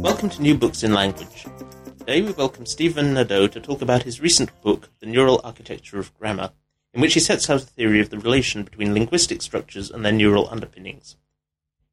Welcome 0.00 0.30
to 0.30 0.40
New 0.40 0.56
Books 0.56 0.82
in 0.82 0.94
Language. 0.94 1.44
Today 1.98 2.22
we 2.22 2.32
welcome 2.32 2.64
Stephen 2.64 3.12
Nadeau 3.12 3.46
to 3.48 3.60
talk 3.60 3.82
about 3.82 4.04
his 4.04 4.18
recent 4.18 4.50
book, 4.62 4.88
The 4.98 5.04
Neural 5.04 5.42
Architecture 5.44 5.98
of 5.98 6.18
Grammar, 6.18 6.52
in 6.94 7.02
which 7.02 7.12
he 7.12 7.20
sets 7.20 7.50
out 7.50 7.62
a 7.62 7.66
theory 7.66 8.00
of 8.00 8.08
the 8.08 8.18
relation 8.18 8.62
between 8.62 8.94
linguistic 8.94 9.42
structures 9.42 9.90
and 9.90 10.02
their 10.02 10.10
neural 10.10 10.48
underpinnings. 10.48 11.16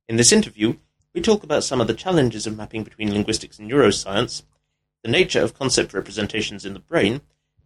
In 0.08 0.16
this 0.16 0.32
interview, 0.32 0.78
we 1.14 1.20
talk 1.20 1.44
about 1.44 1.66
some 1.66 1.82
of 1.82 1.88
the 1.88 1.94
challenges 1.94 2.48
of 2.48 2.56
mapping 2.56 2.86
between 2.86 3.12
linguistics 3.12 3.60
and 3.60 3.70
neuroscience, 3.70 4.44
the 5.04 5.12
nature 5.12 5.42
of 5.42 5.54
concept 5.54 5.94
representations 5.94 6.66
in 6.66 6.74
the 6.74 6.80
brain, 6.80 7.20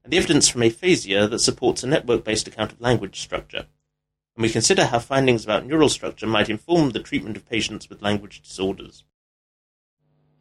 and 0.04 0.12
the 0.12 0.18
evidence 0.18 0.50
from 0.50 0.64
aphasia 0.64 1.28
that 1.28 1.38
supports 1.38 1.84
a 1.84 1.88
network 1.88 2.24
based 2.24 2.48
account 2.48 2.72
of 2.72 2.82
language 2.82 3.20
structure. 3.20 3.68
And 4.36 4.42
we 4.42 4.50
consider 4.50 4.86
how 4.88 4.98
findings 4.98 5.44
about 5.44 5.68
neural 5.68 5.90
structure 5.90 6.26
might 6.26 6.50
inform 6.50 6.90
the 6.90 7.00
treatment 7.00 7.38
of 7.38 7.48
patients 7.48 7.90
with 7.90 8.02
language 8.02 8.42
disorders. 8.42 9.04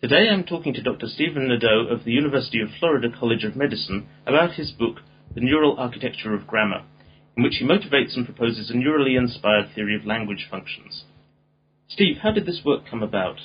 Today 0.02 0.30
I'm 0.32 0.44
talking 0.44 0.72
to 0.72 0.82
Dr. 0.82 1.08
Stephen 1.08 1.48
Nadeau 1.48 1.86
of 1.90 2.04
the 2.04 2.12
University 2.12 2.58
of 2.62 2.70
Florida 2.78 3.08
College 3.10 3.44
of 3.44 3.54
Medicine 3.54 4.08
about 4.26 4.54
his 4.54 4.70
book, 4.70 5.00
The 5.34 5.42
Neural 5.42 5.76
Architecture 5.78 6.32
of 6.32 6.46
Grammar, 6.46 6.86
in 7.36 7.42
which 7.42 7.56
he 7.58 7.66
motivates 7.66 8.16
and 8.16 8.24
proposes 8.24 8.70
a 8.70 8.72
neurally 8.72 9.18
inspired 9.18 9.74
theory 9.74 9.94
of 9.94 10.06
language 10.06 10.48
functions. 10.50 11.04
Steve, 11.86 12.16
how 12.22 12.30
did 12.30 12.46
this 12.46 12.62
work 12.64 12.84
come 12.90 13.02
about? 13.02 13.40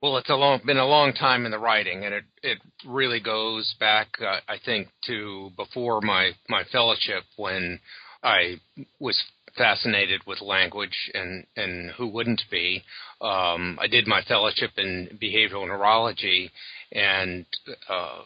Well, 0.00 0.16
it's 0.16 0.30
a 0.30 0.34
long, 0.34 0.62
been 0.64 0.78
a 0.78 0.86
long 0.86 1.12
time 1.12 1.44
in 1.44 1.50
the 1.50 1.58
writing, 1.58 2.06
and 2.06 2.14
it, 2.14 2.24
it 2.42 2.58
really 2.86 3.20
goes 3.20 3.74
back, 3.78 4.08
uh, 4.22 4.40
I 4.48 4.56
think, 4.64 4.88
to 5.08 5.50
before 5.58 6.00
my, 6.00 6.30
my 6.48 6.62
fellowship 6.72 7.24
when 7.36 7.80
I 8.22 8.60
was 8.98 9.22
fascinated 9.56 10.22
with 10.26 10.40
language, 10.40 11.10
and 11.14 11.46
and 11.56 11.90
who 11.92 12.06
wouldn't 12.08 12.42
be? 12.50 12.82
Um, 13.20 13.78
I 13.80 13.86
did 13.86 14.06
my 14.06 14.22
fellowship 14.22 14.72
in 14.76 15.18
behavioral 15.22 15.66
neurology, 15.66 16.50
and 16.92 17.46
uh, 17.88 18.22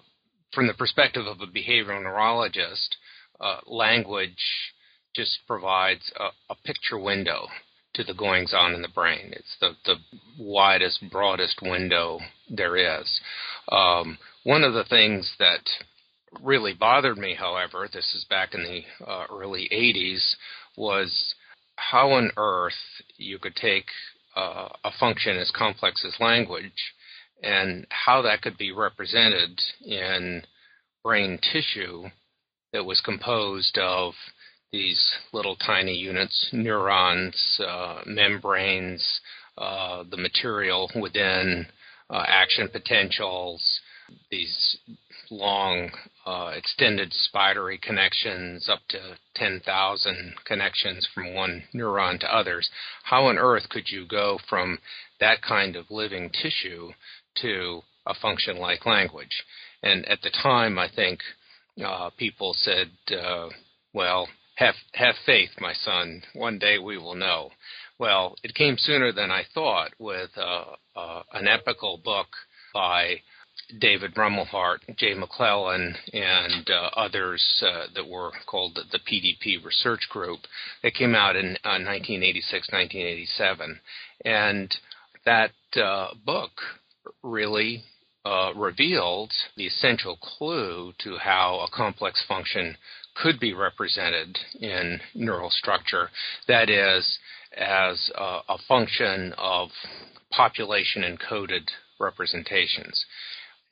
from 0.52 0.66
the 0.66 0.74
perspective 0.74 1.26
of 1.26 1.40
a 1.40 1.46
behavioral 1.46 2.02
neurologist, 2.02 2.96
uh, 3.40 3.60
language 3.66 4.72
just 5.14 5.38
provides 5.46 6.12
a, 6.18 6.52
a 6.52 6.56
picture 6.64 6.98
window 6.98 7.46
to 7.94 8.04
the 8.04 8.14
goings 8.14 8.54
on 8.56 8.74
in 8.74 8.82
the 8.82 8.88
brain. 8.88 9.32
It's 9.32 9.56
the, 9.60 9.72
the 9.84 9.96
widest, 10.38 11.02
broadest 11.10 11.60
window 11.62 12.20
there 12.48 12.76
is. 12.76 13.20
Um, 13.70 14.18
one 14.44 14.62
of 14.62 14.74
the 14.74 14.84
things 14.84 15.32
that 15.38 15.60
really 16.42 16.72
bothered 16.72 17.18
me, 17.18 17.34
however, 17.34 17.88
this 17.92 18.14
is 18.14 18.24
back 18.30 18.54
in 18.54 18.62
the 18.62 19.04
uh, 19.04 19.26
early 19.30 19.68
80s, 19.72 20.22
was 20.80 21.34
how 21.76 22.10
on 22.12 22.30
earth 22.36 22.72
you 23.16 23.38
could 23.38 23.54
take 23.54 23.86
uh, 24.36 24.68
a 24.84 24.90
function 24.98 25.36
as 25.36 25.52
complex 25.54 26.04
as 26.06 26.14
language 26.20 26.94
and 27.42 27.86
how 27.90 28.22
that 28.22 28.42
could 28.42 28.56
be 28.56 28.72
represented 28.72 29.60
in 29.84 30.42
brain 31.04 31.38
tissue 31.52 32.04
that 32.72 32.84
was 32.84 33.00
composed 33.00 33.78
of 33.78 34.14
these 34.72 35.02
little 35.32 35.56
tiny 35.56 35.94
units, 35.94 36.48
neurons, 36.52 37.60
uh, 37.66 38.00
membranes, 38.06 39.20
uh, 39.58 40.04
the 40.10 40.16
material 40.16 40.90
within 41.00 41.66
uh, 42.08 42.22
action 42.26 42.68
potentials, 42.68 43.80
these 44.30 44.78
long 45.30 45.90
uh, 46.30 46.52
extended 46.54 47.12
spidery 47.12 47.76
connections 47.76 48.68
up 48.68 48.78
to 48.88 49.16
10,000 49.34 50.34
connections 50.44 51.08
from 51.12 51.34
one 51.34 51.64
neuron 51.74 52.20
to 52.20 52.34
others. 52.34 52.70
How 53.02 53.24
on 53.24 53.36
earth 53.36 53.68
could 53.68 53.88
you 53.88 54.06
go 54.06 54.38
from 54.48 54.78
that 55.18 55.42
kind 55.42 55.74
of 55.74 55.90
living 55.90 56.30
tissue 56.30 56.90
to 57.42 57.80
a 58.06 58.14
function 58.14 58.58
like 58.58 58.86
language? 58.86 59.42
And 59.82 60.06
at 60.06 60.22
the 60.22 60.30
time, 60.30 60.78
I 60.78 60.88
think 60.94 61.18
uh, 61.84 62.10
people 62.16 62.54
said, 62.56 62.90
uh, 63.10 63.48
well, 63.92 64.28
have, 64.54 64.76
have 64.94 65.16
faith, 65.26 65.50
my 65.58 65.72
son. 65.72 66.22
One 66.34 66.60
day 66.60 66.78
we 66.78 66.96
will 66.96 67.16
know. 67.16 67.50
Well, 67.98 68.36
it 68.44 68.54
came 68.54 68.76
sooner 68.78 69.10
than 69.12 69.32
I 69.32 69.42
thought 69.52 69.90
with 69.98 70.30
uh, 70.36 70.64
uh, 70.94 71.22
an 71.32 71.48
epical 71.48 72.00
book 72.04 72.28
by 72.72 73.16
David 73.78 74.14
Rumelhart, 74.14 74.78
Jay 74.96 75.14
McClelland, 75.14 75.96
and 76.12 76.68
uh, 76.70 76.90
others 76.96 77.62
uh, 77.66 77.86
that 77.94 78.08
were 78.08 78.30
called 78.46 78.74
the, 78.74 78.82
the, 78.90 78.98
PDP 78.98 79.64
Research 79.64 80.08
Group. 80.10 80.40
That 80.82 80.94
came 80.94 81.14
out 81.14 81.36
in 81.36 81.56
uh, 81.64 81.78
1986, 81.78 82.68
1987. 82.72 83.80
And 84.24 84.74
that 85.24 85.52
uh, 85.76 86.14
book 86.24 86.52
really 87.22 87.84
uh, 88.24 88.52
revealed 88.54 89.32
the 89.56 89.66
essential 89.66 90.16
clue 90.16 90.92
to 90.98 91.16
how 91.18 91.60
a 91.60 91.76
complex 91.76 92.22
function 92.26 92.76
could 93.14 93.40
be 93.40 93.52
represented 93.52 94.38
in 94.60 95.00
neural 95.14 95.50
structure. 95.50 96.10
That 96.48 96.70
is, 96.70 97.18
as 97.56 98.10
a, 98.16 98.40
a 98.48 98.58
function 98.68 99.34
of 99.36 99.70
population 100.30 101.02
encoded 101.02 101.68
representations 101.98 103.04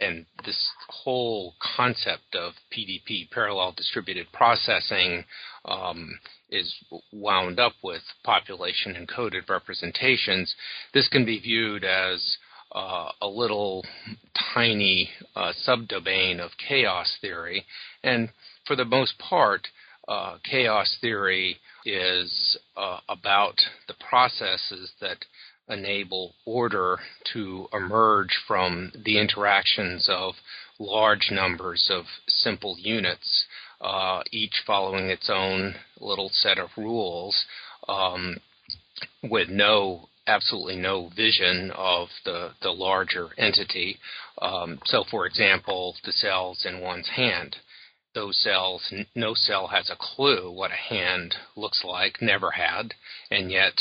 and 0.01 0.27
this 0.45 0.69
whole 0.89 1.55
concept 1.77 2.35
of 2.35 2.53
PDP, 2.77 3.31
parallel 3.31 3.73
distributed 3.77 4.27
processing, 4.33 5.25
um, 5.65 6.19
is 6.51 6.75
wound 7.13 7.59
up 7.59 7.73
with 7.83 8.03
population 8.25 8.95
encoded 8.95 9.49
representations. 9.49 10.55
This 10.95 11.09
can 11.09 11.25
be 11.25 11.41
viewed 11.41 11.85
as 11.85 12.39
uh, 12.73 13.11
a 13.21 13.27
little 13.27 13.85
tiny 14.55 15.11
uh, 15.35 15.53
subdomain 15.67 16.39
of 16.39 16.51
chaos 16.69 17.17
theory, 17.21 17.65
and 18.05 18.29
for 18.67 18.77
the 18.77 18.85
most 18.85 19.19
part, 19.19 19.67
uh, 20.07 20.39
chaos 20.43 20.97
theory 21.01 21.59
is 21.85 22.59
uh, 22.77 22.99
about 23.09 23.57
the 23.89 23.95
processes 24.09 24.91
that 25.01 25.19
enable 25.69 26.35
order 26.45 26.99
to 27.33 27.69
emerge 27.73 28.37
from 28.47 28.93
the 29.05 29.19
interactions 29.19 30.09
of 30.09 30.35
large 30.79 31.31
numbers 31.31 31.89
of 31.91 32.05
simple 32.27 32.77
units, 32.79 33.45
uh, 33.81 34.23
each 34.31 34.63
following 34.67 35.11
its 35.11 35.29
own 35.29 35.75
little 36.01 36.31
set 36.33 36.59
of 36.59 36.71
rules, 36.77 37.45
um, 37.89 38.37
with 39.23 39.49
no 39.49 40.09
absolutely 40.27 40.77
no 40.77 41.11
vision 41.17 41.71
of 41.75 42.09
the, 42.25 42.51
the 42.63 42.71
larger 42.71 43.29
entity. 43.39 43.99
Um, 44.43 44.79
so, 44.85 45.05
for 45.11 45.27
example, 45.27 45.97
the 46.05 46.13
cells 46.13 46.67
in 46.67 46.81
one's 46.81 47.09
hand. 47.09 47.57
Those 48.15 48.37
cells, 48.39 48.93
no 49.15 49.35
cell 49.35 49.69
has 49.69 49.91
a 49.91 49.97
clue 49.97 50.51
what 50.51 50.71
a 50.71 50.95
hand 50.95 51.35
looks 51.57 51.83
like, 51.85 52.21
never 52.21 52.51
had, 52.51 52.95
and 53.31 53.51
yet 53.51 53.75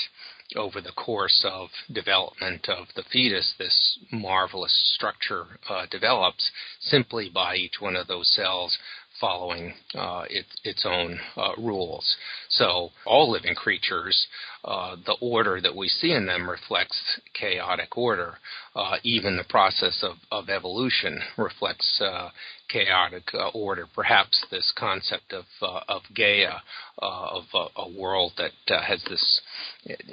over 0.55 0.79
the 0.79 0.91
course 0.93 1.45
of 1.45 1.69
development 1.91 2.69
of 2.69 2.87
the 2.95 3.03
fetus, 3.11 3.53
this 3.57 3.99
marvelous 4.11 4.93
structure 4.95 5.45
uh, 5.69 5.85
develops 5.91 6.49
simply 6.79 7.29
by 7.33 7.55
each 7.55 7.81
one 7.81 7.95
of 7.95 8.07
those 8.07 8.29
cells 8.33 8.77
following 9.19 9.73
uh, 9.95 10.23
it, 10.29 10.45
its 10.63 10.85
own 10.85 11.19
uh, 11.35 11.51
rules. 11.57 12.15
So, 12.49 12.89
all 13.05 13.31
living 13.31 13.55
creatures, 13.55 14.27
uh, 14.63 14.95
the 15.05 15.15
order 15.21 15.59
that 15.61 15.75
we 15.75 15.87
see 15.87 16.11
in 16.11 16.25
them 16.25 16.49
reflects 16.49 17.19
chaotic 17.33 17.97
order. 17.97 18.37
Uh, 18.75 18.97
even 19.03 19.37
the 19.37 19.43
process 19.43 20.03
of, 20.03 20.17
of 20.31 20.49
evolution 20.49 21.19
reflects 21.37 21.99
uh, 22.01 22.29
chaotic 22.69 23.23
uh, 23.33 23.49
order. 23.49 23.85
Perhaps 23.93 24.45
this 24.51 24.71
concept 24.77 25.33
of, 25.33 25.45
of 25.87 26.01
Gaia, 26.15 26.57
of 26.99 27.43
a 27.53 27.89
world 27.89 28.33
that 28.37 28.51
has 28.67 29.03
this 29.09 29.41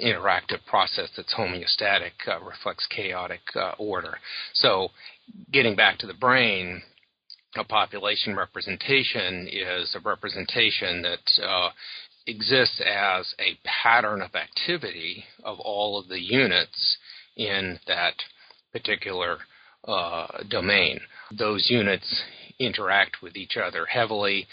interactive 0.01 0.65
process 0.67 1.09
that's 1.15 1.33
homeostatic, 1.33 2.11
reflects 2.45 2.87
chaotic 2.87 3.41
order. 3.77 4.17
So, 4.53 4.89
getting 5.51 5.75
back 5.75 5.97
to 5.99 6.07
the 6.07 6.13
brain, 6.13 6.81
a 7.55 7.63
population 7.63 8.35
representation 8.35 9.47
is 9.51 9.95
a 9.95 10.07
representation 10.07 11.01
that 11.03 11.43
uh, 11.43 11.69
exists 12.27 12.81
as 12.81 13.33
a 13.39 13.57
pattern 13.63 14.21
of 14.21 14.35
activity 14.35 15.23
of 15.43 15.59
all 15.59 15.99
of 15.99 16.07
the 16.07 16.19
units 16.19 16.97
in 17.37 17.79
that 17.87 18.15
particular 18.71 19.37
uh, 19.87 20.27
domain. 20.49 20.99
Those 21.37 21.67
units 21.69 22.23
interact 22.59 23.21
with 23.21 23.35
each 23.35 23.57
other 23.57 23.85
heavily. 23.85 24.47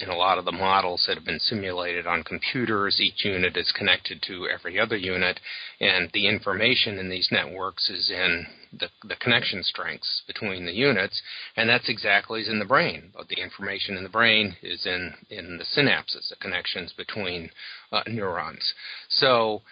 In 0.00 0.08
a 0.08 0.16
lot 0.16 0.38
of 0.38 0.44
the 0.44 0.52
models 0.52 1.04
that 1.06 1.16
have 1.16 1.24
been 1.24 1.40
simulated 1.40 2.06
on 2.06 2.22
computers, 2.22 3.00
each 3.00 3.24
unit 3.24 3.56
is 3.56 3.72
connected 3.72 4.22
to 4.22 4.48
every 4.48 4.78
other 4.78 4.96
unit, 4.96 5.40
and 5.80 6.10
the 6.12 6.26
information 6.26 6.98
in 6.98 7.10
these 7.10 7.28
networks 7.32 7.90
is 7.90 8.10
in 8.10 8.46
the, 8.72 8.88
the 9.08 9.16
connection 9.16 9.62
strengths 9.62 10.22
between 10.26 10.64
the 10.64 10.72
units, 10.72 11.20
and 11.56 11.68
that's 11.68 11.88
exactly 11.88 12.42
as 12.42 12.48
in 12.48 12.58
the 12.58 12.64
brain. 12.64 13.10
But 13.16 13.28
the 13.28 13.40
information 13.42 13.96
in 13.96 14.04
the 14.04 14.08
brain 14.08 14.56
is 14.62 14.86
in, 14.86 15.14
in 15.28 15.58
the 15.58 15.64
synapses, 15.64 16.28
the 16.28 16.36
connections 16.40 16.92
between 16.96 17.50
uh, 17.90 18.02
neurons. 18.06 18.74
So 19.08 19.62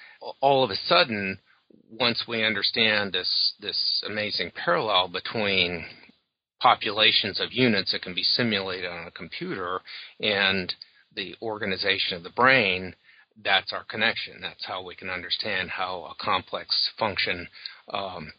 all 0.41 0.65
of 0.65 0.71
a 0.71 0.77
sudden, 0.77 1.39
once 1.91 2.25
we 2.29 2.45
understand 2.45 3.13
this 3.13 3.55
this 3.61 4.03
amazing 4.07 4.51
parallel 4.53 5.09
between 5.09 5.87
populations 6.61 7.41
of 7.41 7.53
units 7.53 7.93
that 7.93 8.03
can 8.03 8.15
be 8.15 8.23
simulated 8.23 8.91
on 8.91 9.07
a 9.07 9.13
computer 9.13 9.81
and 10.21 10.75
the 11.15 11.35
organization 11.43 12.17
of 12.17 12.23
the 12.23 12.31
brain, 12.31 12.95
that's 13.45 13.73
our 13.73 13.85
connection. 13.85 14.41
That's 14.41 14.65
how 14.67 14.83
we 14.83 14.95
can 14.95 15.09
understand 15.09 15.71
how 15.71 16.05
a 16.11 16.25
complex 16.25 16.91
function 16.99 17.49
um, 17.93 18.33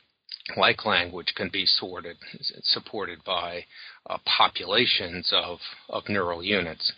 like 0.58 0.86
language 0.86 1.34
can 1.36 1.50
be 1.52 1.66
sorted, 1.66 2.18
supported 2.64 3.24
by 3.24 3.66
uh, 4.10 4.18
populations 4.26 5.32
of, 5.34 5.60
of 5.90 6.10
neural 6.10 6.44
units. 6.44 6.92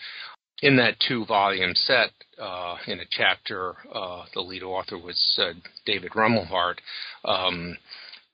In 0.61 0.77
that 0.77 0.95
two 1.05 1.25
volume 1.25 1.73
set, 1.73 2.11
uh, 2.39 2.77
in 2.87 2.99
a 2.99 3.05
chapter, 3.09 3.75
uh, 3.93 4.25
the 4.33 4.41
lead 4.41 4.63
author 4.63 4.97
was 4.97 5.39
uh, 5.41 5.53
David 5.85 6.11
Rumelhart, 6.11 6.77
um, 7.25 7.77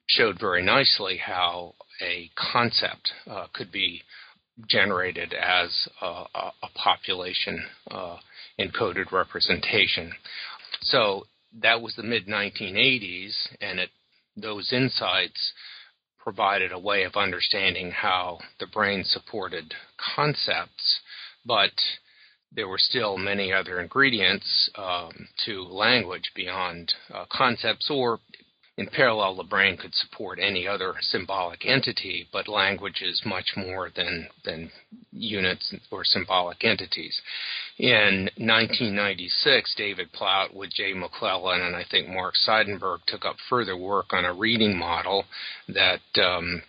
showed 0.08 0.40
very 0.40 0.62
nicely 0.62 1.18
how 1.18 1.74
a 2.02 2.30
concept 2.36 3.12
uh, 3.30 3.48
could 3.54 3.72
be 3.72 4.02
generated 4.68 5.34
as 5.34 5.88
a, 6.02 6.06
a, 6.06 6.70
population 6.74 7.64
uh, 7.92 8.18
encoded 8.60 9.12
representation. 9.12 10.12
So 10.82 11.26
that 11.62 11.82
was 11.82 11.96
the 11.96 12.04
mid 12.04 12.28
1980s, 12.28 13.34
and 13.62 13.80
it, 13.80 13.90
those 14.36 14.74
insights 14.74 15.54
provided 16.20 16.72
a 16.72 16.80
way 16.80 17.04
of 17.04 17.16
understanding 17.16 17.92
how 17.92 18.40
the 18.60 18.68
brain 18.68 19.04
supported 19.04 19.74
concepts, 20.16 21.00
but 21.46 21.72
there 22.52 22.68
were 22.68 22.78
still 22.78 23.18
many 23.18 23.54
other 23.54 23.80
ingredients 23.80 24.70
um, 24.76 25.28
to 25.46 25.64
language 25.64 26.32
beyond 26.36 26.94
uh, 27.14 27.26
concepts 27.32 27.90
or 27.90 28.20
in 28.78 28.88
parallel, 28.88 29.36
the 29.36 29.44
brain 29.44 29.76
could 29.76 29.96
support 29.96 30.38
any 30.40 30.68
other 30.68 30.94
symbolic 31.02 31.66
entity, 31.66 32.28
but 32.32 32.48
language 32.48 33.02
is 33.02 33.20
much 33.26 33.54
more 33.58 33.90
than, 33.96 34.28
than 34.46 34.72
units 35.12 35.74
or 35.90 36.04
symbolic 36.04 36.64
entities. 36.64 37.20
In 37.80 38.30
1996, 38.38 39.74
David 39.76 40.12
Plaut 40.12 40.54
with 40.54 40.72
Jay 40.72 40.94
McClelland 40.94 41.66
and 41.66 41.76
I 41.76 41.86
think 41.90 42.08
Mark 42.08 42.36
Seidenberg 42.48 43.00
took 43.08 43.26
up 43.26 43.38
further 43.50 43.76
work 43.76 44.14
on 44.14 44.26
a 44.26 44.34
reading 44.34 44.78
model 44.78 45.26
that 45.68 46.02
um, 46.22 46.62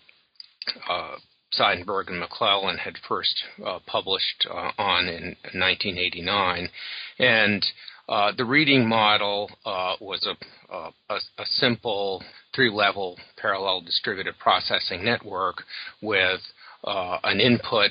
uh, 0.88 1.16
Seidenberg 1.52 2.08
and 2.08 2.22
McClelland 2.22 2.78
had 2.78 2.96
first 3.06 3.34
uh, 3.66 3.81
published 3.87 4.46
uh, 4.50 4.70
on 4.78 5.08
in 5.08 5.37
1989. 5.52 6.70
And 7.19 7.66
uh, 8.08 8.32
the 8.37 8.44
reading 8.44 8.88
model 8.88 9.50
uh, 9.66 9.94
was 10.00 10.26
a, 10.26 10.75
a, 10.75 11.14
a 11.14 11.44
simple 11.44 12.22
three 12.55 12.70
level 12.70 13.16
parallel 13.37 13.82
distributed 13.82 14.34
processing 14.38 15.05
network 15.05 15.62
with 16.00 16.40
uh, 16.84 17.19
an 17.25 17.40
input 17.40 17.90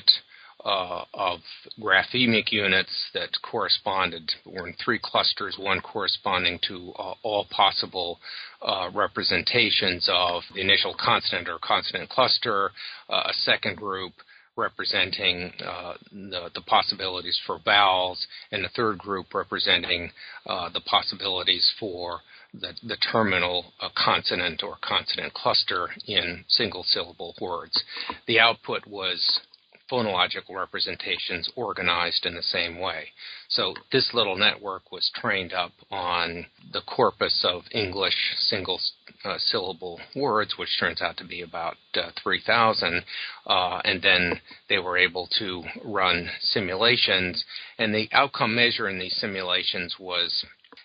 uh, 0.64 1.04
of 1.14 1.38
graphemic 1.80 2.50
units 2.50 3.10
that 3.14 3.28
corresponded 3.48 4.28
were 4.44 4.66
in 4.66 4.74
three 4.84 4.98
clusters, 5.00 5.56
one 5.56 5.80
corresponding 5.80 6.58
to 6.66 6.92
uh, 6.98 7.14
all 7.22 7.46
possible 7.50 8.18
uh, 8.60 8.90
representations 8.92 10.08
of 10.12 10.42
the 10.54 10.60
initial 10.60 10.96
consonant 10.98 11.48
or 11.48 11.58
consonant 11.62 12.10
cluster, 12.10 12.72
a 13.08 13.32
second 13.32 13.76
group 13.76 14.12
representing 14.58 15.52
uh, 15.64 15.94
the, 16.10 16.50
the, 16.54 16.60
possibilities 16.66 17.40
for 17.46 17.58
vowels, 17.64 18.26
and 18.52 18.64
the 18.64 18.68
third 18.76 18.98
group 18.98 19.32
representing 19.32 20.10
uh, 20.46 20.68
the 20.70 20.80
possibilities 20.80 21.72
for 21.78 22.20
the, 22.52 22.74
the 22.82 22.96
terminal 23.12 23.72
uh, 23.80 23.88
consonant 23.96 24.62
or 24.62 24.76
consonant 24.82 25.32
cluster 25.32 25.88
in 26.06 26.44
single 26.48 26.82
syllable 26.82 27.34
words. 27.40 27.82
The 28.26 28.40
output 28.40 28.86
was 28.86 29.40
phonological 29.90 30.54
representations 30.54 31.50
organized 31.56 32.26
in 32.26 32.34
the 32.34 32.42
same 32.42 32.78
way. 32.78 33.08
So 33.48 33.74
this 33.90 34.10
little 34.12 34.36
network 34.36 34.92
was 34.92 35.10
trained 35.14 35.52
up 35.52 35.72
on 35.90 36.46
the 36.72 36.82
corpus 36.82 37.44
of 37.48 37.62
English 37.72 38.16
single 38.36 38.78
uh, 39.24 39.36
syllable 39.38 40.00
words, 40.14 40.54
which 40.58 40.78
turns 40.78 41.02
out 41.02 41.16
to 41.16 41.24
be 41.24 41.42
about 41.42 41.76
uh, 41.94 42.10
3,000, 42.22 43.02
uh, 43.46 43.80
and 43.84 44.02
then 44.02 44.40
they 44.68 44.78
were 44.78 44.96
able 44.96 45.28
to 45.38 45.62
run 45.84 46.30
simulations, 46.40 47.44
and 47.78 47.94
the 47.94 48.08
outcome 48.12 48.54
measure 48.54 48.88
in 48.88 48.98
these 48.98 49.16
simulations 49.16 49.96
was 49.98 50.44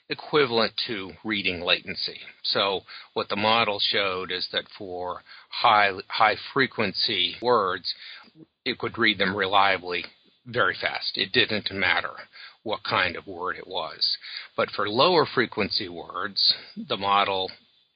equivalent 0.10 0.74
to 0.88 1.12
reading 1.24 1.62
latency. 1.62 2.20
So 2.44 2.82
what 3.14 3.30
the 3.30 3.36
model 3.36 3.80
showed 3.80 4.32
is 4.32 4.48
that 4.52 4.66
for 4.78 5.22
high 5.50 5.92
high 6.08 6.36
frequency 6.54 7.36
words, 7.42 7.94
it 8.66 8.78
could 8.78 8.98
read 8.98 9.18
them 9.18 9.36
reliably 9.36 10.06
very 10.46 10.76
fast. 10.80 11.18
It 11.18 11.32
didn't 11.32 11.72
matter 11.72 12.12
what 12.64 12.84
kind 12.84 13.16
of 13.16 13.28
word 13.28 13.58
it 13.58 13.68
was. 13.68 14.18
But 14.56 14.70
for 14.72 14.90
lower 14.90 15.26
frequency 15.26 15.90
words, 15.90 16.54
the 16.76 16.98
model 16.98 17.52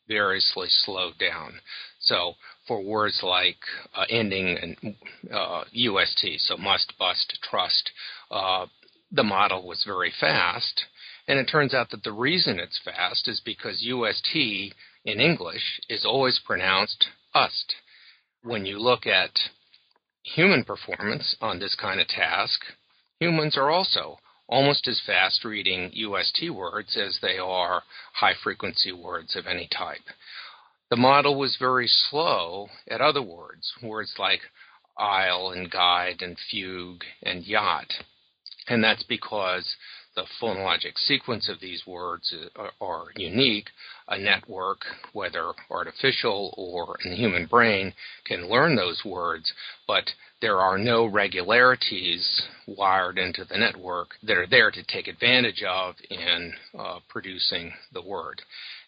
variously 0.07 0.67
slowed 0.69 1.17
down. 1.17 1.59
So 1.99 2.35
for 2.67 2.81
words 2.81 3.21
like 3.23 3.57
uh, 3.95 4.05
ending 4.09 4.47
in 4.49 4.95
uh, 5.33 5.63
UST, 5.71 6.39
so 6.39 6.57
must, 6.57 6.93
bust, 6.97 7.39
trust, 7.49 7.91
uh, 8.31 8.67
the 9.11 9.23
model 9.23 9.67
was 9.67 9.83
very 9.85 10.11
fast. 10.19 10.85
And 11.27 11.39
it 11.39 11.45
turns 11.45 11.73
out 11.73 11.89
that 11.91 12.03
the 12.03 12.11
reason 12.11 12.59
it's 12.59 12.79
fast 12.83 13.27
is 13.27 13.41
because 13.43 13.81
UST 13.81 14.35
in 15.05 15.19
English 15.19 15.81
is 15.89 16.05
always 16.05 16.39
pronounced 16.45 17.07
ust. 17.33 17.75
When 18.43 18.65
you 18.65 18.79
look 18.79 19.05
at 19.05 19.31
human 20.23 20.63
performance 20.63 21.35
on 21.41 21.59
this 21.59 21.75
kind 21.75 21.99
of 21.99 22.07
task, 22.07 22.61
humans 23.19 23.57
are 23.57 23.69
also 23.69 24.19
almost 24.47 24.87
as 24.87 25.01
fast 25.05 25.43
reading 25.43 25.91
UST 25.93 26.49
words 26.49 26.97
as 26.97 27.19
they 27.21 27.37
are 27.37 27.83
high 28.13 28.33
frequency 28.43 28.91
words 28.91 29.35
of 29.35 29.45
any 29.47 29.67
type. 29.67 30.01
The 30.89 30.95
model 30.95 31.35
was 31.37 31.57
very 31.57 31.87
slow 31.87 32.69
at 32.87 33.01
other 33.01 33.21
words, 33.21 33.73
words 33.83 34.13
like 34.17 34.41
aisle 34.97 35.51
and 35.51 35.69
guide 35.69 36.21
and 36.21 36.37
fugue 36.49 37.03
and 37.21 37.45
yacht. 37.45 37.93
And 38.67 38.83
that's 38.83 39.03
because 39.03 39.75
the 40.15 40.25
phonologic 40.41 40.97
sequence 40.97 41.49
of 41.49 41.59
these 41.59 41.85
words 41.85 42.33
are, 42.55 42.71
are, 42.81 43.05
unique, 43.15 43.69
a 44.09 44.17
network, 44.17 44.79
whether 45.13 45.51
artificial 45.69 46.53
or 46.57 46.97
in 47.03 47.11
the 47.11 47.17
human 47.17 47.45
brain, 47.45 47.93
can 48.25 48.49
learn 48.49 48.75
those 48.75 49.03
words, 49.05 49.51
but 49.87 50.09
there 50.41 50.59
are 50.59 50.77
no 50.77 51.05
regularities 51.05 52.43
wired 52.67 53.17
into 53.17 53.43
the 53.45 53.57
network 53.57 54.09
that 54.23 54.37
are 54.37 54.47
there 54.47 54.71
to 54.71 54.83
take 54.83 55.07
advantage 55.07 55.63
of 55.67 55.95
in 56.09 56.53
uh, 56.77 56.99
producing 57.09 57.73
the 57.93 58.01
word. 58.01 58.41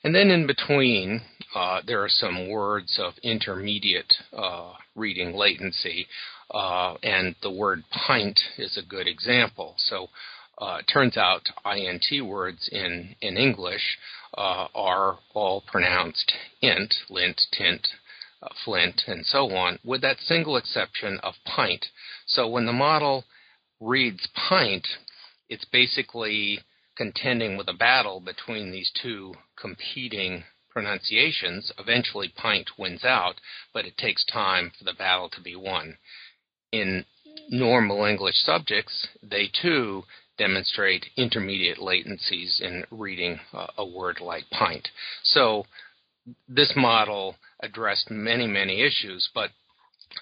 And 0.03 0.13
then 0.13 0.29
in 0.29 0.47
between, 0.47 1.21
uh, 1.55 1.81
there 1.85 2.03
are 2.03 2.09
some 2.09 2.49
words 2.49 2.99
of 3.01 3.13
intermediate 3.23 4.13
uh, 4.31 4.73
reading 4.95 5.33
latency, 5.33 6.07
uh, 6.51 6.95
and 7.03 7.35
the 7.41 7.51
word 7.51 7.83
pint 7.91 8.39
is 8.57 8.77
a 8.77 8.87
good 8.87 9.07
example. 9.07 9.75
So 9.77 10.07
uh, 10.59 10.81
turns 10.91 11.17
out 11.17 11.41
INT 11.65 12.25
words 12.25 12.69
in, 12.71 13.15
in 13.21 13.37
English 13.37 13.97
uh, 14.37 14.67
are 14.75 15.19
all 15.33 15.61
pronounced 15.61 16.33
int, 16.61 16.93
lint, 17.09 17.41
tint, 17.51 17.87
uh, 18.41 18.49
flint, 18.63 19.03
and 19.07 19.25
so 19.25 19.51
on, 19.55 19.79
with 19.83 20.01
that 20.01 20.19
single 20.19 20.57
exception 20.57 21.19
of 21.23 21.33
pint. 21.45 21.85
So 22.25 22.47
when 22.47 22.65
the 22.65 22.73
model 22.73 23.25
reads 23.79 24.27
pint, 24.49 24.87
it's 25.49 25.65
basically 25.65 26.59
contending 26.95 27.57
with 27.57 27.67
a 27.69 27.73
battle 27.73 28.19
between 28.19 28.71
these 28.71 28.91
two 29.01 29.33
competing 29.59 30.43
pronunciations. 30.69 31.71
Eventually, 31.77 32.31
pint 32.35 32.69
wins 32.77 33.03
out, 33.03 33.35
but 33.73 33.85
it 33.85 33.97
takes 33.97 34.23
time 34.25 34.71
for 34.77 34.83
the 34.83 34.93
battle 34.93 35.29
to 35.29 35.41
be 35.41 35.55
won. 35.55 35.97
In 36.71 37.05
normal 37.49 38.05
English 38.05 38.35
subjects, 38.37 39.07
they 39.23 39.47
too 39.61 40.03
demonstrate 40.39 41.05
intermediate 41.17 41.77
latencies 41.77 42.59
in 42.59 42.83
reading 42.89 43.39
uh, 43.53 43.67
a 43.77 43.85
word 43.85 44.19
like 44.19 44.49
pint. 44.49 44.87
So 45.23 45.65
this 46.47 46.73
model 46.75 47.35
addressed 47.59 48.09
many, 48.09 48.47
many 48.47 48.81
issues, 48.81 49.29
but 49.35 49.51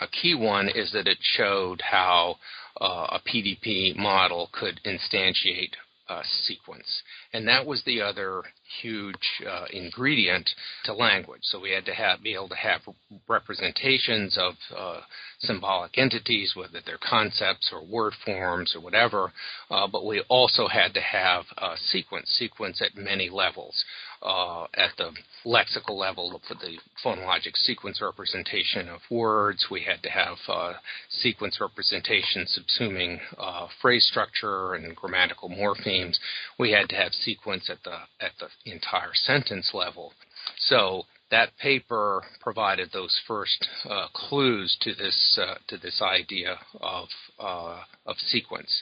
a 0.02 0.08
key 0.08 0.36
one 0.36 0.68
is 0.68 0.92
that 0.92 1.08
it 1.08 1.20
showed 1.22 1.82
how 1.82 2.36
uh, 2.82 3.08
a 3.12 3.22
PDP 3.26 3.96
model 3.96 4.50
could 4.52 4.82
instantiate 4.86 5.74
uh, 6.10 6.24
sequence. 6.24 7.04
And 7.38 7.48
that 7.48 7.68
was 7.68 7.84
the 7.84 8.02
other 8.02 8.42
huge 8.82 9.44
uh, 9.48 9.66
ingredient 9.72 10.50
to 10.86 10.94
language. 10.94 11.42
So 11.44 11.60
we 11.60 11.70
had 11.70 11.86
to 11.86 11.94
have, 11.94 12.24
be 12.24 12.34
able 12.34 12.50
to 12.50 12.56
have 12.56 12.82
representations 13.28 14.40
of 14.40 14.54
uh, 14.76 15.02
symbolic 15.42 16.00
entities, 16.00 16.54
whether 16.56 16.80
they're 16.84 16.98
concepts 16.98 17.72
or 17.72 17.86
word 17.86 18.14
forms 18.26 18.74
or 18.76 18.82
whatever, 18.82 19.32
uh, 19.70 19.86
but 19.86 20.04
we 20.04 20.24
also 20.30 20.68
had 20.68 20.96
to 20.96 21.02
have 21.02 21.46
sequence, 21.92 22.28
sequence 22.40 22.82
at 22.82 23.00
many 23.00 23.30
levels 23.30 23.86
uh, 24.22 24.64
at 24.74 24.92
the 24.98 25.12
lexical 25.46 25.98
level 25.98 26.42
for 26.48 26.56
the 26.56 26.78
phonologic 27.04 27.56
sequence 27.56 28.02
representation 28.02 28.90
of 28.90 29.00
words. 29.12 29.68
We 29.70 29.82
had 29.82 30.02
to 30.04 30.10
have 30.10 30.38
uh, 30.48 30.74
sequence 31.10 31.60
representation 31.62 32.46
subsuming 32.46 33.20
uh, 33.38 33.68
phrase 33.82 34.06
structure 34.10 34.74
and 34.74 34.96
grammatical 34.96 35.50
morphemes. 35.50 36.18
We 36.58 36.72
had 36.72 36.90
to 36.90 36.96
have 36.96 37.14
sequence 37.28 37.70
at 37.70 37.84
the 37.84 37.98
at 38.26 38.32
the 38.40 38.72
entire 38.72 39.14
sentence 39.14 39.72
level. 39.74 40.14
So 40.58 41.04
that 41.30 41.58
paper 41.58 42.24
provided 42.40 42.90
those 42.94 43.20
first 43.28 43.68
uh, 43.90 44.08
clues 44.14 44.78
to 44.82 44.94
this 44.94 45.40
uh, 45.42 45.56
to 45.68 45.78
this 45.78 46.02
idea 46.02 46.58
of 46.80 47.08
uh, 47.40 47.82
of 48.06 48.16
sequence. 48.18 48.82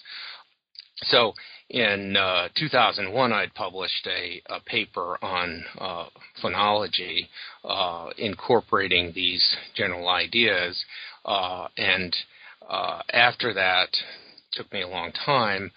So 0.97 1.33
in 1.69 2.15
uh, 2.15 2.47
2001, 2.55 3.33
I'd 3.33 3.53
published 3.53 4.07
a, 4.07 4.41
a 4.45 4.59
paper 4.61 5.17
on 5.21 5.65
uh, 5.77 6.05
phonology 6.41 7.27
uh, 7.65 8.11
incorporating 8.17 9.11
these 9.13 9.43
general 9.75 10.07
ideas, 10.07 10.85
and 11.25 12.15
after 13.11 13.53
that, 13.53 13.89
took 14.53 14.71
me 14.71 14.83
a 14.83 14.87
long 14.87 15.11
time. 15.25 15.71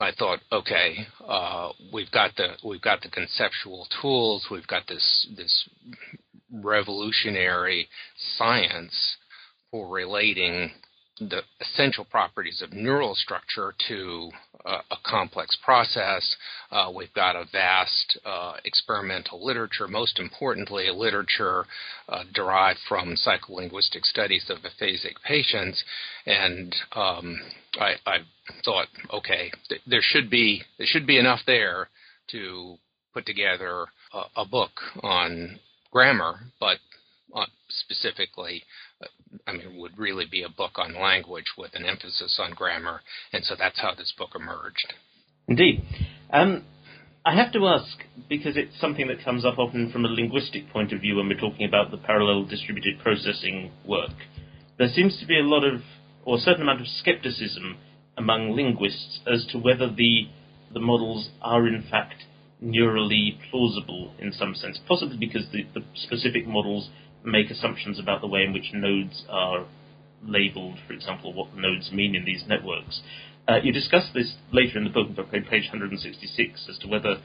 I 0.00 0.12
thought, 0.12 0.38
okay, 0.52 1.06
uh, 1.26 1.70
we've 1.92 2.10
got 2.12 2.36
the 2.36 2.50
we've 2.64 2.80
got 2.80 3.02
the 3.02 3.08
conceptual 3.08 3.86
tools, 4.00 4.46
we've 4.50 4.66
got 4.66 4.86
this 4.86 5.26
this 5.36 5.68
revolutionary 6.52 7.88
science 8.36 9.16
for 9.70 9.88
relating 9.88 10.70
the 11.20 11.42
essential 11.60 12.04
properties 12.04 12.62
of 12.62 12.72
neural 12.72 13.14
structure 13.14 13.74
to 13.88 14.30
uh, 14.64 14.80
a 14.90 14.96
complex 15.04 15.56
process. 15.64 16.36
Uh, 16.70 16.90
we've 16.94 17.12
got 17.14 17.36
a 17.36 17.44
vast 17.52 18.18
uh, 18.24 18.54
experimental 18.64 19.44
literature, 19.44 19.88
most 19.88 20.18
importantly, 20.18 20.88
a 20.88 20.94
literature 20.94 21.64
uh, 22.08 22.24
derived 22.34 22.78
from 22.88 23.16
psycholinguistic 23.16 24.04
studies 24.04 24.50
of 24.50 24.58
aphasic 24.58 25.14
patients. 25.26 25.82
And 26.26 26.74
um, 26.92 27.40
I, 27.74 27.94
I, 28.06 28.18
thought, 28.64 28.88
okay, 29.12 29.52
th- 29.68 29.82
there 29.86 30.02
should 30.02 30.30
be 30.30 30.62
there 30.78 30.86
should 30.86 31.06
be 31.06 31.18
enough 31.18 31.40
there 31.46 31.88
to 32.30 32.76
put 33.12 33.26
together 33.26 33.86
a, 34.12 34.40
a 34.42 34.44
book 34.44 34.70
on 35.02 35.58
grammar, 35.92 36.40
but 36.60 36.78
specifically 37.68 38.62
I 39.46 39.52
mean, 39.52 39.78
would 39.78 39.98
really 39.98 40.24
be 40.30 40.42
a 40.42 40.48
book 40.48 40.72
on 40.76 40.94
language 40.94 41.52
with 41.56 41.74
an 41.74 41.84
emphasis 41.84 42.38
on 42.42 42.52
grammar, 42.52 43.02
and 43.32 43.44
so 43.44 43.54
that's 43.58 43.78
how 43.80 43.94
this 43.94 44.12
book 44.16 44.30
emerged. 44.34 44.94
Indeed. 45.46 45.82
Um, 46.30 46.64
I 47.24 47.34
have 47.34 47.52
to 47.52 47.66
ask, 47.66 48.04
because 48.28 48.56
it's 48.56 48.78
something 48.80 49.06
that 49.08 49.24
comes 49.24 49.44
up 49.44 49.58
often 49.58 49.90
from 49.90 50.04
a 50.04 50.08
linguistic 50.08 50.70
point 50.70 50.92
of 50.92 51.00
view 51.00 51.16
when 51.16 51.28
we're 51.28 51.38
talking 51.38 51.66
about 51.66 51.90
the 51.90 51.98
parallel 51.98 52.44
distributed 52.44 53.00
processing 53.02 53.72
work. 53.86 54.16
There 54.78 54.88
seems 54.88 55.18
to 55.20 55.26
be 55.26 55.38
a 55.38 55.42
lot 55.42 55.64
of, 55.64 55.82
or 56.24 56.36
a 56.36 56.40
certain 56.40 56.62
amount 56.62 56.80
of 56.80 56.86
skepticism 56.86 57.76
among 58.16 58.56
linguists 58.56 59.20
as 59.26 59.46
to 59.52 59.58
whether 59.58 59.88
the 59.90 60.28
the 60.72 60.80
models 60.80 61.30
are 61.40 61.66
in 61.66 61.82
fact 61.90 62.24
neurally 62.62 63.38
plausible 63.50 64.12
in 64.18 64.32
some 64.32 64.54
sense, 64.54 64.78
possibly 64.86 65.16
because 65.16 65.46
the, 65.50 65.64
the 65.74 65.82
specific 65.94 66.46
models 66.46 66.90
make 67.24 67.50
assumptions 67.50 67.98
about 67.98 68.20
the 68.20 68.26
way 68.26 68.42
in 68.42 68.52
which 68.52 68.70
nodes 68.72 69.24
are 69.28 69.66
labeled, 70.22 70.78
for 70.86 70.92
example, 70.92 71.32
what 71.32 71.54
nodes 71.56 71.90
mean 71.92 72.14
in 72.14 72.24
these 72.24 72.44
networks. 72.48 73.00
Uh, 73.46 73.56
you 73.62 73.72
discuss 73.72 74.04
this 74.14 74.34
later 74.52 74.78
in 74.78 74.84
the 74.84 74.90
book, 74.90 75.08
page 75.30 75.68
166, 75.70 76.66
as 76.68 76.78
to 76.78 76.88
whether 76.88 77.16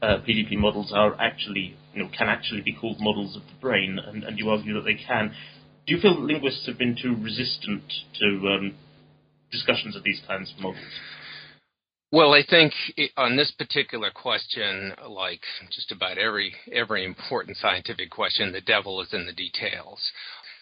uh, 0.00 0.18
PDP 0.28 0.56
models 0.56 0.92
are 0.94 1.14
actually, 1.20 1.76
you 1.94 2.02
know, 2.02 2.10
can 2.16 2.28
actually 2.28 2.60
be 2.60 2.72
called 2.72 2.96
models 3.00 3.36
of 3.36 3.42
the 3.42 3.60
brain, 3.60 3.98
and, 4.04 4.24
and 4.24 4.38
you 4.38 4.48
argue 4.50 4.74
that 4.74 4.84
they 4.84 4.94
can. 4.94 5.32
Do 5.86 5.94
you 5.94 6.00
feel 6.00 6.14
that 6.14 6.22
linguists 6.22 6.66
have 6.66 6.78
been 6.78 6.96
too 7.00 7.16
resistant 7.20 7.82
to 8.20 8.26
um, 8.48 8.74
discussions 9.50 9.96
of 9.96 10.04
these 10.04 10.20
kinds 10.26 10.52
of 10.52 10.62
models? 10.62 10.84
Well, 12.12 12.34
I 12.34 12.42
think 12.42 12.74
on 13.16 13.36
this 13.36 13.50
particular 13.52 14.10
question, 14.10 14.92
like 15.08 15.40
just 15.70 15.90
about 15.92 16.18
every 16.18 16.54
every 16.70 17.06
important 17.06 17.56
scientific 17.56 18.10
question, 18.10 18.52
the 18.52 18.60
devil 18.60 19.00
is 19.00 19.14
in 19.14 19.24
the 19.24 19.32
details. 19.32 19.98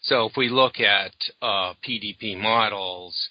So 0.03 0.27
if 0.27 0.37
we 0.37 0.49
look 0.49 0.79
at 0.79 1.13
uh, 1.43 1.75
PDP 1.85 2.39
models, 2.41 3.29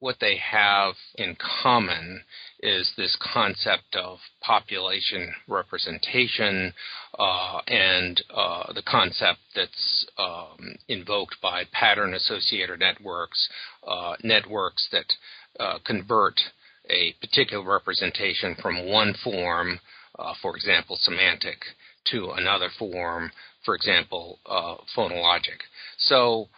what 0.00 0.16
they 0.20 0.36
have 0.38 0.94
in 1.14 1.36
common 1.62 2.24
is 2.60 2.92
this 2.96 3.16
concept 3.20 3.94
of 3.94 4.18
population 4.40 5.32
representation 5.46 6.74
uh, 7.20 7.60
and 7.68 8.20
uh, 8.34 8.72
the 8.72 8.82
concept 8.82 9.38
that's 9.54 10.06
um, 10.18 10.74
invoked 10.88 11.36
by 11.40 11.62
pattern 11.70 12.14
associator 12.18 12.76
networks, 12.76 13.48
uh, 13.86 14.16
networks 14.24 14.88
that 14.90 15.12
uh, 15.60 15.78
convert 15.84 16.40
a 16.88 17.12
particular 17.20 17.64
representation 17.64 18.56
from 18.60 18.88
one 18.88 19.14
form, 19.22 19.80
uh, 20.18 20.34
for 20.40 20.56
example, 20.56 20.96
semantic, 21.00 21.58
to 22.06 22.30
another 22.30 22.68
form, 22.78 23.30
for 23.64 23.74
example, 23.74 24.38
uh, 24.46 24.76
phonologic. 24.96 25.60
So, 25.98 26.48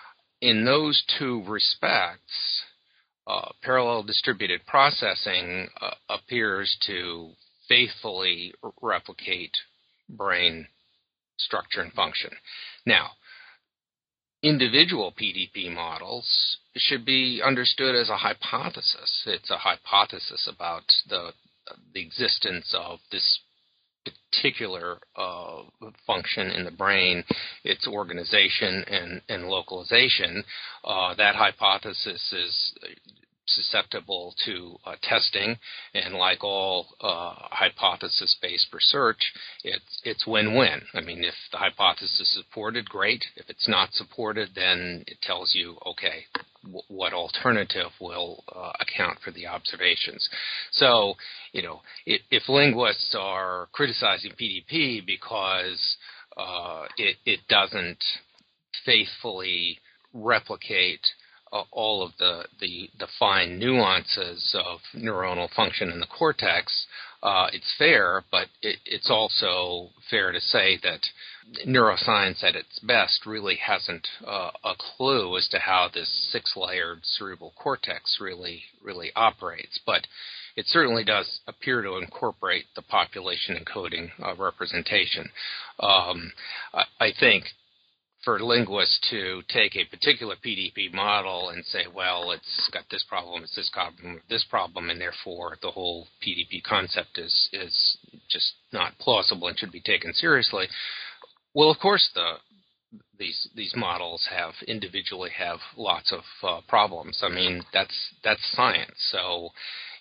in 0.41 0.65
those 0.65 1.03
two 1.19 1.43
respects, 1.47 2.63
uh, 3.27 3.51
parallel 3.63 4.03
distributed 4.03 4.61
processing 4.67 5.69
uh, 5.81 5.91
appears 6.09 6.77
to 6.87 7.31
faithfully 7.69 8.53
replicate 8.81 9.57
brain 10.09 10.67
structure 11.39 11.81
and 11.81 11.93
function. 11.93 12.31
Now, 12.85 13.11
individual 14.43 15.13
PDP 15.13 15.73
models 15.73 16.57
should 16.77 17.05
be 17.05 17.41
understood 17.45 17.95
as 17.95 18.11
a 18.11 18.17
hypothesis. 18.17 19.23
It's 19.27 19.51
a 19.51 19.59
hypothesis 19.59 20.49
about 20.53 20.85
the 21.09 21.33
the 21.95 22.01
existence 22.01 22.75
of 22.77 22.99
this 23.13 23.41
particular 24.33 24.99
uh, 25.17 25.63
function 26.07 26.51
in 26.51 26.65
the 26.65 26.73
brain, 26.73 27.23
its 27.63 27.87
organization 27.87 28.85
and, 28.89 29.23
and 29.29 29.47
localization. 29.47 30.43
Uh, 30.85 31.15
that 31.15 31.37
hypothesis 31.37 32.33
is 32.33 32.75
susceptible 33.47 34.35
to 34.45 34.77
uh, 34.87 34.95
testing, 35.03 35.57
and 35.95 36.15
like 36.15 36.45
all 36.45 36.87
uh, 37.01 37.35
hypothesis-based 37.51 38.73
research, 38.73 39.33
it's 39.65 40.01
it's 40.05 40.27
win-win. 40.27 40.83
I 40.95 41.01
mean, 41.01 41.25
if 41.25 41.35
the 41.51 41.59
hypothesis 41.59 42.21
is 42.21 42.33
supported, 42.35 42.89
great. 42.89 43.25
If 43.37 43.51
it's 43.51 43.69
not 43.69 43.93
supported, 43.93 44.51
then 44.55 45.05
it 45.07 45.19
tells 45.23 45.55
you, 45.55 45.77
okay, 45.87 46.25
w- 46.63 46.83
what 46.89 47.13
alternative 47.13 47.91
will 48.01 48.45
uh, 48.55 48.73
account 48.81 49.19
for 49.25 49.31
the 49.31 49.47
observations. 49.47 50.29
So, 50.73 51.15
you 51.53 51.63
know, 51.63 51.81
if, 52.07 52.23
if 52.31 52.49
linguists 52.49 53.15
are 53.19 53.69
criticizing 53.73 54.33
PDP 54.33 55.05
because 55.05 55.97
uh, 56.37 56.85
it, 56.97 57.17
it 57.27 57.41
doesn't 57.49 58.03
faithfully 58.85 59.79
replicate 60.15 61.01
uh, 61.53 61.65
all 61.71 62.03
of 62.03 62.13
the, 62.19 62.45
the, 62.61 62.89
the 62.99 63.09
fine 63.19 63.59
nuances 63.59 64.57
of 64.59 64.81
neuronal 64.95 65.53
function 65.55 65.91
in 65.91 66.01
the 66.01 66.07
cortex, 66.07 66.87
uh, 67.23 67.47
it's 67.53 67.73
fair, 67.79 68.25
but 68.31 68.49
it, 68.63 68.79
it's 68.85 69.11
also 69.11 69.91
fair 70.11 70.33
to 70.33 70.41
say 70.41 70.79
that 70.83 71.01
neuroscience 71.67 72.43
at 72.43 72.57
its 72.57 72.79
best 72.81 73.27
really 73.27 73.57
hasn't 73.57 74.07
uh, 74.27 74.51
a 74.65 74.75
clue 74.97 75.37
as 75.37 75.49
to 75.49 75.59
how 75.59 75.89
this 75.93 76.09
six-layered 76.33 77.01
cerebral 77.03 77.53
cortex 77.57 78.19
really 78.21 78.63
really 78.83 79.11
operates. 79.15 79.79
But 79.85 80.07
it 80.57 80.67
certainly 80.67 81.05
does 81.05 81.41
appear 81.47 81.83
to 81.83 81.97
incorporate 81.97 82.67
the 82.75 82.83
population 82.83 83.57
encoding 83.57 84.11
uh, 84.23 84.35
representation. 84.37 85.31
Um, 85.81 86.33
I, 86.75 86.85
I 87.01 87.13
think 87.19 87.45
for 88.25 88.41
linguists 88.41 88.99
to 89.11 89.43
take 89.49 89.77
a 89.77 89.85
particular 89.85 90.37
PDP 90.45 90.93
model 90.93 91.51
and 91.51 91.65
say, 91.65 91.85
well, 91.93 92.31
it's 92.31 92.71
got 92.73 92.85
this 92.91 93.05
problem, 93.09 93.43
it's 93.43 93.57
this 93.57 93.71
problem, 93.73 94.21
this 94.29 94.45
problem, 94.49 94.91
and 94.91 95.01
therefore 95.01 95.57
the 95.61 95.71
whole 95.71 96.07
PDP 96.25 96.63
concept 96.63 97.19
is 97.19 97.49
is 97.53 97.99
just 98.31 98.53
not 98.73 98.99
plausible 98.99 99.49
and 99.49 99.59
should 99.59 99.73
be 99.73 99.81
taken 99.81 100.13
seriously. 100.15 100.67
Well, 101.55 101.71
of 101.71 101.79
course, 101.79 102.09
the 102.15 102.35
these 103.19 103.49
these 103.55 103.73
models 103.77 104.27
have 104.31 104.53
individually 104.67 105.31
have 105.37 105.59
lots 105.77 106.13
of 106.13 106.23
uh, 106.43 106.61
problems. 106.69 107.21
I 107.23 107.29
mean, 107.29 107.63
that's 107.73 108.15
that's 108.23 108.41
science. 108.55 108.97
So, 109.11 109.51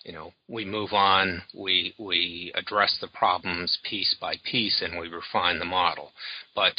you 0.04 0.12
know, 0.12 0.32
we 0.48 0.64
move 0.64 0.92
on, 0.92 1.42
we 1.54 1.94
we 1.98 2.52
address 2.54 2.96
the 3.00 3.08
problems 3.08 3.78
piece 3.88 4.14
by 4.20 4.34
piece, 4.50 4.82
and 4.82 4.98
we 4.98 5.08
refine 5.08 5.58
the 5.58 5.64
model. 5.64 6.12
But 6.54 6.74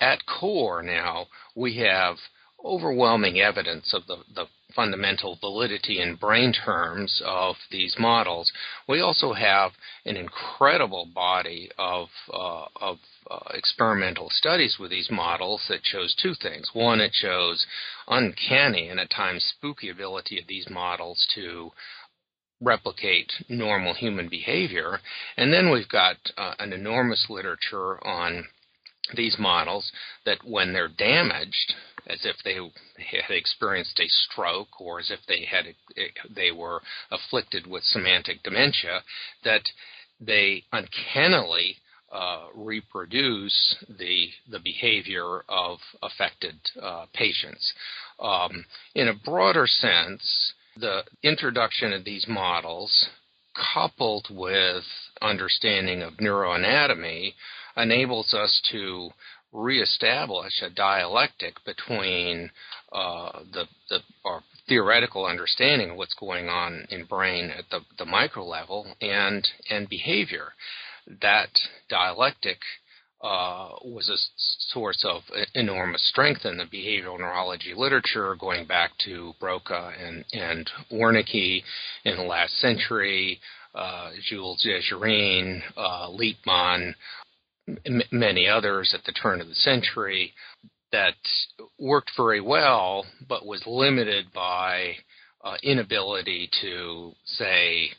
at 0.00 0.26
core 0.26 0.82
now, 0.82 1.26
we 1.54 1.76
have 1.78 2.16
overwhelming 2.64 3.40
evidence 3.40 3.92
of 3.92 4.06
the, 4.06 4.16
the 4.34 4.46
fundamental 4.74 5.36
validity 5.40 6.00
in 6.00 6.14
brain 6.14 6.52
terms 6.52 7.22
of 7.24 7.56
these 7.70 7.96
models. 7.98 8.52
We 8.88 9.00
also 9.00 9.32
have 9.32 9.72
an 10.04 10.16
incredible 10.16 11.06
body 11.12 11.70
of, 11.78 12.08
uh, 12.32 12.66
of 12.76 12.98
uh, 13.30 13.38
experimental 13.54 14.30
studies 14.30 14.76
with 14.78 14.90
these 14.90 15.10
models 15.10 15.62
that 15.68 15.80
shows 15.84 16.14
two 16.14 16.34
things. 16.40 16.70
One, 16.72 17.00
it 17.00 17.12
shows 17.14 17.66
uncanny 18.08 18.88
and 18.88 19.00
at 19.00 19.10
times 19.10 19.44
spooky 19.56 19.88
ability 19.88 20.38
of 20.38 20.46
these 20.46 20.68
models 20.70 21.26
to 21.34 21.72
replicate 22.60 23.32
normal 23.48 23.92
human 23.92 24.28
behavior. 24.28 25.00
And 25.36 25.52
then 25.52 25.70
we've 25.70 25.88
got 25.88 26.16
uh, 26.38 26.54
an 26.58 26.72
enormous 26.72 27.26
literature 27.28 28.04
on 28.06 28.44
these 29.14 29.36
models 29.38 29.90
that 30.24 30.38
when 30.44 30.72
they're 30.72 30.88
damaged, 30.88 31.74
as 32.06 32.24
if 32.24 32.36
they 32.44 32.54
had 32.54 33.36
experienced 33.36 33.98
a 34.00 34.08
stroke 34.08 34.80
or 34.80 34.98
as 34.98 35.10
if 35.10 35.20
they 35.26 35.44
had 35.44 35.66
they 36.34 36.50
were 36.50 36.82
afflicted 37.10 37.66
with 37.66 37.82
semantic 37.84 38.42
dementia, 38.42 39.02
that 39.44 39.62
they 40.20 40.64
uncannily 40.72 41.76
uh, 42.12 42.46
reproduce 42.54 43.76
the 43.98 44.28
the 44.50 44.58
behavior 44.58 45.42
of 45.48 45.78
affected 46.02 46.56
uh, 46.80 47.06
patients. 47.14 47.72
Um, 48.20 48.64
in 48.94 49.08
a 49.08 49.14
broader 49.14 49.66
sense, 49.66 50.52
the 50.76 51.04
introduction 51.22 51.92
of 51.92 52.04
these 52.04 52.26
models, 52.28 53.08
coupled 53.74 54.28
with 54.30 54.84
understanding 55.20 56.02
of 56.02 56.14
neuroanatomy, 56.14 57.34
enables 57.76 58.34
us 58.34 58.60
to 58.72 59.10
reestablish 59.52 60.62
a 60.62 60.70
dialectic 60.70 61.54
between 61.64 62.50
uh, 62.92 63.40
the, 63.52 63.64
the 63.90 63.98
our 64.24 64.42
theoretical 64.68 65.26
understanding 65.26 65.90
of 65.90 65.96
what's 65.96 66.14
going 66.14 66.48
on 66.48 66.86
in 66.90 67.04
brain 67.04 67.50
at 67.50 67.64
the, 67.70 67.80
the 67.98 68.04
micro 68.04 68.44
level 68.44 68.86
and 69.00 69.46
and 69.70 69.88
behavior. 69.88 70.52
That 71.20 71.50
dialectic 71.88 72.58
uh, 73.22 73.70
was 73.84 74.08
a 74.08 74.18
source 74.72 75.04
of 75.08 75.22
enormous 75.54 76.06
strength 76.08 76.44
in 76.44 76.56
the 76.56 76.64
behavioral 76.64 77.18
neurology 77.18 77.72
literature, 77.76 78.34
going 78.34 78.66
back 78.66 78.90
to 79.04 79.32
Broca 79.38 79.92
and, 80.00 80.24
and 80.32 80.68
Wernicke 80.90 81.62
in 82.04 82.16
the 82.16 82.22
last 82.22 82.54
century, 82.58 83.40
uh, 83.76 84.10
Jules 84.28 84.66
Dejerine, 84.66 85.62
uh, 85.76 86.08
Liepmann, 86.08 86.94
m- 87.68 88.02
many 88.10 88.48
others 88.48 88.94
at 88.94 89.04
the 89.04 89.12
turn 89.12 89.40
of 89.40 89.48
the 89.48 89.54
century 89.54 90.32
that 90.92 91.14
worked 91.78 92.10
very 92.16 92.40
well, 92.40 93.06
but 93.28 93.46
was 93.46 93.62
limited 93.66 94.26
by 94.34 94.94
uh, 95.42 95.56
inability 95.62 96.48
to 96.60 97.12
say 97.24 97.90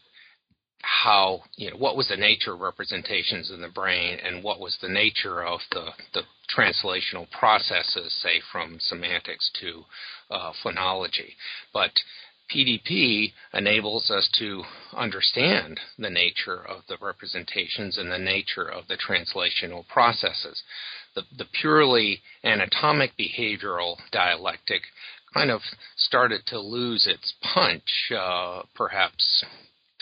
how 0.82 1.42
you 1.56 1.72
know 1.72 1.78
what 1.78 1.96
was 1.96 2.10
the 2.10 2.18
nature 2.18 2.54
of 2.54 2.60
representations 2.60 3.52
in 3.52 3.62
the 3.62 3.70
brain 3.70 4.20
and 4.22 4.44
what 4.44 4.60
was 4.60 4.78
the 4.82 4.90
nature 4.90 5.44
of 5.44 5.60
the 5.72 5.90
the 6.14 6.22
translational 6.56 7.30
processes, 7.32 8.14
say 8.22 8.42
from 8.52 8.78
semantics 8.80 9.50
to 9.62 9.84
uh, 10.30 10.52
phonology. 10.64 11.32
But 11.74 11.92
PDP 12.52 13.34
enables 13.54 14.10
us 14.12 14.30
to 14.40 14.64
understand 14.96 15.80
the 15.98 16.10
nature 16.10 16.66
of 16.66 16.84
the 16.88 16.98
representations 17.02 17.98
and 17.98 18.12
the 18.12 18.18
nature 18.18 18.70
of 18.70 18.88
the 18.88 18.98
translational 18.98 19.88
processes. 19.88 20.62
The, 21.16 21.24
the 21.38 21.46
purely 21.46 22.22
anatomic 22.44 23.12
behavioral 23.18 23.98
dialectic 24.12 24.82
kind 25.34 25.52
of 25.52 25.62
started 25.96 26.46
to 26.48 26.60
lose 26.60 27.08
its 27.08 27.34
punch, 27.42 28.12
uh, 28.16 28.64
perhaps 28.76 29.44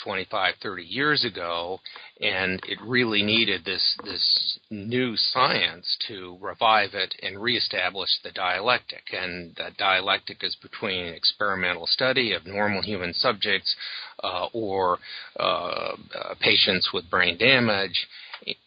25, 0.03 0.55
30 0.61 0.83
years 0.83 1.25
ago, 1.25 1.79
and 2.21 2.61
it 2.67 2.79
really 2.81 3.23
needed 3.23 3.63
this 3.65 3.95
this 4.03 4.59
new 4.69 5.15
science 5.15 5.97
to 6.07 6.37
revive 6.41 6.93
it 6.93 7.15
and 7.21 7.41
reestablish 7.41 8.09
the 8.23 8.31
dialectic. 8.31 9.03
And 9.13 9.55
that 9.57 9.77
dialectic 9.77 10.43
is 10.43 10.55
between 10.61 11.13
experimental 11.13 11.87
study 11.87 12.33
of 12.33 12.45
normal 12.45 12.81
human 12.81 13.13
subjects 13.13 13.75
uh, 14.23 14.47
or 14.53 14.99
uh, 15.39 15.95
patients 16.39 16.89
with 16.93 17.09
brain 17.09 17.37
damage 17.37 18.07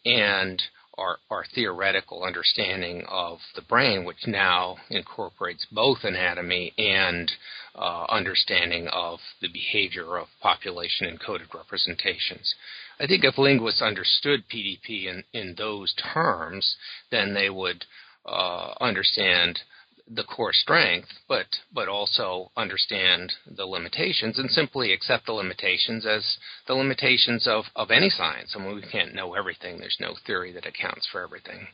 and 0.05 0.61
our, 0.97 1.17
our 1.29 1.45
theoretical 1.53 2.23
understanding 2.23 3.03
of 3.09 3.39
the 3.55 3.61
brain, 3.61 4.05
which 4.05 4.27
now 4.27 4.77
incorporates 4.89 5.65
both 5.71 5.99
anatomy 6.03 6.73
and 6.77 7.31
uh, 7.75 8.05
understanding 8.09 8.87
of 8.87 9.19
the 9.41 9.49
behavior 9.49 10.17
of 10.17 10.27
population 10.41 11.07
encoded 11.07 11.53
representations. 11.53 12.55
I 12.99 13.07
think 13.07 13.23
if 13.23 13.37
linguists 13.37 13.81
understood 13.81 14.43
PDP 14.53 15.07
in, 15.07 15.23
in 15.33 15.55
those 15.57 15.93
terms, 16.13 16.75
then 17.11 17.33
they 17.33 17.49
would 17.49 17.85
uh, 18.25 18.73
understand 18.79 19.59
the 20.07 20.23
core 20.23 20.53
strength, 20.53 21.09
but 21.27 21.47
but 21.73 21.87
also 21.87 22.51
understand 22.55 23.33
the 23.47 23.65
limitations 23.65 24.37
and 24.37 24.49
simply 24.51 24.93
accept 24.93 25.25
the 25.25 25.33
limitations 25.33 26.05
as 26.05 26.37
the 26.67 26.75
limitations 26.75 27.47
of, 27.47 27.65
of 27.75 27.89
any 27.89 28.09
science. 28.09 28.55
I 28.55 28.59
mean, 28.59 28.75
we 28.75 28.83
can't 28.83 29.15
know 29.15 29.33
everything. 29.33 29.77
There's 29.77 29.97
no 29.99 30.15
theory 30.25 30.51
that 30.53 30.65
accounts 30.65 31.07
for 31.11 31.21
everything. 31.21 31.67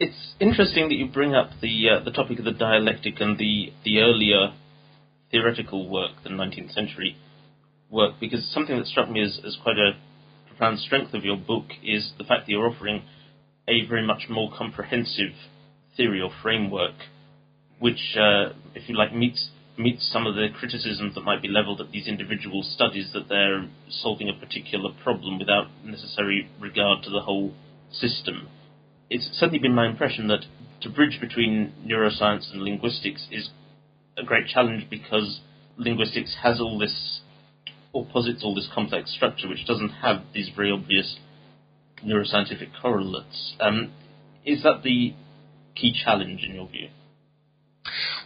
It's 0.00 0.34
interesting 0.40 0.88
that 0.88 0.96
you 0.96 1.06
bring 1.06 1.34
up 1.34 1.50
the 1.60 1.88
uh, 1.88 2.04
the 2.04 2.10
topic 2.10 2.40
of 2.40 2.44
the 2.44 2.52
dialectic 2.52 3.20
and 3.20 3.38
the 3.38 3.72
the 3.84 4.00
earlier 4.00 4.52
theoretical 5.30 5.88
work, 5.88 6.12
the 6.22 6.30
19th 6.30 6.72
century 6.74 7.16
work, 7.90 8.14
because 8.20 8.48
something 8.52 8.76
that 8.76 8.86
struck 8.86 9.10
me 9.10 9.22
as, 9.22 9.40
as 9.46 9.56
quite 9.62 9.76
a 9.78 9.92
profound 10.48 10.78
strength 10.80 11.14
of 11.14 11.24
your 11.24 11.36
book 11.36 11.66
is 11.82 12.12
the 12.18 12.24
fact 12.24 12.46
that 12.46 12.52
you're 12.52 12.68
offering 12.68 13.02
a 13.66 13.86
very 13.86 14.06
much 14.06 14.26
more 14.28 14.52
comprehensive 14.56 15.32
theory 15.96 16.20
or 16.20 16.30
framework, 16.42 16.94
which, 17.78 18.16
uh, 18.16 18.50
if 18.74 18.88
you 18.88 18.96
like, 18.96 19.14
meets 19.14 19.50
meets 19.76 20.08
some 20.12 20.26
of 20.26 20.36
the 20.36 20.46
criticisms 20.56 21.14
that 21.14 21.22
might 21.22 21.42
be 21.42 21.48
levelled 21.48 21.80
at 21.80 21.90
these 21.90 22.06
individual 22.06 22.62
studies 22.62 23.10
that 23.12 23.28
they're 23.28 23.68
solving 23.88 24.28
a 24.28 24.32
particular 24.32 24.90
problem 25.02 25.38
without 25.38 25.66
necessary 25.84 26.48
regard 26.60 27.02
to 27.02 27.10
the 27.10 27.20
whole 27.20 27.52
system. 27.90 28.48
It's 29.10 29.28
certainly 29.32 29.58
been 29.58 29.74
my 29.74 29.88
impression 29.88 30.28
that 30.28 30.44
to 30.82 30.88
bridge 30.88 31.18
between 31.20 31.72
neuroscience 31.84 32.52
and 32.52 32.62
linguistics 32.62 33.26
is 33.30 33.50
a 34.16 34.22
great 34.22 34.46
challenge 34.46 34.86
because 34.88 35.40
linguistics 35.76 36.36
has 36.42 36.60
all 36.60 36.78
this 36.78 37.20
or 37.92 38.06
posits 38.06 38.44
all 38.44 38.54
this 38.54 38.68
complex 38.72 39.12
structure 39.14 39.48
which 39.48 39.66
doesn't 39.66 39.90
have 39.90 40.22
these 40.32 40.50
very 40.54 40.70
obvious 40.70 41.18
neuroscientific 42.04 42.68
correlates. 42.80 43.54
Um, 43.60 43.92
is 44.44 44.62
that 44.62 44.82
the 44.82 45.14
key 45.74 45.94
challenge 46.04 46.42
in 46.44 46.54
your 46.54 46.68
view? 46.68 46.88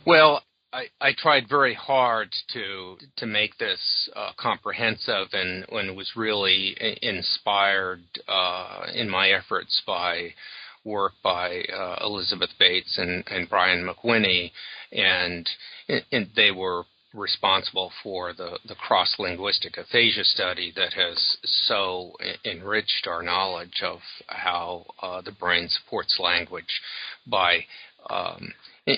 Well, 0.07 0.43
I, 0.73 0.85
I 1.01 1.13
tried 1.17 1.49
very 1.49 1.75
hard 1.75 2.29
to 2.53 2.97
to 3.17 3.27
make 3.27 3.57
this 3.59 4.11
uh, 4.15 4.33
comprehensive, 4.37 5.29
and, 5.33 5.65
and 5.71 5.97
was 5.97 6.13
really 6.15 6.77
inspired 7.03 8.03
uh, 8.29 8.87
in 8.95 9.09
my 9.09 9.31
efforts 9.31 9.83
by 9.87 10.35
work 10.85 11.13
by 11.23 11.63
uh, 11.75 11.97
Elizabeth 12.05 12.51
Bates 12.59 12.99
and, 12.99 13.25
and 13.31 13.49
Brian 13.49 13.87
MacWhinney, 13.87 14.51
and, 14.93 15.49
and 16.13 16.29
they 16.35 16.51
were 16.51 16.85
responsible 17.15 17.91
for 18.03 18.33
the, 18.35 18.59
the 18.67 18.75
cross 18.75 19.15
linguistic 19.19 19.79
aphasia 19.79 20.25
study 20.25 20.73
that 20.77 20.93
has 20.93 21.37
so 21.45 22.13
enriched 22.45 23.07
our 23.07 23.23
knowledge 23.23 23.83
of 23.83 23.99
how 24.27 24.85
uh, 25.03 25.21
the 25.23 25.33
brain 25.33 25.69
supports 25.69 26.19
language 26.21 26.81
by 27.27 27.65
um, 28.11 28.53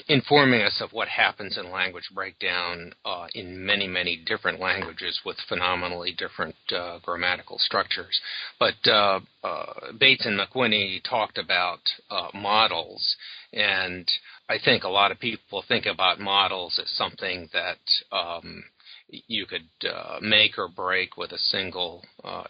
informing 0.08 0.62
us 0.62 0.80
of 0.80 0.92
what 0.92 1.08
happens 1.08 1.56
in 1.58 1.70
language 1.70 2.08
breakdown 2.14 2.92
uh, 3.04 3.26
in 3.34 3.64
many, 3.64 3.88
many 3.88 4.16
different 4.16 4.60
languages 4.60 5.20
with 5.24 5.36
phenomenally 5.48 6.12
different 6.16 6.54
uh, 6.74 6.98
grammatical 7.02 7.58
structures. 7.58 8.20
But 8.58 8.74
uh, 8.86 9.20
uh 9.42 9.92
Bates 9.98 10.26
and 10.26 10.38
MacWhinney 10.38 11.02
talked 11.08 11.38
about 11.38 11.80
uh, 12.10 12.28
models, 12.34 13.16
and 13.52 14.08
I 14.48 14.58
think 14.64 14.84
a 14.84 14.88
lot 14.88 15.12
of 15.12 15.18
people 15.18 15.64
think 15.66 15.86
about 15.86 16.20
models 16.20 16.78
as 16.82 16.90
something 16.90 17.48
that 17.52 17.78
um, 18.12 18.64
you 19.08 19.46
could 19.46 19.88
uh, 19.88 20.18
make 20.20 20.58
or 20.58 20.68
break 20.68 21.16
with 21.16 21.32
a 21.32 21.38
single 21.38 22.04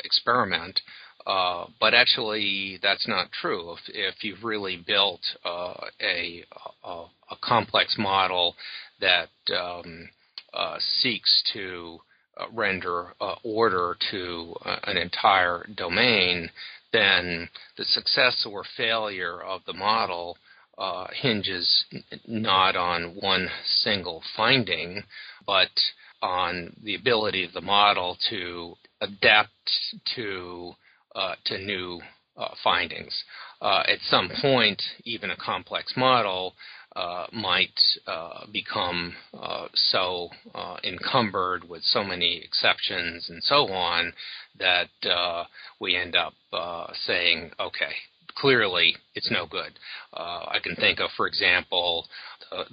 experiment. 0.05 0.81
Uh, 1.27 1.67
but 1.79 1.95
actually, 1.95 2.79
that's 2.83 3.07
not 3.07 3.31
true. 3.33 3.73
If, 3.73 3.79
if 3.89 4.25
you've 4.25 4.43
really 4.43 4.83
built 4.87 5.21
uh, 5.45 5.75
a, 6.01 6.45
a, 6.85 6.89
a, 6.89 7.37
complex 7.43 7.97
model 7.99 8.55
that 9.01 9.29
um, 9.55 10.09
uh, 10.55 10.77
seeks 10.79 11.43
to 11.53 11.99
uh, 12.39 12.47
render 12.55 13.09
uh, 13.21 13.35
order 13.45 13.97
to 14.11 14.55
an 14.85 14.97
entire 14.97 15.67
domain, 15.77 16.51
then 16.93 17.49
the 17.77 17.85
success 17.85 18.47
or 18.51 18.65
failure 18.77 19.43
of 19.43 19.61
the 19.67 19.75
model 19.75 20.37
hinges 21.13 21.85
not 22.27 22.75
on 22.75 23.15
one 23.21 23.49
single 23.83 24.23
finding, 24.35 25.03
but 25.47 25.69
on 26.23 26.75
the 26.83 26.95
ability 26.95 27.45
of 27.45 27.53
the 27.53 27.61
model 27.61 28.17
to 28.31 28.75
adapt 29.03 29.51
to 30.15 30.73
uh, 31.15 31.35
to 31.45 31.59
new 31.59 32.01
uh, 32.37 32.55
findings. 32.65 33.25
Uh, 33.61 33.83
at 33.87 33.99
some 34.09 34.31
point, 34.41 34.81
even 35.05 35.31
a 35.31 35.37
complex 35.37 35.93
model 35.97 36.55
uh, 36.97 37.27
might 37.33 37.79
uh, 38.07 38.47
become 38.53 39.15
uh, 39.39 39.67
so 39.75 40.29
encumbered 40.83 41.69
with 41.69 41.83
so 41.83 42.03
many 42.03 42.41
exceptions 42.43 43.29
and 43.29 43.43
so 43.45 43.69
on 43.69 44.13
that 44.59 44.89
we 45.81 45.97
end 45.97 46.17
up 46.17 46.33
saying, 47.07 47.51
okay, 47.61 47.93
clearly 48.37 48.97
it's 49.15 49.31
no 49.31 49.47
good. 49.47 49.79
I 50.15 50.59
can 50.63 50.75
think 50.77 51.01
of, 51.01 51.11
for 51.17 51.27
example, 51.27 52.07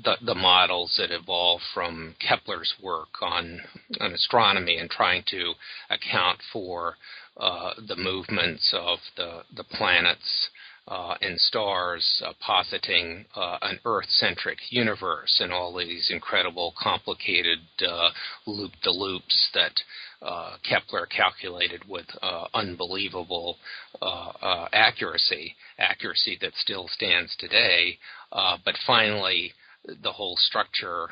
the, 0.04 0.16
the, 0.26 0.36
models 0.36 0.96
that 0.98 1.12
evolved 1.12 1.64
from 1.74 2.16
Kepler's 2.20 2.74
work 2.82 3.10
on, 3.22 3.60
on 4.00 4.14
astronomy 4.14 4.78
and 4.78 4.90
trying 4.90 5.24
to 5.28 5.54
account 5.90 6.40
for 6.52 6.96
uh, 7.40 7.74
the 7.88 7.96
movements 7.96 8.74
of 8.76 9.00
the, 9.16 9.42
the 9.56 9.64
planets 9.64 10.50
uh, 10.88 11.16
and 11.22 11.40
stars 11.40 12.24
uh, 12.26 12.32
positing 12.40 13.26
uh, 13.36 13.58
an 13.62 13.78
Earth 13.84 14.10
centric 14.10 14.58
universe 14.70 15.40
and 15.42 15.52
all 15.52 15.76
these 15.76 16.10
incredible, 16.12 16.74
complicated 16.82 17.60
uh, 17.86 18.10
loop 18.46 18.72
de 18.84 18.92
loops 18.92 19.50
that 19.54 19.74
Kepler 20.64 21.06
calculated 21.06 21.84
with 21.88 22.08
unbelievable 22.54 23.58
accuracy, 24.74 25.56
accuracy 25.78 26.38
that 26.42 26.54
still 26.56 26.88
stands 26.88 27.36
today. 27.38 27.98
but 28.32 28.76
finally, 28.88 29.52
the 30.02 30.12
whole 30.12 30.38
structure 30.38 31.10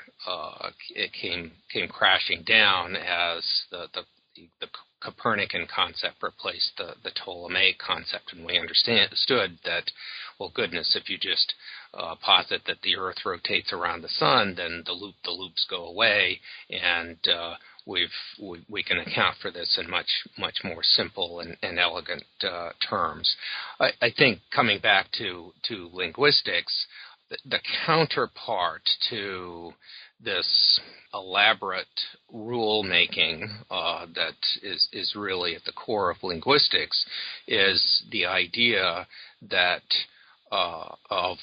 it 0.96 1.12
came 1.22 1.52
came 1.72 1.88
crashing 1.88 2.44
down 2.44 2.96
as 2.96 3.44
the, 3.70 3.88
the 3.94 4.02
the 4.60 4.68
Copernican 5.02 5.68
concept 5.68 6.24
replaced 6.24 6.78
the, 6.78 6.96
the 7.04 7.12
Ptolemaic 7.12 7.78
concept, 7.78 8.34
and 8.34 8.46
we 8.46 8.58
understood 8.58 9.58
that, 9.64 9.92
well, 10.40 10.52
goodness, 10.54 10.96
if 10.96 11.10
you 11.10 11.18
just 11.18 11.54
uh, 11.94 12.16
posit 12.16 12.62
that 12.66 12.82
the 12.82 12.96
Earth 12.96 13.26
rotates 13.26 13.72
around 13.72 14.02
the 14.02 14.10
Sun, 14.10 14.56
then 14.56 14.84
the 14.86 14.94
loop 14.94 15.16
the 15.24 15.32
loops 15.32 15.66
go 15.70 15.86
away, 15.86 16.40
and 16.70 17.18
uh, 17.28 17.56
we've 17.86 18.10
we, 18.42 18.66
we, 18.70 18.84
can 18.84 18.98
account 18.98 19.38
for 19.42 19.52
this 19.52 19.78
in 19.82 19.90
much 19.90 20.10
much 20.38 20.58
more 20.64 20.84
simple 20.84 21.40
and, 21.40 21.56
and 21.62 21.80
elegant 21.80 22.24
uh, 22.44 22.70
terms. 22.90 23.36
I, 23.80 23.92
I, 24.02 24.12
think 24.16 24.40
coming 24.54 24.80
back 24.80 25.12
to 25.20 25.54
to 25.70 25.90
linguistics, 25.94 26.74
the, 27.30 27.38
the 27.46 27.60
counterpart 27.86 28.82
to 29.10 29.72
this 30.24 30.80
elaborate 31.14 31.88
rule 32.32 32.84
making 32.84 33.50
uh, 33.70 34.06
that 34.16 34.36
is, 34.62 34.88
is 34.92 35.16
really 35.16 35.56
at 35.56 35.64
the 35.66 35.72
core 35.72 36.10
of 36.10 36.18
linguistics 36.24 37.06
is 37.48 38.04
the 38.12 38.26
idea 38.26 39.08
that 39.50 39.84
uh, 40.52 40.96
of 41.10 41.38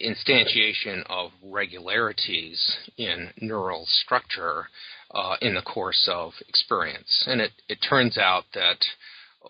instantiation 0.00 1.02
of 1.08 1.30
regularities 1.42 2.76
in 2.96 3.28
neural 3.40 3.84
structure 3.86 4.68
uh, 5.12 5.36
in 5.40 5.54
the 5.54 5.62
course 5.62 6.08
of 6.12 6.32
experience. 6.48 7.24
And 7.26 7.40
it, 7.40 7.52
it 7.68 7.78
turns 7.88 8.18
out 8.18 8.44
that 8.54 8.84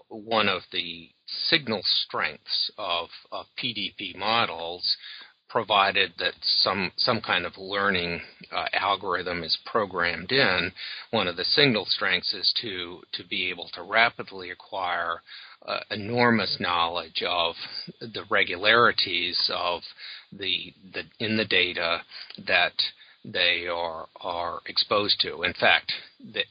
one 0.08 0.48
of 0.48 0.62
the 0.72 1.10
signal 1.26 1.80
strengths 1.82 2.70
of, 2.78 3.08
of 3.32 3.46
PDP 3.62 4.16
models 4.16 4.96
provided 5.48 6.12
that 6.18 6.34
some 6.42 6.92
some 6.96 7.20
kind 7.20 7.46
of 7.46 7.56
learning 7.56 8.20
uh, 8.52 8.66
algorithm 8.72 9.42
is 9.42 9.58
programmed 9.64 10.32
in, 10.32 10.72
one 11.10 11.28
of 11.28 11.36
the 11.36 11.44
signal 11.44 11.84
strengths 11.86 12.34
is 12.34 12.52
to 12.60 13.02
to 13.12 13.24
be 13.24 13.48
able 13.50 13.68
to 13.74 13.82
rapidly 13.82 14.50
acquire 14.50 15.22
uh, 15.66 15.80
enormous 15.90 16.58
knowledge 16.60 17.22
of 17.26 17.54
the 18.00 18.24
regularities 18.30 19.50
of 19.54 19.82
the 20.32 20.72
the 20.92 21.02
in 21.18 21.36
the 21.36 21.44
data 21.44 22.02
that 22.46 22.72
they 23.24 23.66
are 23.66 24.08
are 24.20 24.60
exposed 24.66 25.20
to. 25.20 25.42
In 25.42 25.54
fact, 25.54 25.92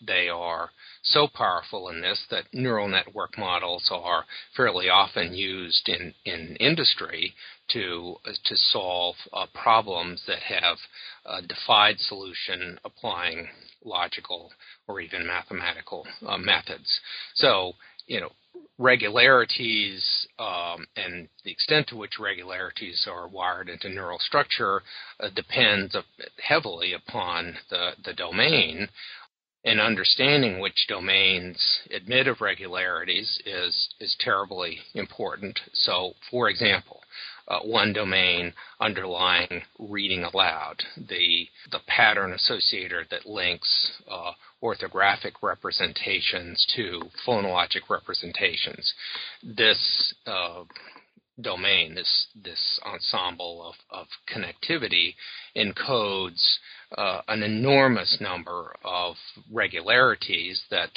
they 0.05 0.29
are 0.29 0.71
so 1.03 1.27
powerful 1.27 1.89
in 1.89 2.01
this 2.01 2.25
that 2.29 2.53
neural 2.53 2.87
network 2.87 3.37
models 3.37 3.89
are 3.91 4.25
fairly 4.55 4.89
often 4.89 5.33
used 5.33 5.87
in, 5.89 6.13
in 6.25 6.55
industry 6.59 7.33
to 7.69 8.15
to 8.25 8.55
solve 8.55 9.15
uh, 9.33 9.45
problems 9.53 10.23
that 10.27 10.39
have 10.39 10.77
uh, 11.25 11.41
defied 11.41 11.99
solution 11.99 12.79
applying 12.85 13.47
logical 13.83 14.51
or 14.87 14.99
even 14.99 15.25
mathematical 15.25 16.05
uh, 16.25 16.37
methods. 16.37 16.99
So, 17.35 17.73
you 18.07 18.19
know, 18.21 18.31
regularities 18.77 20.27
um, 20.37 20.85
and 20.95 21.27
the 21.43 21.51
extent 21.51 21.87
to 21.87 21.95
which 21.95 22.19
regularities 22.19 23.07
are 23.09 23.27
wired 23.27 23.69
into 23.69 23.89
neural 23.89 24.19
structure 24.19 24.81
uh, 25.19 25.29
depends 25.35 25.95
heavily 26.41 26.93
upon 26.93 27.55
the, 27.69 27.91
the 28.05 28.13
domain 28.13 28.87
and 29.65 29.81
understanding 29.81 30.59
which 30.59 30.85
domains 30.87 31.79
admit 31.91 32.27
of 32.27 32.39
regularities 32.39 33.41
is 33.45 33.89
is 33.99 34.15
terribly 34.19 34.77
important. 34.93 35.59
So, 35.73 36.13
for 36.31 36.49
example, 36.49 36.96
uh, 37.47 37.59
one 37.59 37.93
domain 37.93 38.53
underlying 38.79 39.61
reading 39.79 40.23
aloud, 40.23 40.83
the 40.97 41.47
the 41.71 41.79
pattern 41.87 42.33
associator 42.33 43.07
that 43.09 43.25
links 43.25 43.91
uh, 44.09 44.31
orthographic 44.61 45.33
representations 45.41 46.65
to 46.75 47.01
phonologic 47.25 47.89
representations. 47.89 48.93
This 49.43 50.13
uh, 50.25 50.63
domain, 51.41 51.95
this 51.95 52.27
this 52.43 52.79
ensemble 52.85 53.63
of, 53.63 53.75
of 53.91 54.07
connectivity, 54.33 55.15
encodes 55.55 56.57
uh, 56.97 57.21
an 57.27 57.43
enormous 57.43 58.17
number 58.19 58.75
of 58.83 59.15
regularities 59.51 60.61
that 60.69 60.91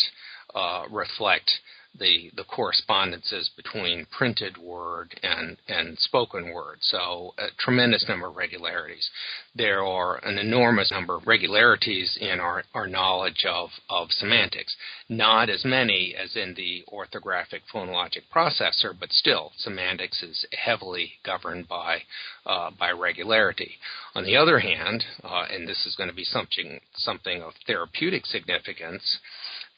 uh, 0.54 0.84
reflect 0.90 1.50
the 1.98 2.30
the 2.36 2.44
correspondences 2.44 3.50
between 3.56 4.06
printed 4.16 4.56
word 4.56 5.18
and 5.22 5.56
and 5.68 5.98
spoken 5.98 6.52
word. 6.52 6.78
So 6.80 7.34
a 7.38 7.48
tremendous 7.58 8.06
number 8.08 8.28
of 8.28 8.36
regularities. 8.36 9.08
There 9.54 9.84
are 9.84 10.24
an 10.24 10.38
enormous 10.38 10.90
number 10.90 11.16
of 11.16 11.26
regularities 11.26 12.16
in 12.20 12.38
our, 12.38 12.62
our 12.74 12.86
knowledge 12.86 13.44
of, 13.48 13.70
of 13.88 14.10
semantics. 14.10 14.76
Not 15.08 15.50
as 15.50 15.64
many 15.64 16.14
as 16.14 16.36
in 16.36 16.54
the 16.54 16.84
orthographic 16.92 17.62
phonologic 17.72 18.22
processor, 18.34 18.94
but 18.98 19.12
still 19.12 19.52
semantics 19.58 20.22
is 20.22 20.46
heavily 20.52 21.12
governed 21.24 21.68
by 21.68 22.02
uh, 22.46 22.70
by 22.78 22.90
regularity. 22.92 23.72
On 24.14 24.24
the 24.24 24.36
other 24.36 24.60
hand, 24.60 25.04
uh, 25.24 25.46
and 25.50 25.68
this 25.68 25.84
is 25.86 25.96
going 25.96 26.08
to 26.08 26.14
be 26.14 26.24
something 26.24 26.80
something 26.94 27.42
of 27.42 27.52
therapeutic 27.66 28.26
significance 28.26 29.18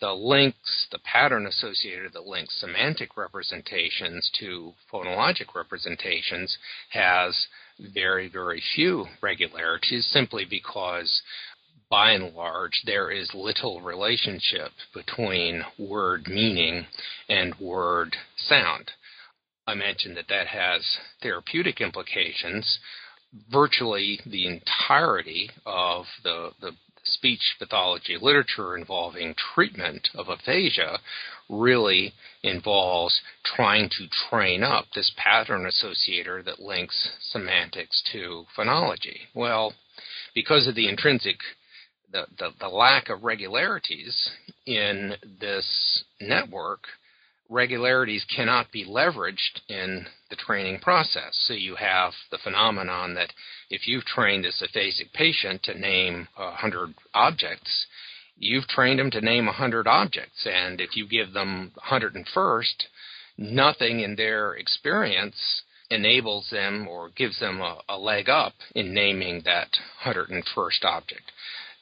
the 0.03 0.13
links, 0.13 0.89
the 0.91 0.99
pattern 0.99 1.47
associated 1.47 2.13
that 2.13 2.27
links 2.27 2.61
semantic 2.61 3.17
representations 3.17 4.29
to 4.41 4.73
phonologic 4.93 5.55
representations 5.55 6.59
has 6.91 7.47
very, 7.95 8.29
very 8.29 8.61
few 8.75 9.07
regularities 9.23 10.05
simply 10.13 10.45
because 10.45 11.23
by 11.89 12.11
and 12.11 12.35
large, 12.35 12.83
there 12.85 13.13
is 13.13 13.31
little 13.33 13.81
relationship 13.81 14.73
between 14.93 15.63
word 15.79 16.27
meaning 16.27 16.85
and 17.29 17.55
word 17.61 18.17
sound. 18.37 18.91
I 19.69 19.75
mentioned 19.75 20.17
that 20.17 20.29
that 20.29 20.49
has 20.49 20.85
therapeutic 21.23 21.81
implications. 21.81 22.79
Virtually 23.53 24.19
the 24.27 24.49
entirety 24.49 25.51
of 25.65 26.07
the, 26.25 26.51
the 26.61 26.73
speech 27.05 27.57
pathology 27.59 28.17
literature 28.21 28.77
involving 28.77 29.35
treatment 29.55 30.09
of 30.15 30.29
aphasia 30.29 30.99
really 31.49 32.13
involves 32.43 33.21
trying 33.45 33.89
to 33.89 34.07
train 34.29 34.63
up 34.63 34.87
this 34.95 35.13
pattern 35.17 35.69
associator 35.69 36.45
that 36.45 36.61
links 36.61 37.11
semantics 37.21 38.03
to 38.13 38.45
phonology. 38.57 39.19
Well, 39.35 39.75
because 40.35 40.67
of 40.67 40.75
the 40.75 40.89
intrinsic 40.89 41.37
the, 42.13 42.27
the, 42.39 42.51
the 42.61 42.69
lack 42.69 43.09
of 43.09 43.25
regularities 43.25 44.31
in 44.67 45.15
this 45.41 46.05
network, 46.21 46.81
regularities 47.53 48.25
cannot 48.35 48.73
be 48.73 48.85
leveraged 48.87 49.61
in 49.69 50.07
the 50.31 50.37
training 50.37 50.81
process. 50.81 51.39
So 51.47 51.53
you 51.53 51.77
have 51.77 52.13
the 52.31 52.39
phenomenon 52.39 53.15
that 53.15 53.33
if 53.69 53.87
you've 53.87 54.05
trained 54.05 54.47
a 54.47 54.49
aphasic 54.49 55.13
patient 55.13 55.63
to 55.65 55.79
name 55.79 56.29
100 56.37 56.95
objects, 57.15 57.87
you've 58.39 58.67
trained 58.69 58.99
them 58.99 59.11
to 59.11 59.21
name 59.21 59.47
100 59.47 59.87
objects. 59.87 60.47
And 60.47 60.81
if 60.81 60.97
you 60.97 61.07
give 61.07 61.35
them 61.35 61.73
101st, 61.91 62.85
nothing 63.37 64.01
in 64.01 64.17
their 64.17 64.55
experience 64.55 65.63
enables 65.91 66.49
them 66.51 66.89
or 66.89 67.11
gives 67.11 67.39
them 67.39 67.61
a, 67.61 67.79
a 67.89 67.99
leg 67.99 68.31
up 68.31 68.55
in 68.75 68.95
naming 68.95 69.43
that 69.45 69.69
101st 70.07 70.85
object. 70.85 71.31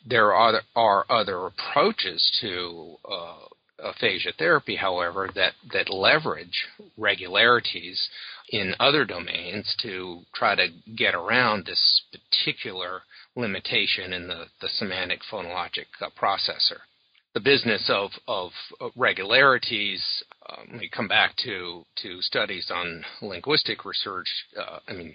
There 0.05 0.33
are, 0.33 0.63
are 0.75 1.05
other 1.09 1.47
approaches 1.47 2.39
to 2.41 2.97
uh, 3.09 3.37
aphasia 3.83 4.33
therapy, 4.39 4.77
however, 4.77 5.29
that, 5.35 5.53
that 5.73 5.91
leverage 5.91 6.67
regularities 6.97 8.09
in 8.51 8.75
other 8.81 9.05
domains 9.05 9.75
to 9.83 10.21
try 10.35 10.55
to 10.55 10.69
get 10.97 11.15
around 11.15 11.67
this 11.67 12.03
particular 12.13 13.03
limitation 13.37 14.13
in 14.13 14.27
the, 14.29 14.47
the 14.61 14.69
semantic 14.69 15.21
phonologic 15.31 15.87
uh, 16.01 16.09
processor. 16.21 16.81
The 17.33 17.41
business 17.41 17.89
of, 17.89 18.11
of 18.27 18.51
regularities, 18.97 20.03
um, 20.49 20.79
we 20.81 20.89
come 20.89 21.07
back 21.07 21.37
to, 21.45 21.85
to 22.03 22.21
studies 22.23 22.73
on 22.75 23.05
linguistic 23.23 23.85
research. 23.85 24.27
Uh, 24.59 24.81
I 24.89 24.93
mean, 24.95 25.15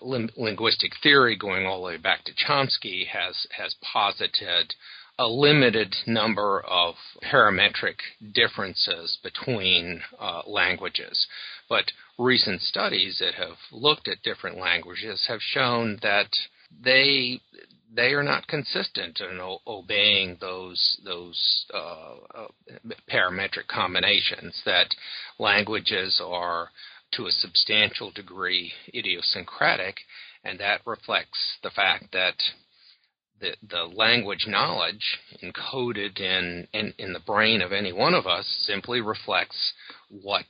lim- 0.00 0.30
linguistic 0.36 0.92
theory 1.02 1.36
going 1.36 1.66
all 1.66 1.80
the 1.80 1.86
way 1.86 1.96
back 1.96 2.24
to 2.24 2.32
Chomsky 2.32 3.06
has, 3.08 3.48
has 3.56 3.74
posited 3.92 4.74
a 5.20 5.28
limited 5.28 5.94
number 6.06 6.62
of 6.66 6.94
parametric 7.30 7.96
differences 8.32 9.18
between 9.22 10.00
uh, 10.18 10.40
languages. 10.46 11.26
But 11.68 11.84
recent 12.18 12.62
studies 12.62 13.18
that 13.20 13.34
have 13.34 13.58
looked 13.70 14.08
at 14.08 14.22
different 14.22 14.56
languages 14.56 15.26
have 15.28 15.40
shown 15.42 15.98
that 16.00 16.30
they 16.82 17.40
they 17.94 18.12
are 18.12 18.22
not 18.22 18.46
consistent 18.46 19.20
in 19.20 19.40
o- 19.40 19.60
obeying 19.66 20.38
those 20.40 20.98
those 21.04 21.66
uh, 21.74 22.14
uh, 22.34 22.46
parametric 23.12 23.66
combinations. 23.68 24.62
That 24.64 24.88
languages 25.38 26.18
are 26.24 26.70
to 27.12 27.26
a 27.26 27.32
substantial 27.32 28.10
degree 28.12 28.72
idiosyncratic, 28.94 29.96
and 30.44 30.58
that 30.60 30.80
reflects 30.86 31.58
the 31.62 31.70
fact 31.70 32.06
that 32.12 32.36
the, 33.40 33.54
the 33.68 33.84
language 33.84 34.46
knowledge 34.46 35.18
encoded 35.42 36.20
in, 36.20 36.68
in, 36.72 36.92
in 36.98 37.12
the 37.12 37.20
brain 37.20 37.62
of 37.62 37.72
any 37.72 37.92
one 37.92 38.14
of 38.14 38.26
us 38.26 38.46
simply 38.66 39.00
reflects 39.00 39.72
what 40.22 40.46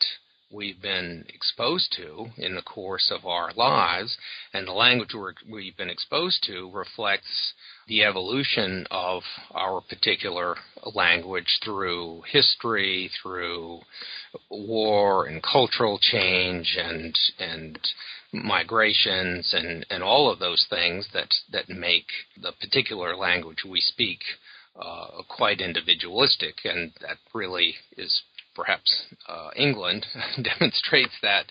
we've 0.53 0.83
been 0.83 1.25
exposed 1.29 1.95
to 1.97 2.27
in 2.37 2.57
the 2.57 2.63
course 2.63 3.13
of 3.15 3.25
our 3.25 3.53
lives, 3.55 4.17
and 4.53 4.67
the 4.67 4.73
language 4.73 5.15
we 5.49 5.67
have 5.67 5.77
been 5.77 5.91
exposed 5.91 6.43
to 6.45 6.71
reflects 6.73 7.53
the 7.87 8.03
evolution 8.03 8.87
of 8.91 9.23
our 9.53 9.81
particular 9.81 10.57
language 10.95 11.61
through 11.65 12.23
history, 12.31 13.11
through 13.23 13.81
war 14.49 15.27
and 15.27 15.43
cultural 15.43 15.99
change 16.01 16.77
and 16.81 17.17
and 17.39 17.79
migrations 18.33 19.53
and, 19.53 19.85
and 19.91 20.03
all 20.03 20.31
of 20.31 20.39
those 20.39 20.67
things 20.71 21.09
that, 21.13 21.29
that 21.53 21.69
make 21.69 22.07
the 22.41 22.53
particular 22.61 23.17
language 23.17 23.65
we 23.69 23.81
speak 23.81 24.21
uh, 24.81 25.23
quite 25.29 25.61
individualistic, 25.61 26.55
and 26.65 26.93
that 27.01 27.19
really 27.35 27.75
is 27.97 28.23
perhaps 28.55 29.05
uh, 29.29 29.51
England 29.57 30.07
demonstrates 30.43 31.13
that 31.23 31.51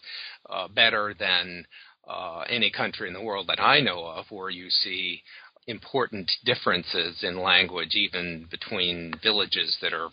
uh, 0.50 0.68
better 0.68 1.13
than 1.20 1.65
uh, 2.08 2.42
any 2.50 2.72
country 2.72 3.08
in 3.08 3.13
the 3.13 3.22
world 3.22 3.48
that 3.48 3.60
I 3.62 3.82
know 3.82 4.06
of, 4.06 4.26
where 4.30 4.50
you 4.50 4.70
see 4.70 5.22
important 5.68 6.32
differences 6.46 7.24
in 7.24 7.39
language, 7.39 7.94
even 7.94 8.48
between 8.50 9.13
villages 9.22 9.78
that 9.82 9.94
are 9.94 10.10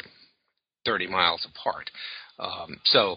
30 0.85 1.07
miles 1.07 1.47
apart. 1.51 1.91
Um, 2.39 2.81
so 2.85 3.17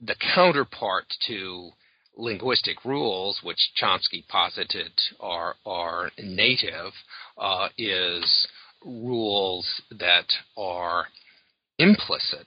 the 0.00 0.16
counterpart 0.34 1.04
to 1.28 1.70
linguistic 2.16 2.84
rules, 2.84 3.40
which 3.42 3.70
Chomsky 3.80 4.26
posited 4.28 4.92
are 5.20 5.56
are 5.64 6.10
native, 6.18 6.92
uh, 7.38 7.68
is 7.78 8.46
rules 8.84 9.82
that 9.90 10.26
are 10.56 11.06
implicit 11.78 12.46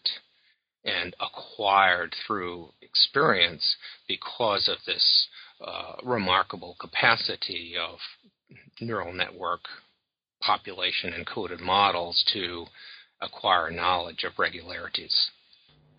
and 0.86 1.16
acquired 1.20 2.16
through 2.26 2.70
experience 2.82 3.76
because 4.08 4.68
of 4.68 4.78
this 4.86 5.28
uh, 5.62 5.96
remarkable 6.04 6.76
capacity 6.80 7.76
of 7.78 8.00
neural 8.80 9.14
network 9.14 9.62
population 10.42 11.14
encoded 11.14 11.60
models 11.60 12.24
to 12.34 12.66
acquire 13.22 13.70
knowledge 13.70 14.24
of 14.24 14.40
regularities. 14.40 15.32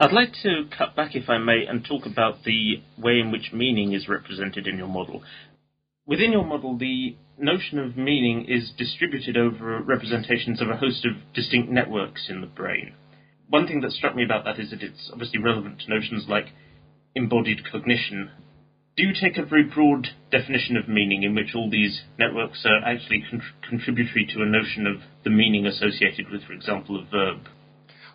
I'd 0.03 0.13
like 0.13 0.33
to 0.45 0.65
cut 0.79 0.97
back, 0.97 1.15
if 1.15 1.29
I 1.29 1.37
may, 1.37 1.67
and 1.69 1.85
talk 1.85 2.07
about 2.07 2.43
the 2.43 2.81
way 2.97 3.21
in 3.21 3.31
which 3.31 3.53
meaning 3.53 3.93
is 3.93 4.09
represented 4.09 4.67
in 4.67 4.79
your 4.79 4.89
model. 4.89 5.23
Within 6.07 6.33
your 6.33 6.47
model, 6.47 6.79
the 6.79 7.17
notion 7.37 7.79
of 7.79 7.99
meaning 7.99 8.47
is 8.49 8.73
distributed 8.79 9.37
over 9.37 9.79
representations 9.83 10.63
of 10.63 10.71
a 10.71 10.77
host 10.79 11.05
of 11.05 11.35
distinct 11.35 11.69
networks 11.69 12.31
in 12.31 12.41
the 12.41 12.47
brain. 12.47 12.95
One 13.51 13.67
thing 13.67 13.83
that 13.83 13.93
struck 13.93 14.17
me 14.17 14.25
about 14.25 14.47
that 14.47 14.59
is 14.59 14.71
that 14.71 14.83
it's 14.83 15.11
obviously 15.13 15.39
relevant 15.39 15.81
to 15.81 15.91
notions 15.91 16.25
like 16.27 16.47
embodied 17.15 17.71
cognition. 17.71 18.31
Do 18.97 19.03
you 19.03 19.13
take 19.13 19.37
a 19.37 19.45
very 19.45 19.65
broad 19.65 20.09
definition 20.31 20.79
of 20.79 20.89
meaning 20.89 21.25
in 21.25 21.35
which 21.35 21.55
all 21.55 21.69
these 21.69 22.01
networks 22.19 22.65
are 22.65 22.83
actually 22.87 23.23
con- 23.29 23.43
contributory 23.69 24.25
to 24.33 24.41
a 24.41 24.47
notion 24.47 24.87
of 24.87 25.03
the 25.25 25.31
meaning 25.31 25.67
associated 25.67 26.31
with, 26.31 26.45
for 26.45 26.55
example, 26.55 26.99
a 26.99 27.05
verb? 27.05 27.41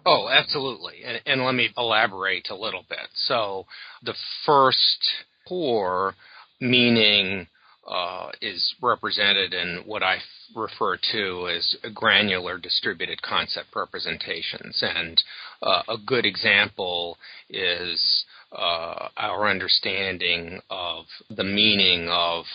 Oh, 0.05 0.29
absolutely. 0.29 1.03
And, 1.03 1.21
and 1.25 1.45
let 1.45 1.55
me 1.55 1.69
elaborate 1.77 2.49
a 2.49 2.55
little 2.55 2.85
bit. 2.87 3.07
So 3.13 3.65
the 4.03 4.13
first 4.45 4.99
core 5.47 6.13
meaning 6.61 7.47
uh, 7.87 8.29
is 8.41 8.75
represented 8.81 9.53
in 9.53 9.83
what 9.85 10.03
I 10.03 10.17
refer 10.55 10.97
to 11.11 11.49
as 11.49 11.75
granular 11.93 12.57
distributed 12.57 13.21
concept 13.21 13.67
representations. 13.75 14.81
And 14.81 15.21
uh, 15.61 15.83
a 15.89 15.97
good 15.97 16.25
example 16.25 17.17
is 17.49 18.25
uh, 18.51 19.09
our 19.17 19.49
understanding 19.49 20.61
of 20.69 21.05
the 21.29 21.43
meaning 21.43 22.09
of 22.09 22.45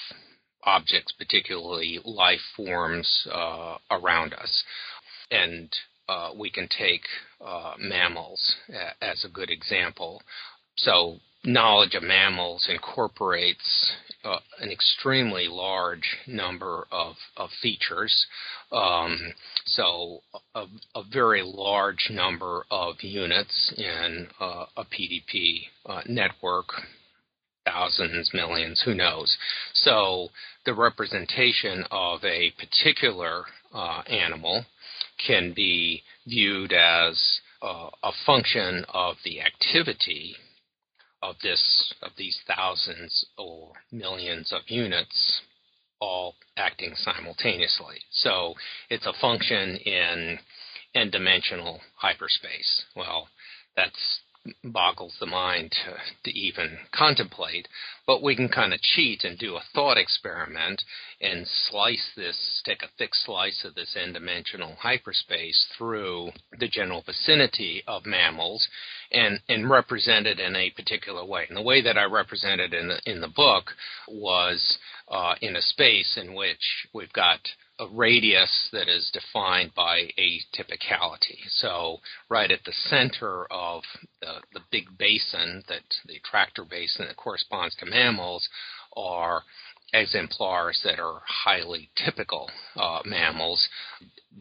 objects, 0.65 1.13
particularly 1.19 1.99
life 2.05 2.41
forms 2.57 3.27
uh, 3.33 3.77
around 3.91 4.35
us. 4.35 4.63
And 5.31 5.73
uh, 6.11 6.31
we 6.37 6.51
can 6.51 6.69
take 6.77 7.03
uh, 7.45 7.75
mammals 7.79 8.57
a- 8.69 9.05
as 9.05 9.25
a 9.25 9.29
good 9.29 9.51
example. 9.51 10.21
So, 10.77 11.19
knowledge 11.45 11.95
of 11.95 12.03
mammals 12.03 12.67
incorporates 12.69 13.93
uh, 14.25 14.39
an 14.61 14.71
extremely 14.71 15.47
large 15.49 16.17
number 16.27 16.87
of, 16.91 17.15
of 17.37 17.49
features. 17.63 18.27
Um, 18.73 19.19
so, 19.67 20.21
a, 20.55 20.65
a, 20.97 21.03
very 21.13 21.43
large 21.45 22.09
number 22.11 22.65
of 22.71 22.97
units 23.03 23.73
in 23.77 24.27
uh, 24.41 24.67
a 24.77 24.85
PDP 24.85 25.61
uh, 25.87 26.03
network, 26.07 26.67
thousands, 27.65 28.31
millions, 28.35 28.83
who 28.85 28.95
knows. 28.95 29.37
So, 29.75 30.29
the 30.67 30.75
representation 30.75 31.85
of 31.91 32.25
a 32.25 32.53
particular 32.59 33.45
uh, 33.73 34.03
animal 34.09 34.65
can 35.27 35.53
be 35.55 36.03
viewed 36.27 36.73
as 36.73 37.41
uh, 37.63 37.91
a 38.03 38.13
function 38.25 38.85
of 38.89 39.17
the 39.25 39.41
activity 39.41 40.35
of 41.23 41.37
this 41.43 41.95
of 42.03 42.11
these 42.17 42.39
thousands 42.47 43.27
or 43.37 43.73
millions 43.93 44.53
of 44.53 44.63
units 44.69 45.43
all 46.01 46.35
acting 46.57 46.95
simultaneously. 46.97 47.99
So 48.11 48.55
it's 48.89 49.07
a 49.07 49.13
function 49.21 49.77
in 49.77 50.39
n-dimensional 50.95 51.81
hyperspace. 51.97 52.85
Well, 52.97 53.29
that's 53.77 54.21
boggles 54.65 55.17
the 55.21 55.27
mind 55.27 55.71
to, 55.71 56.31
to 56.31 56.39
even 56.39 56.79
contemplate. 56.93 57.69
But 58.07 58.23
we 58.23 58.35
can 58.35 58.49
kind 58.49 58.73
of 58.73 58.81
cheat 58.81 59.23
and 59.25 59.39
do 59.39 59.57
a 59.57 59.63
thought 59.75 59.99
experiment 59.99 60.83
and 61.21 61.47
slice 61.47 62.11
this, 62.17 62.63
take 62.65 62.83
a 62.83 62.89
thick 62.99 63.15
slice 63.15 63.65
of 63.65 63.75
this 63.75 63.97
n-dimensional 64.01 64.77
hyperspace 64.81 65.67
through 65.77 66.31
the 66.59 66.69
general 66.69 67.03
vicinity 67.03 67.83
of 67.87 68.07
mammals 68.07 68.67
and, 69.13 69.41
and 69.49 69.71
represent 69.71 70.27
it 70.27 70.41
in 70.41 70.57
a 70.57 70.71
particular 70.71 71.25
way. 71.25 71.45
And 71.49 71.57
the 71.57 71.63
way 71.63 71.83
that 71.83 71.99
I 71.99 72.05
represented 72.05 72.73
in 72.73 72.89
the, 72.89 73.01
in 73.05 73.21
the 73.21 73.29
book 73.29 73.73
was 74.09 74.79
uh, 75.09 75.35
in 75.41 75.57
a 75.57 75.63
space 75.63 76.19
in 76.21 76.35
which 76.35 76.87
we've 76.95 77.13
got 77.13 77.41
a 77.81 77.87
radius 77.93 78.69
that 78.73 78.89
is 78.89 79.11
defined 79.13 79.73
by 79.75 80.11
atypicality. 80.19 81.39
So, 81.49 81.99
right 82.29 82.51
at 82.51 82.61
the 82.65 82.73
center 82.73 83.47
of 83.51 83.83
the, 84.21 84.35
the 84.53 84.61
big 84.71 84.87
basin, 84.99 85.63
that 85.69 85.83
the 86.07 86.17
attractor 86.17 86.65
basin 86.65 87.07
that 87.07 87.17
corresponds 87.17 87.75
to 87.77 87.87
mammals, 87.87 88.49
are 88.97 89.43
exemplars 89.93 90.81
that 90.85 91.01
are 91.01 91.23
highly 91.27 91.91
typical 91.97 92.49
uh, 92.77 93.01
mammals 93.05 93.69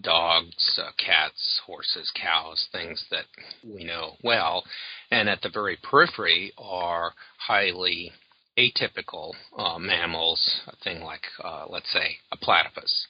dogs, 0.01 0.79
uh, 0.81 0.91
cats, 1.03 1.61
horses, 1.65 2.11
cows, 2.15 2.67
things 2.71 3.03
that 3.11 3.25
we 3.65 3.83
know 3.83 4.15
well. 4.23 4.63
And 5.11 5.27
at 5.27 5.41
the 5.41 5.49
very 5.49 5.77
periphery 5.81 6.53
are 6.57 7.13
highly 7.37 8.11
atypical 8.59 9.31
uh, 9.57 9.79
mammals, 9.79 10.61
a 10.67 10.75
thing 10.83 11.01
like, 11.01 11.23
uh, 11.43 11.65
let's 11.69 11.91
say, 11.91 12.17
a 12.31 12.37
platypus. 12.37 13.07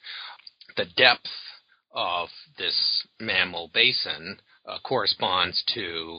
The 0.76 0.86
depth 0.96 1.30
of 1.92 2.28
this 2.56 3.06
mammal 3.18 3.70
basin 3.74 4.38
uh, 4.66 4.78
corresponds 4.84 5.62
to 5.74 6.18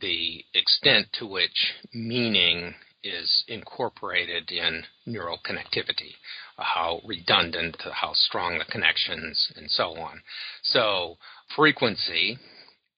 the 0.00 0.44
extent 0.52 1.06
to 1.18 1.26
which 1.26 1.74
meaning 1.94 2.74
is 3.02 3.44
incorporated 3.48 4.50
in 4.50 4.82
neural 5.06 5.38
connectivity, 5.48 6.12
uh, 6.58 6.64
how 6.64 7.00
redundant, 7.06 7.76
how 7.92 8.12
strong 8.12 8.58
the 8.58 8.64
connections, 8.70 9.52
and 9.56 9.70
so 9.70 9.96
on. 9.96 10.20
So 10.62 11.16
frequency, 11.54 12.38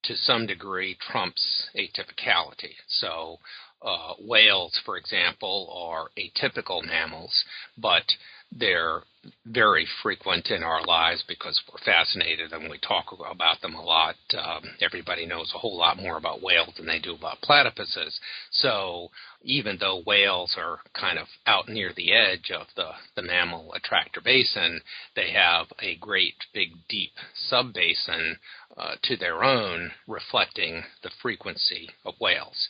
to 0.04 0.16
some 0.16 0.46
degree, 0.46 0.96
trumps 1.10 1.68
atypicality. 1.76 2.74
So 2.88 3.38
uh, 3.82 4.14
whales, 4.20 4.78
for 4.84 4.96
example, 4.96 5.72
are 5.72 6.10
atypical 6.18 6.84
mammals, 6.84 7.44
but 7.76 8.04
they're 8.50 9.02
very 9.46 9.86
frequent 10.02 10.48
in 10.50 10.62
our 10.62 10.84
lives 10.84 11.22
because 11.28 11.60
we're 11.70 11.84
fascinated 11.84 12.52
and 12.52 12.70
we 12.70 12.78
talk 12.78 13.06
about 13.12 13.60
them 13.60 13.74
a 13.74 13.82
lot. 13.82 14.14
Um, 14.36 14.62
everybody 14.80 15.26
knows 15.26 15.52
a 15.54 15.58
whole 15.58 15.76
lot 15.76 15.98
more 15.98 16.16
about 16.16 16.42
whales 16.42 16.72
than 16.76 16.86
they 16.86 16.98
do 16.98 17.14
about 17.14 17.40
platypuses. 17.42 18.18
So 18.50 19.10
even 19.42 19.76
though 19.78 20.02
whales 20.06 20.54
are 20.56 20.78
kind 20.98 21.18
of 21.18 21.26
out 21.46 21.68
near 21.68 21.92
the 21.94 22.12
edge 22.12 22.50
of 22.50 22.66
the, 22.76 22.90
the 23.16 23.22
mammal 23.22 23.72
attractor 23.74 24.20
basin, 24.20 24.80
they 25.14 25.32
have 25.32 25.66
a 25.80 25.96
great 25.96 26.34
big 26.54 26.68
deep 26.88 27.12
subbasin 27.50 28.36
uh, 28.76 28.94
to 29.02 29.16
their 29.16 29.42
own, 29.42 29.90
reflecting 30.06 30.84
the 31.02 31.10
frequency 31.20 31.90
of 32.04 32.14
whales. 32.20 32.68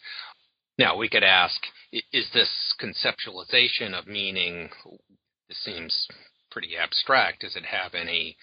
Now 0.78 0.96
we 0.96 1.08
could 1.08 1.24
ask, 1.24 1.60
is 1.92 2.28
this 2.32 2.74
conceptualization 2.80 3.98
of 3.98 4.06
meaning 4.06 4.70
this 5.48 5.58
seems 5.64 6.08
pretty 6.50 6.76
abstract. 6.76 7.40
Does 7.40 7.56
it 7.56 7.64
have 7.64 7.94
any 7.94 8.36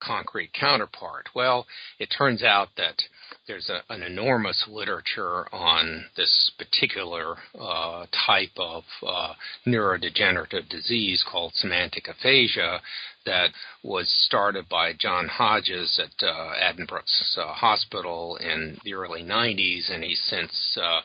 concrete 0.00 0.52
counterpart? 0.52 1.28
Well, 1.34 1.66
it 1.98 2.06
turns 2.16 2.42
out 2.42 2.68
that 2.76 3.02
there's 3.46 3.70
a, 3.70 3.82
an 3.92 4.02
enormous 4.02 4.66
literature 4.68 5.52
on 5.52 6.04
this 6.16 6.52
particular 6.58 7.36
uh, 7.58 8.06
type 8.26 8.56
of 8.56 8.84
uh, 9.06 9.34
neurodegenerative 9.66 10.68
disease 10.68 11.24
called 11.28 11.54
semantic 11.54 12.08
aphasia 12.08 12.80
that 13.26 13.50
was 13.82 14.08
started 14.26 14.68
by 14.68 14.92
John 14.92 15.28
Hodges 15.28 16.00
at 16.02 16.26
uh, 16.26 16.52
Addenbrooke's 16.60 17.36
uh, 17.40 17.52
Hospital 17.52 18.36
in 18.36 18.78
the 18.84 18.94
early 18.94 19.22
90s, 19.22 19.90
and 19.92 20.04
he's 20.04 20.22
since 20.28 20.78
uh, 20.80 21.00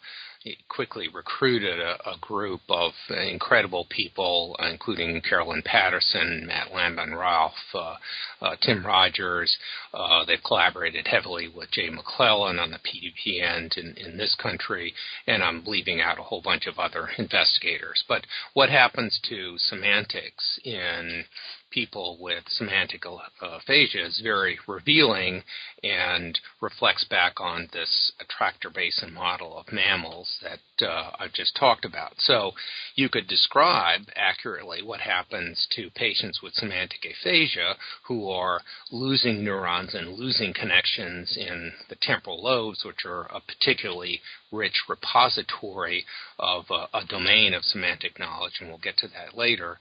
quickly 0.68 1.08
recruited 1.08 1.80
a, 1.80 1.98
a 2.10 2.18
group 2.20 2.62
of 2.70 2.92
incredible 3.10 3.86
people, 3.90 4.56
including 4.60 5.22
Karalyn 5.22 5.64
Patterson, 5.64 6.46
Matt 6.48 6.72
Lambon 6.74 7.18
Ralph, 7.18 7.54
uh, 7.74 7.96
uh, 8.42 8.56
Tim 8.62 8.86
Rogers. 8.86 9.58
Uh, 9.94 10.26
they've 10.26 10.44
collaborated 10.44 11.08
heavily 11.08 11.48
with 11.48 11.72
Jay 11.72 11.90
McClelland 11.90 12.62
on 12.62 12.72
the 12.72 12.80
PDP 12.80 13.42
end 13.42 13.76
in, 13.78 13.96
in 13.98 14.18
this 14.18 14.36
country, 14.36 14.94
and 15.28 15.44
I'm 15.44 15.64
leaving 15.66 16.02
out 16.02 16.20
a 16.20 16.24
whole 16.24 16.42
bunch 16.42 16.68
of 16.68 16.80
other 16.80 17.10
investigators. 17.18 18.04
But 18.08 18.26
what 18.54 18.70
happens 18.70 19.20
to 19.30 19.58
semantics 19.58 20.60
in 20.64 21.26
people 21.74 22.18
with 22.20 22.44
semantic 22.48 23.04
aphasia 23.42 24.06
is 24.06 24.22
very 24.24 24.60
revealing 24.68 25.44
and 25.84 26.40
reflects 26.62 27.04
back 27.06 27.42
on 27.42 27.68
this 27.74 28.12
attractor 28.20 28.70
basin 28.70 29.12
model 29.14 29.58
of 29.58 29.72
mammals 29.72 30.38
that 30.44 30.88
uh, 30.88 31.12
I've 31.20 31.34
just 31.34 31.56
talked 31.56 31.84
about. 31.84 32.14
So 32.20 32.52
you 32.96 33.10
could 33.10 33.28
describe 33.28 34.02
accurately 34.16 34.84
what 34.84 35.00
happens 35.00 35.68
to 35.76 35.90
patients 35.96 36.42
with 36.42 36.54
semantic 36.54 37.00
aphasia 37.06 37.76
who 38.08 38.30
are 38.30 38.62
losing 38.92 39.44
neurons 39.44 39.96
and 39.96 40.18
losing 40.18 40.54
connections 40.54 41.36
in 41.38 41.74
the 41.90 41.98
temporal 42.02 42.44
lobes, 42.44 42.84
which 42.86 43.06
are 43.06 43.24
a 43.26 43.42
particularly 43.42 44.22
rich 44.52 44.84
repository 44.88 46.06
of 46.38 46.66
a, 46.70 46.98
a 46.98 47.06
domain 47.08 47.54
of 47.54 47.64
semantic 47.64 48.20
knowledge, 48.20 48.54
and 48.60 48.70
we'll 48.70 48.78
get 48.78 48.98
to 48.98 49.08
that 49.08 49.36
later. 49.36 49.80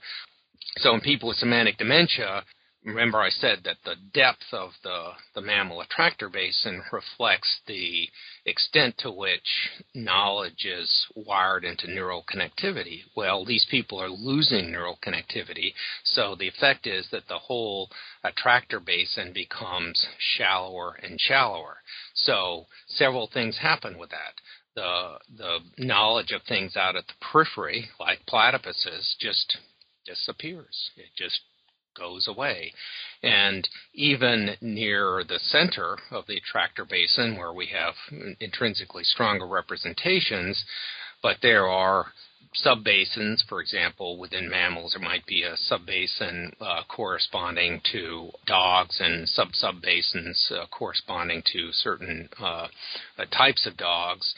So 0.77 0.93
in 0.93 1.01
people 1.01 1.29
with 1.29 1.37
semantic 1.37 1.77
dementia, 1.77 2.43
remember 2.83 3.19
I 3.19 3.29
said 3.29 3.59
that 3.63 3.77
the 3.85 3.95
depth 4.13 4.45
of 4.51 4.71
the, 4.83 5.11
the 5.35 5.41
mammal 5.41 5.81
attractor 5.81 6.29
basin 6.29 6.83
reflects 6.91 7.61
the 7.67 8.09
extent 8.45 8.97
to 8.99 9.11
which 9.11 9.69
knowledge 9.93 10.65
is 10.65 11.05
wired 11.15 11.63
into 11.63 11.87
neural 11.87 12.23
connectivity. 12.23 13.01
Well, 13.15 13.45
these 13.45 13.65
people 13.69 14.01
are 14.01 14.09
losing 14.09 14.71
neural 14.71 14.99
connectivity, 15.05 15.73
so 16.03 16.35
the 16.35 16.47
effect 16.47 16.87
is 16.87 17.07
that 17.11 17.27
the 17.27 17.39
whole 17.39 17.89
attractor 18.23 18.79
basin 18.79 19.31
becomes 19.33 20.05
shallower 20.17 20.99
and 21.01 21.19
shallower. 21.19 21.77
So 22.13 22.65
several 22.87 23.27
things 23.27 23.57
happen 23.57 23.97
with 23.97 24.09
that 24.09 24.41
the 24.75 25.19
the 25.37 25.59
knowledge 25.77 26.31
of 26.31 26.41
things 26.43 26.75
out 26.75 26.95
at 26.95 27.05
the 27.07 27.13
periphery, 27.21 27.89
like 27.99 28.25
platypuses, 28.25 29.15
just 29.19 29.57
disappears. 30.05 30.91
It 30.95 31.09
just 31.17 31.41
goes 31.97 32.27
away. 32.27 32.73
And 33.21 33.67
even 33.93 34.55
near 34.61 35.23
the 35.27 35.39
center 35.39 35.97
of 36.11 36.25
the 36.27 36.37
attractor 36.37 36.85
basin, 36.85 37.37
where 37.37 37.53
we 37.53 37.67
have 37.67 37.93
intrinsically 38.39 39.03
stronger 39.03 39.47
representations, 39.47 40.63
but 41.21 41.37
there 41.41 41.67
are 41.67 42.07
subbasins, 42.63 43.43
for 43.47 43.61
example, 43.61 44.17
within 44.17 44.49
mammals, 44.49 44.93
there 44.93 45.07
might 45.07 45.25
be 45.25 45.43
a 45.43 45.55
subbasin 45.55 46.53
uh, 46.59 46.83
corresponding 46.87 47.81
to 47.91 48.29
dogs 48.45 48.99
and 48.99 49.27
sub 49.27 49.49
subbasins 49.53 50.51
uh, 50.51 50.65
corresponding 50.67 51.41
to 51.51 51.71
certain 51.71 52.29
uh, 52.39 52.67
types 53.31 53.65
of 53.65 53.77
dogs 53.77 54.35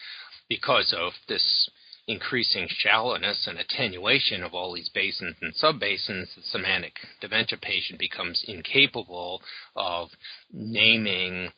because 0.48 0.94
of 0.98 1.14
this 1.28 1.70
increasing 2.08 2.68
shallowness 2.70 3.48
and 3.48 3.58
attenuation 3.58 4.44
of 4.44 4.54
all 4.54 4.74
these 4.74 4.90
basins 4.90 5.36
and 5.42 5.54
subbasins, 5.56 6.36
the 6.36 6.42
semantic 6.44 6.94
dementia 7.20 7.58
patient 7.62 8.00
becomes 8.00 8.44
incapable 8.48 9.42
of 9.76 10.10
naming 10.52 11.52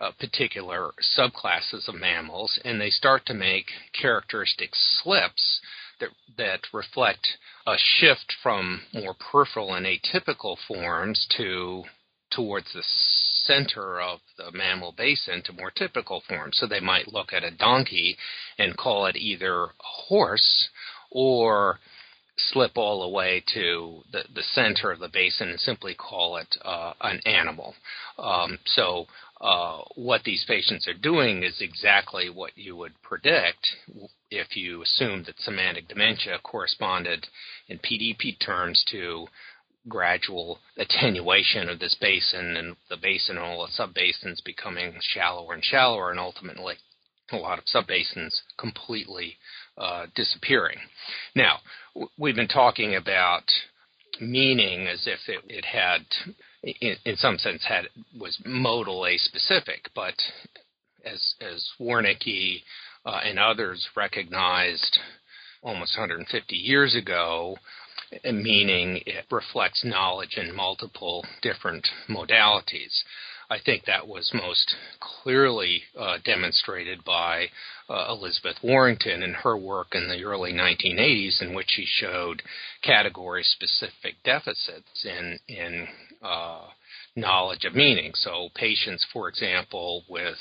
uh, 0.00 0.10
particular 0.20 0.92
subclasses 1.18 1.88
of 1.88 1.94
mammals, 1.94 2.58
and 2.64 2.80
they 2.80 2.90
start 2.90 3.24
to 3.26 3.34
make 3.34 3.66
characteristic 4.00 4.70
slips 4.74 5.60
that, 6.00 6.10
that 6.36 6.60
reflect 6.72 7.26
a 7.66 7.76
shift 7.76 8.32
from 8.42 8.82
more 8.94 9.14
peripheral 9.14 9.74
and 9.74 9.86
atypical 9.86 10.56
forms 10.68 11.26
to 11.36 11.82
towards 12.30 12.72
the 12.72 12.82
center 13.46 14.00
of 14.00 14.20
the 14.36 14.52
mammal 14.52 14.92
basin 14.92 15.42
to 15.44 15.52
more 15.52 15.70
typical 15.70 16.22
forms. 16.28 16.58
So 16.58 16.66
they 16.66 16.80
might 16.80 17.12
look 17.12 17.32
at 17.32 17.44
a 17.44 17.50
donkey 17.50 18.16
and 18.58 18.76
call 18.76 19.06
it 19.06 19.16
either 19.16 19.64
a 19.64 19.70
horse 19.80 20.68
or 21.10 21.78
slip 22.36 22.76
all 22.76 23.02
the 23.02 23.08
way 23.08 23.42
to 23.54 24.02
the, 24.12 24.22
the 24.34 24.42
center 24.52 24.92
of 24.92 25.00
the 25.00 25.08
basin 25.08 25.48
and 25.48 25.60
simply 25.60 25.94
call 25.94 26.36
it 26.36 26.48
uh, 26.64 26.92
an 27.00 27.20
animal. 27.26 27.74
Um, 28.18 28.58
so 28.66 29.06
uh, 29.40 29.78
what 29.94 30.22
these 30.24 30.44
patients 30.46 30.86
are 30.88 30.94
doing 30.94 31.42
is 31.42 31.56
exactly 31.60 32.28
what 32.28 32.56
you 32.56 32.76
would 32.76 32.92
predict 33.02 33.66
if 34.30 34.56
you 34.56 34.82
assumed 34.82 35.26
that 35.26 35.38
semantic 35.40 35.88
dementia 35.88 36.38
corresponded 36.42 37.26
in 37.68 37.78
PDP 37.78 38.38
terms 38.44 38.84
to 38.90 39.26
gradual 39.88 40.58
attenuation 40.76 41.68
of 41.68 41.78
this 41.78 41.96
basin 42.00 42.56
and 42.56 42.76
the 42.90 42.96
basin 42.96 43.36
and 43.36 43.44
all 43.44 43.66
the 43.66 43.82
subbasins 43.82 44.42
becoming 44.44 44.94
shallower 45.00 45.54
and 45.54 45.64
shallower 45.64 46.10
and 46.10 46.20
ultimately 46.20 46.74
a 47.32 47.36
lot 47.36 47.58
of 47.58 47.64
subbasins 47.66 48.40
completely 48.58 49.36
uh, 49.76 50.06
disappearing. 50.14 50.78
Now, 51.34 51.58
w- 51.94 52.10
we've 52.18 52.36
been 52.36 52.48
talking 52.48 52.94
about 52.94 53.44
meaning 54.20 54.86
as 54.86 55.06
if 55.06 55.20
it, 55.28 55.44
it 55.48 55.64
had, 55.64 56.00
in, 56.62 56.96
in, 57.04 57.16
some 57.16 57.38
sense, 57.38 57.64
had 57.68 57.88
was 58.18 58.40
modal 58.44 59.06
specific, 59.16 59.90
but 59.94 60.14
as 61.04 61.34
as 61.40 61.68
Wernicke 61.80 62.62
uh, 63.04 63.20
and 63.24 63.38
others 63.38 63.86
recognized 63.96 64.98
almost 65.62 65.96
150 65.96 66.56
years 66.56 66.94
ago, 66.94 67.56
meaning 68.24 69.00
it 69.06 69.24
reflects 69.30 69.84
knowledge 69.84 70.36
in 70.36 70.54
multiple 70.54 71.24
different 71.42 71.86
modalities. 72.08 73.02
I 73.50 73.58
think 73.64 73.86
that 73.86 74.06
was 74.06 74.30
most 74.34 74.74
clearly 75.00 75.82
uh, 75.98 76.18
demonstrated 76.22 77.02
by 77.04 77.46
uh, 77.88 78.06
Elizabeth 78.10 78.56
Warrington 78.62 79.22
in 79.22 79.32
her 79.32 79.56
work 79.56 79.94
in 79.94 80.08
the 80.08 80.22
early 80.24 80.52
1980s, 80.52 81.40
in 81.40 81.54
which 81.54 81.70
she 81.70 81.86
showed 81.86 82.42
category-specific 82.82 84.16
deficits 84.22 85.04
in 85.04 85.38
in 85.48 85.88
uh, 86.22 86.66
knowledge 87.16 87.64
of 87.64 87.74
meaning. 87.74 88.12
So, 88.14 88.50
patients, 88.54 89.06
for 89.12 89.28
example, 89.28 90.04
with 90.08 90.36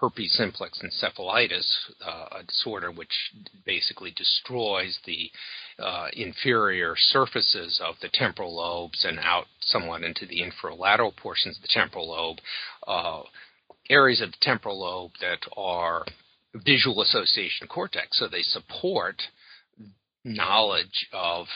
herpes 0.00 0.32
simplex 0.32 0.80
encephalitis, 0.82 1.66
uh, 2.06 2.38
a 2.40 2.42
disorder 2.44 2.90
which 2.90 3.32
basically 3.64 4.12
destroys 4.12 4.98
the 5.04 5.30
uh, 5.78 6.06
inferior 6.12 6.94
surfaces 6.96 7.80
of 7.84 7.96
the 8.00 8.08
temporal 8.12 8.54
lobes 8.54 9.04
and 9.04 9.18
out 9.18 9.46
somewhat 9.60 10.02
into 10.02 10.24
the 10.26 10.40
inferolateral 10.40 11.14
portions 11.16 11.56
of 11.56 11.62
the 11.62 11.68
temporal 11.70 12.08
lobe, 12.10 12.38
uh, 12.86 13.22
areas 13.90 14.20
of 14.20 14.30
the 14.30 14.38
temporal 14.40 14.80
lobe 14.80 15.12
that 15.20 15.40
are 15.56 16.04
visual 16.54 17.02
association 17.02 17.66
cortex. 17.66 18.18
So 18.18 18.28
they 18.28 18.42
support 18.42 19.16
knowledge 20.24 21.08
of 21.12 21.46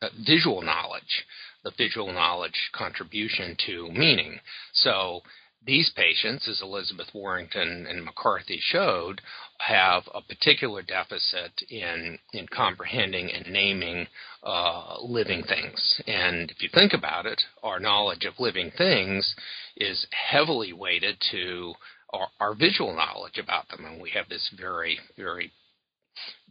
uh, 0.00 0.08
visual 0.26 0.62
knowledge, 0.62 1.24
the 1.64 1.72
visual 1.76 2.12
knowledge 2.12 2.70
contribution 2.72 3.56
to 3.66 3.90
meaning. 3.92 4.38
So 4.72 5.22
these 5.64 5.90
patients, 5.94 6.48
as 6.48 6.60
Elizabeth 6.60 7.08
Warrington 7.14 7.86
and 7.88 8.04
McCarthy 8.04 8.58
showed, 8.60 9.20
have 9.58 10.02
a 10.12 10.20
particular 10.20 10.82
deficit 10.82 11.52
in 11.70 12.18
in 12.32 12.46
comprehending 12.48 13.30
and 13.30 13.46
naming 13.52 14.06
uh, 14.42 14.96
living 15.00 15.42
things. 15.44 16.02
And 16.06 16.50
if 16.50 16.62
you 16.62 16.68
think 16.74 16.92
about 16.92 17.26
it, 17.26 17.40
our 17.62 17.78
knowledge 17.78 18.24
of 18.24 18.34
living 18.40 18.72
things 18.76 19.34
is 19.76 20.06
heavily 20.30 20.72
weighted 20.72 21.16
to 21.30 21.74
our, 22.12 22.28
our 22.40 22.54
visual 22.54 22.94
knowledge 22.94 23.38
about 23.38 23.68
them, 23.68 23.84
and 23.84 24.00
we 24.02 24.10
have 24.10 24.28
this 24.28 24.50
very 24.58 24.98
very 25.16 25.52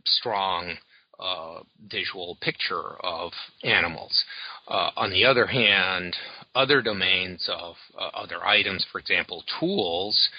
strong 0.06 0.78
uh, 1.20 1.60
visual 1.88 2.38
picture 2.42 2.96
of 3.04 3.32
animals. 3.64 4.24
Uh, 4.72 4.90
on 4.96 5.10
the 5.10 5.26
other 5.26 5.48
hand, 5.48 6.16
other 6.56 6.82
domains 6.82 7.50
of 7.52 7.76
uh, 8.00 8.08
other 8.14 8.46
items, 8.46 8.86
for 8.90 9.00
example, 9.00 9.44
tools, 9.60 10.30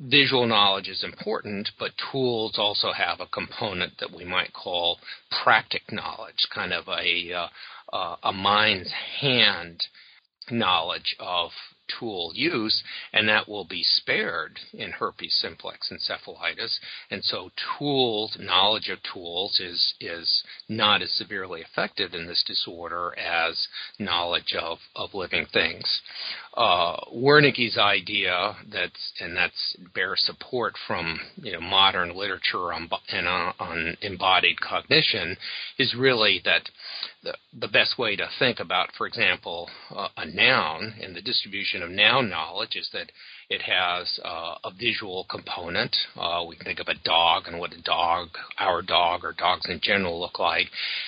visual 0.00 0.46
knowledge 0.46 0.88
is 0.88 1.04
important, 1.04 1.68
but 1.78 1.90
tools 2.10 2.54
also 2.56 2.92
have 2.92 3.20
a 3.20 3.26
component 3.26 3.92
that 4.00 4.10
we 4.10 4.24
might 4.24 4.54
call 4.54 4.98
praxic 5.44 5.82
knowledge, 5.92 6.48
kind 6.54 6.72
of 6.72 6.88
a, 6.88 7.30
uh, 7.34 7.94
uh, 7.94 8.16
a 8.22 8.32
mind's 8.32 8.90
hand 9.20 9.82
knowledge 10.50 11.14
of 11.20 11.50
tool 11.98 12.32
use, 12.34 12.82
and 13.12 13.28
that 13.28 13.48
will 13.48 13.64
be 13.64 13.82
spared 13.82 14.58
in 14.72 14.92
herpes 14.92 15.34
simplex 15.40 15.90
encephalitis. 15.92 16.78
And 17.10 17.24
so, 17.24 17.50
tools 17.78 18.36
knowledge 18.40 18.88
of 18.88 18.98
tools 19.02 19.60
is 19.60 19.94
is 20.00 20.42
not 20.68 21.02
as 21.02 21.12
severely 21.12 21.62
affected 21.62 22.14
in 22.14 22.26
this 22.26 22.44
disorder 22.46 23.14
as 23.18 23.68
knowledge 23.98 24.54
of 24.54 24.78
of 24.96 25.14
living 25.14 25.46
things. 25.52 26.00
Uh, 26.54 26.96
Wernicke's 27.14 27.78
idea 27.78 28.56
that's 28.72 29.12
and 29.20 29.36
that's 29.36 29.76
bears 29.94 30.22
support 30.26 30.74
from 30.86 31.20
you 31.36 31.52
know 31.52 31.60
modern 31.60 32.16
literature 32.16 32.72
on 32.72 32.88
and 33.12 33.28
on, 33.28 33.54
on 33.60 33.96
embodied 34.02 34.60
cognition 34.60 35.36
is 35.78 35.94
really 35.94 36.40
that 36.44 36.68
the, 37.22 37.34
the 37.60 37.68
best 37.68 37.98
way 37.98 38.16
to 38.16 38.28
think 38.38 38.60
about, 38.60 38.90
for 38.96 39.06
example, 39.06 39.68
uh, 39.94 40.08
a 40.16 40.26
noun 40.26 40.94
and 41.02 41.14
the 41.14 41.22
distribution 41.22 41.77
of 41.82 41.90
noun 41.90 42.28
knowledge 42.28 42.76
is 42.76 42.88
that 42.92 43.10
it 43.50 43.62
has 43.62 44.20
uh, 44.24 44.54
a 44.64 44.70
visual 44.78 45.26
component. 45.30 45.94
Uh, 46.16 46.44
we 46.46 46.56
can 46.56 46.64
think 46.64 46.80
of 46.80 46.88
a 46.88 47.04
dog 47.04 47.44
and 47.46 47.58
what 47.58 47.72
a 47.72 47.82
dog, 47.82 48.28
our 48.58 48.82
dog, 48.82 49.24
or 49.24 49.32
dogs 49.32 49.66
in 49.68 49.80
general 49.82 50.20
look 50.20 50.38
like. 50.38 50.66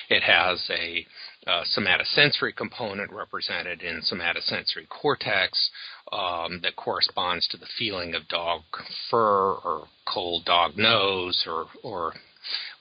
It 0.09 0.23
has 0.23 0.69
a 0.71 1.07
uh, 1.47 1.65
somatosensory 1.77 2.55
component 2.55 3.13
represented 3.13 3.83
in 3.83 4.01
somatosensory 4.01 4.89
cortex 4.89 5.71
um, 6.13 6.61
that 6.63 6.77
corresponds 6.77 7.47
to 7.49 7.57
the 7.57 7.69
feeling 7.79 8.15
of 8.15 8.29
dog 8.29 8.63
fur 9.11 9.53
or 9.65 9.85
cold 10.13 10.45
dog 10.45 10.77
nose 10.77 11.45
or, 11.47 11.67
or 11.83 12.13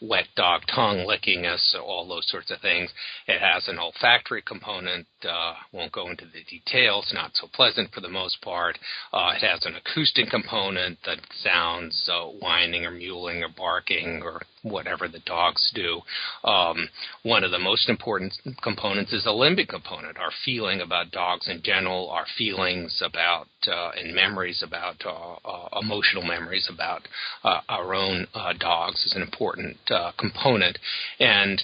wet 0.02 0.28
dog 0.36 0.62
tongue 0.74 1.06
licking 1.06 1.46
us, 1.46 1.76
all 1.84 2.08
those 2.08 2.28
sorts 2.30 2.52
of 2.52 2.62
things. 2.62 2.90
It 3.28 3.40
has 3.40 3.68
an 3.68 3.80
olfactory 3.80 4.42
component. 4.42 5.08
Uh, 5.28 5.54
won't 5.72 5.92
go 5.92 6.10
into 6.10 6.26
the 6.26 6.44
details. 6.50 7.12
Not 7.14 7.32
so 7.34 7.48
pleasant 7.54 7.92
for 7.94 8.02
the 8.02 8.10
most 8.10 8.42
part. 8.42 8.78
Uh, 9.12 9.34
it 9.36 9.46
has 9.46 9.66
an 9.66 9.76
acoustic 9.76 10.30
component 10.30 10.98
that 11.06 11.20
sounds 11.44 12.10
uh, 12.12 12.26
whining 12.26 12.86
or 12.86 12.92
mewling 12.92 13.42
or 13.42 13.50
barking 13.56 14.22
or 14.24 14.42
whatever 14.64 15.08
the 15.08 15.20
dogs 15.26 15.72
do. 15.74 16.02
Um, 16.44 16.90
one 17.24 17.44
of 17.44 17.52
the 17.52 17.60
most 17.60 17.90
important 17.90 18.34
components 18.62 19.14
is 19.14 19.24
the 19.24 19.30
limbic 19.30 19.70
component. 19.70 20.18
Our 20.18 20.32
feeling 20.46 20.82
about 20.82 21.12
dogs 21.12 21.48
in 21.48 21.62
general, 21.64 22.10
our 22.10 22.26
feelings 22.38 23.02
about 23.06 23.48
uh, 23.68 23.92
and 23.98 24.14
memories 24.14 24.64
about 24.66 24.96
uh, 25.06 25.36
uh, 25.48 25.80
emotional 25.82 26.24
memories 26.24 26.70
about 26.74 27.08
uh, 27.44 27.62
our 27.70 27.94
own 27.94 28.28
uh, 28.34 28.54
dogs 28.60 29.04
is 29.06 29.14
an 29.16 29.22
important 29.22 29.78
uh, 29.92 30.12
component, 30.18 30.78
and 31.20 31.62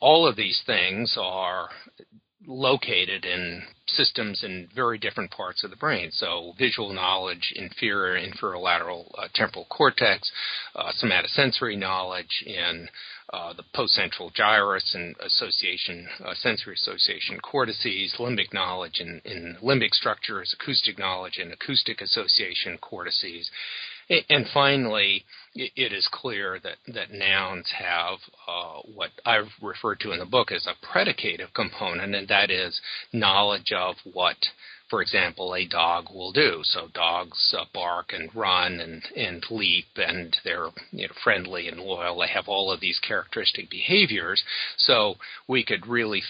all 0.00 0.26
of 0.26 0.36
these 0.36 0.62
things 0.66 1.16
are 1.20 1.68
located 2.46 3.24
in 3.24 3.62
systems 3.88 4.42
in 4.44 4.68
very 4.74 4.98
different 4.98 5.30
parts 5.30 5.64
of 5.64 5.70
the 5.70 5.76
brain. 5.76 6.10
So, 6.12 6.54
visual 6.58 6.92
knowledge, 6.92 7.52
inferior 7.56 8.20
inferolateral 8.20 9.10
uh, 9.18 9.28
temporal 9.34 9.66
cortex, 9.68 10.30
uh, 10.74 10.92
somatosensory 11.02 11.78
knowledge 11.78 12.44
in 12.46 12.88
uh, 13.32 13.52
the 13.54 13.64
postcentral 13.74 14.32
gyrus 14.32 14.94
and 14.94 15.16
association, 15.20 16.06
uh, 16.24 16.34
sensory 16.34 16.74
association 16.74 17.40
cortices, 17.40 18.14
limbic 18.18 18.52
knowledge 18.52 19.00
in, 19.00 19.20
in 19.24 19.56
limbic 19.62 19.92
structures, 19.92 20.54
acoustic 20.60 20.98
knowledge 20.98 21.38
in 21.38 21.50
acoustic 21.52 22.00
association 22.00 22.78
cortices, 22.80 23.50
and 24.08 24.46
finally, 24.54 25.24
it 25.56 25.92
is 25.92 26.08
clear 26.12 26.60
that, 26.62 26.76
that 26.94 27.12
nouns 27.12 27.72
have 27.78 28.18
uh, 28.46 28.80
what 28.94 29.10
I've 29.24 29.50
referred 29.62 30.00
to 30.00 30.12
in 30.12 30.18
the 30.18 30.26
book 30.26 30.52
as 30.52 30.66
a 30.66 30.86
predicative 30.86 31.52
component, 31.54 32.14
and 32.14 32.28
that 32.28 32.50
is 32.50 32.80
knowledge 33.12 33.72
of 33.72 33.96
what, 34.12 34.36
for 34.90 35.02
example, 35.02 35.54
a 35.54 35.66
dog 35.66 36.06
will 36.12 36.32
do. 36.32 36.60
So 36.62 36.88
dogs 36.92 37.54
uh, 37.58 37.64
bark 37.72 38.12
and 38.12 38.34
run 38.34 38.80
and, 38.80 39.02
and 39.16 39.44
leap, 39.50 39.86
and 39.96 40.36
they're 40.44 40.68
you 40.92 41.08
know, 41.08 41.14
friendly 41.24 41.68
and 41.68 41.80
loyal. 41.80 42.20
They 42.20 42.28
have 42.28 42.48
all 42.48 42.70
of 42.70 42.80
these 42.80 43.00
characteristic 43.00 43.70
behaviors. 43.70 44.42
So 44.76 45.14
we 45.48 45.64
could 45.64 45.86
really 45.86 46.22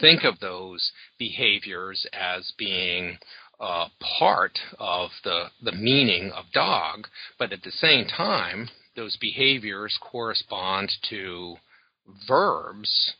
think 0.00 0.24
of 0.24 0.40
those 0.40 0.92
behaviors 1.18 2.06
as 2.12 2.52
being 2.58 3.18
uh, 3.60 3.88
part 4.18 4.58
of 4.78 5.10
the, 5.22 5.44
the 5.62 5.72
meaning 5.72 6.30
of 6.32 6.44
dog, 6.52 7.06
but 7.38 7.52
at 7.52 7.62
the 7.62 7.70
same 7.70 8.06
time, 8.06 8.68
those 8.96 9.16
behaviors 9.20 9.98
correspond 10.00 10.90
to 11.10 11.56
verbs 12.28 13.14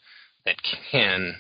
that 0.45 0.57
can 0.91 1.37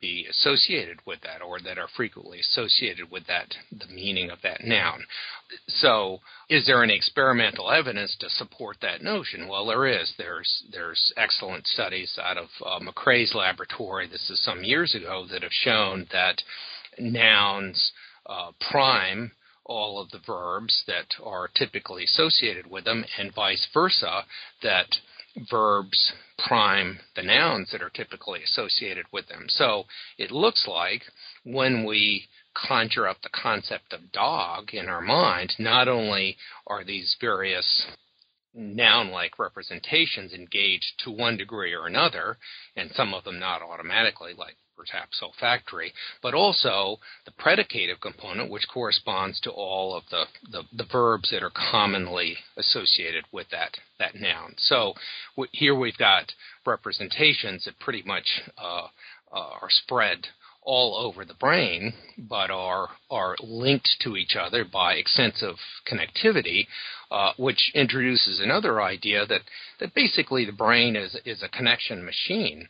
be 0.00 0.26
associated 0.28 0.98
with 1.06 1.18
that 1.22 1.40
or 1.42 1.58
that 1.60 1.78
are 1.78 1.88
frequently 1.96 2.38
associated 2.38 3.10
with 3.10 3.26
that 3.26 3.54
the 3.72 3.86
meaning 3.86 4.30
of 4.30 4.38
that 4.42 4.62
noun. 4.62 5.02
So 5.66 6.18
is 6.50 6.66
there 6.66 6.82
any 6.84 6.94
experimental 6.94 7.70
evidence 7.70 8.14
to 8.20 8.28
support 8.28 8.76
that 8.82 9.02
notion? 9.02 9.48
Well 9.48 9.66
there 9.66 9.86
is. 9.86 10.12
There's 10.18 10.64
there's 10.70 11.12
excellent 11.16 11.66
studies 11.66 12.18
out 12.22 12.36
of 12.36 12.48
uh, 12.64 12.80
McRae's 12.80 13.34
laboratory. 13.34 14.06
This 14.06 14.28
is 14.28 14.42
some 14.44 14.62
years 14.62 14.94
ago 14.94 15.26
that 15.30 15.42
have 15.42 15.52
shown 15.52 16.06
that 16.12 16.42
nouns 16.98 17.92
uh, 18.26 18.52
prime 18.70 19.32
all 19.66 19.98
of 20.00 20.10
the 20.10 20.20
verbs 20.26 20.84
that 20.86 21.06
are 21.22 21.48
typically 21.54 22.04
associated 22.04 22.66
with 22.66 22.84
them, 22.84 23.04
and 23.18 23.34
vice 23.34 23.66
versa, 23.72 24.24
that 24.62 24.96
verbs 25.50 26.12
prime 26.46 26.98
the 27.16 27.22
nouns 27.22 27.70
that 27.72 27.82
are 27.82 27.90
typically 27.90 28.42
associated 28.42 29.06
with 29.12 29.26
them. 29.28 29.46
So 29.48 29.84
it 30.18 30.30
looks 30.30 30.66
like 30.68 31.02
when 31.44 31.84
we 31.84 32.28
conjure 32.54 33.08
up 33.08 33.20
the 33.22 33.30
concept 33.30 33.92
of 33.92 34.12
dog 34.12 34.72
in 34.72 34.86
our 34.88 35.00
mind, 35.00 35.54
not 35.58 35.88
only 35.88 36.36
are 36.66 36.84
these 36.84 37.16
various 37.20 37.86
noun 38.54 39.10
like 39.10 39.38
representations 39.38 40.32
engaged 40.32 40.92
to 40.98 41.10
one 41.10 41.36
degree 41.36 41.72
or 41.72 41.86
another, 41.86 42.38
and 42.76 42.90
some 42.94 43.12
of 43.12 43.24
them 43.24 43.40
not 43.40 43.62
automatically, 43.62 44.32
like 44.36 44.56
perhaps 44.76 45.20
olfactory, 45.22 45.92
but 46.22 46.34
also 46.34 46.98
the 47.24 47.32
predicative 47.32 48.00
component, 48.00 48.50
which 48.50 48.68
corresponds 48.72 49.40
to 49.40 49.50
all 49.50 49.96
of 49.96 50.04
the, 50.10 50.24
the, 50.50 50.62
the 50.76 50.88
verbs 50.90 51.30
that 51.30 51.42
are 51.42 51.50
commonly 51.50 52.36
associated 52.56 53.24
with 53.32 53.48
that, 53.50 53.76
that 53.98 54.14
noun. 54.14 54.54
So 54.58 54.94
w- 55.36 55.50
here 55.52 55.74
we've 55.74 55.98
got 55.98 56.32
representations 56.66 57.64
that 57.64 57.78
pretty 57.78 58.02
much 58.04 58.42
uh, 58.58 58.88
uh, 59.32 59.50
are 59.62 59.70
spread 59.70 60.26
all 60.64 60.96
over 60.96 61.24
the 61.24 61.34
brain, 61.34 61.92
but 62.16 62.50
are 62.50 62.88
are 63.10 63.36
linked 63.42 63.88
to 64.00 64.16
each 64.16 64.34
other 64.34 64.64
by 64.64 64.94
extensive 64.94 65.56
connectivity, 65.86 66.66
uh, 67.10 67.32
which 67.36 67.70
introduces 67.74 68.40
another 68.40 68.80
idea 68.80 69.26
that 69.26 69.42
that 69.78 69.94
basically 69.94 70.44
the 70.44 70.52
brain 70.52 70.96
is 70.96 71.16
is 71.24 71.42
a 71.42 71.48
connection 71.48 72.04
machine. 72.04 72.66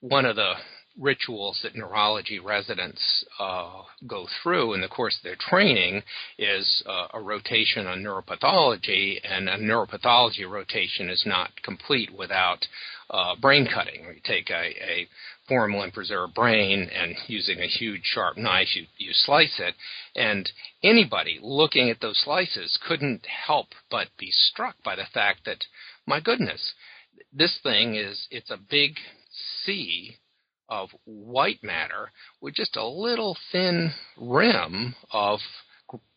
One 0.00 0.24
of 0.24 0.36
the 0.36 0.54
rituals 0.98 1.60
that 1.62 1.76
neurology 1.76 2.38
residents 2.38 3.24
uh, 3.38 3.82
go 4.06 4.26
through 4.42 4.74
in 4.74 4.80
the 4.80 4.88
course 4.88 5.16
of 5.16 5.22
their 5.22 5.36
training 5.36 6.02
is 6.38 6.82
uh, 6.86 7.08
a 7.12 7.20
rotation 7.20 7.86
on 7.86 8.02
neuropathology, 8.02 9.20
and 9.22 9.48
a 9.48 9.58
neuropathology 9.58 10.48
rotation 10.48 11.10
is 11.10 11.24
not 11.26 11.50
complete 11.62 12.10
without 12.16 12.66
uh, 13.10 13.36
brain 13.36 13.68
cutting. 13.72 14.04
You 14.04 14.20
take 14.24 14.50
a, 14.50 14.54
a 14.54 15.08
formalin 15.48 15.92
preserved 15.92 16.34
brain 16.34 16.88
and 16.92 17.14
using 17.26 17.60
a 17.60 17.68
huge 17.68 18.02
sharp 18.04 18.36
knife, 18.36 18.74
you, 18.74 18.86
you 18.98 19.12
slice 19.12 19.60
it. 19.60 19.74
And 20.14 20.50
anybody 20.82 21.38
looking 21.42 21.90
at 21.90 22.00
those 22.00 22.20
slices 22.24 22.78
couldn't 22.86 23.26
help 23.26 23.68
but 23.90 24.08
be 24.18 24.30
struck 24.30 24.76
by 24.82 24.96
the 24.96 25.06
fact 25.12 25.44
that, 25.44 25.64
my 26.06 26.20
goodness, 26.20 26.72
this 27.32 27.58
thing 27.62 27.94
is, 27.94 28.26
it's 28.30 28.50
a 28.50 28.56
big 28.56 28.96
sea 29.64 30.16
of 30.68 30.90
white 31.04 31.62
matter 31.62 32.10
with 32.40 32.54
just 32.54 32.76
a 32.76 32.86
little 32.86 33.36
thin 33.52 33.92
rim 34.16 34.94
of 35.12 35.40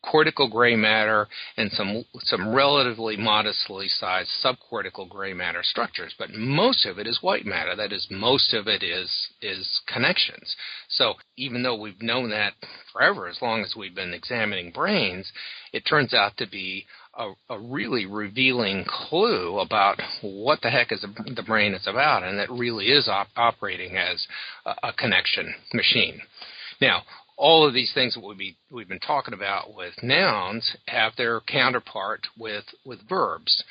cortical 0.01 0.49
gray 0.49 0.75
matter 0.75 1.27
and 1.57 1.71
some 1.71 2.03
some 2.23 2.55
relatively 2.55 3.15
modestly 3.17 3.87
sized 3.87 4.29
subcortical 4.43 5.07
gray 5.07 5.33
matter 5.33 5.61
structures. 5.61 6.15
But 6.17 6.31
most 6.31 6.85
of 6.85 6.97
it 6.97 7.05
is 7.05 7.21
white 7.21 7.45
matter. 7.45 7.75
That 7.75 7.93
is 7.93 8.07
most 8.09 8.53
of 8.53 8.67
it 8.67 8.81
is 8.81 9.11
is 9.41 9.81
connections. 9.87 10.55
So 10.89 11.15
even 11.37 11.63
though 11.63 11.75
we've 11.75 12.01
known 12.01 12.29
that 12.31 12.53
forever 12.91 13.27
as 13.27 13.41
long 13.41 13.61
as 13.61 13.75
we've 13.75 13.95
been 13.95 14.13
examining 14.13 14.71
brains 14.71 15.31
it 15.71 15.85
turns 15.85 16.13
out 16.13 16.37
to 16.37 16.47
be 16.47 16.85
a, 17.19 17.33
a 17.49 17.59
really 17.59 18.05
revealing 18.05 18.85
clue 18.87 19.59
about 19.59 19.99
what 20.21 20.61
the 20.61 20.69
heck 20.69 20.91
is 20.91 21.05
the 21.35 21.43
brain 21.43 21.73
is 21.73 21.85
about 21.85 22.23
and 22.23 22.39
it 22.39 22.49
really 22.49 22.87
is 22.87 23.07
op- 23.07 23.27
operating 23.35 23.97
as 23.97 24.25
a, 24.65 24.87
a 24.87 24.93
connection 24.93 25.53
machine 25.73 26.19
now 26.81 27.03
all 27.39 27.65
of 27.65 27.73
these 27.73 27.91
things 27.93 28.13
that 28.13 28.23
we've, 28.23 28.37
be, 28.37 28.57
we've 28.69 28.89
been 28.89 28.99
talking 28.99 29.33
about 29.33 29.73
with 29.73 29.93
nouns 30.03 30.75
have 30.87 31.13
their 31.15 31.39
counterpart 31.39 32.27
with, 32.37 32.65
with 32.85 32.99
verbs. 33.07 33.63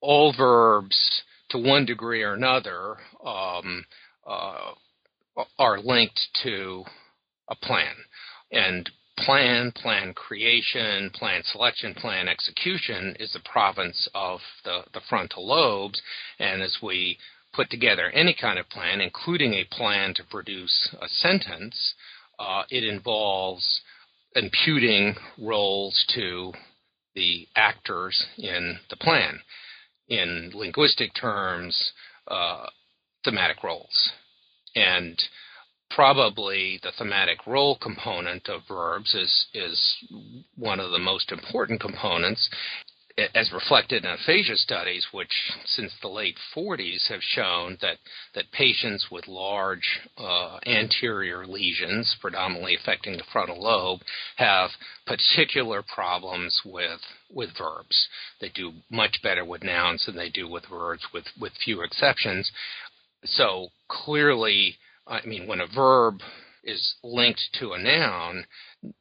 All 0.00 0.32
verbs, 0.36 1.22
to 1.50 1.58
one 1.58 1.84
degree 1.84 2.22
or 2.22 2.34
another, 2.34 2.96
um, 3.26 3.84
uh, 4.24 4.72
are 5.58 5.80
linked 5.80 6.20
to 6.44 6.84
a 7.50 7.56
plan. 7.56 7.94
And 8.52 8.88
plan, 9.24 9.72
plan 9.72 10.12
creation, 10.14 11.10
plan 11.10 11.42
selection, 11.44 11.94
plan 11.94 12.28
execution 12.28 13.16
is 13.20 13.32
the 13.32 13.40
province 13.40 14.08
of 14.14 14.40
the, 14.64 14.82
the 14.92 15.00
frontal 15.08 15.46
lobes. 15.46 16.00
And 16.38 16.62
as 16.62 16.78
we 16.82 17.18
put 17.52 17.70
together 17.70 18.10
any 18.10 18.34
kind 18.38 18.58
of 18.58 18.68
plan, 18.68 19.00
including 19.00 19.54
a 19.54 19.66
plan 19.70 20.14
to 20.14 20.24
produce 20.24 20.88
a 21.00 21.08
sentence, 21.08 21.94
uh, 22.38 22.62
it 22.70 22.84
involves 22.84 23.80
imputing 24.34 25.14
roles 25.38 26.04
to 26.14 26.52
the 27.14 27.46
actors 27.56 28.24
in 28.38 28.78
the 28.90 28.96
plan. 28.96 29.38
In 30.08 30.50
linguistic 30.54 31.12
terms, 31.14 31.92
uh, 32.28 32.66
thematic 33.24 33.62
roles. 33.62 34.10
And 34.74 35.20
probably 35.94 36.80
the 36.82 36.92
thematic 36.96 37.46
role 37.46 37.76
component 37.76 38.48
of 38.48 38.62
verbs 38.68 39.14
is, 39.14 39.46
is 39.54 39.96
one 40.56 40.80
of 40.80 40.90
the 40.90 40.98
most 40.98 41.32
important 41.32 41.80
components 41.80 42.48
as 43.34 43.52
reflected 43.52 44.04
in 44.04 44.10
aphasia 44.10 44.56
studies, 44.56 45.06
which 45.12 45.52
since 45.64 45.92
the 46.00 46.08
late 46.08 46.36
40s 46.56 47.08
have 47.08 47.20
shown 47.22 47.76
that, 47.80 47.98
that 48.34 48.50
patients 48.52 49.08
with 49.10 49.28
large 49.28 50.00
uh, 50.16 50.58
anterior 50.66 51.46
lesions, 51.46 52.16
predominantly 52.20 52.74
affecting 52.74 53.16
the 53.16 53.24
frontal 53.32 53.62
lobe, 53.62 54.00
have 54.36 54.70
particular 55.06 55.82
problems 55.82 56.60
with 56.64 57.00
with 57.34 57.50
verbs. 57.56 58.08
They 58.40 58.50
do 58.50 58.72
much 58.90 59.20
better 59.22 59.44
with 59.44 59.62
nouns 59.62 60.04
than 60.06 60.16
they 60.16 60.28
do 60.28 60.48
with 60.48 60.64
verbs, 60.66 61.02
with 61.12 61.24
with 61.40 61.52
few 61.64 61.82
exceptions. 61.82 62.50
So 63.24 63.68
clearly, 63.88 64.76
I 65.06 65.24
mean, 65.26 65.46
when 65.46 65.60
a 65.60 65.66
verb 65.66 66.20
is 66.64 66.94
linked 67.02 67.42
to 67.54 67.72
a 67.72 67.78
noun, 67.78 68.46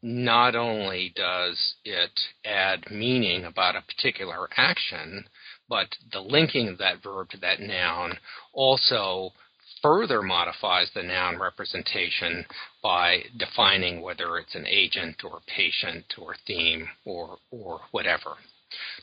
not 0.02 0.56
only 0.56 1.14
does 1.16 1.76
it 1.86 2.20
add 2.44 2.90
meaning 2.90 3.46
about 3.46 3.76
a 3.76 3.82
particular 3.82 4.50
action, 4.58 5.26
but 5.70 5.88
the 6.12 6.20
linking 6.20 6.68
of 6.70 6.78
that 6.80 7.04
verb 7.04 7.30
to 7.30 7.38
that 7.38 7.60
noun 7.60 8.18
also 8.54 9.32
further 9.82 10.22
modifies 10.22 10.92
the 10.94 11.04
noun 11.04 11.40
representation 11.40 12.46
by 12.84 13.24
defining 13.38 14.02
whether 14.02 14.38
it's 14.38 14.56
an 14.56 14.68
agent 14.68 15.24
or 15.24 15.42
patient 15.48 16.06
or 16.18 16.36
theme 16.46 16.88
or, 17.06 17.38
or 17.52 17.82
whatever. 17.92 18.36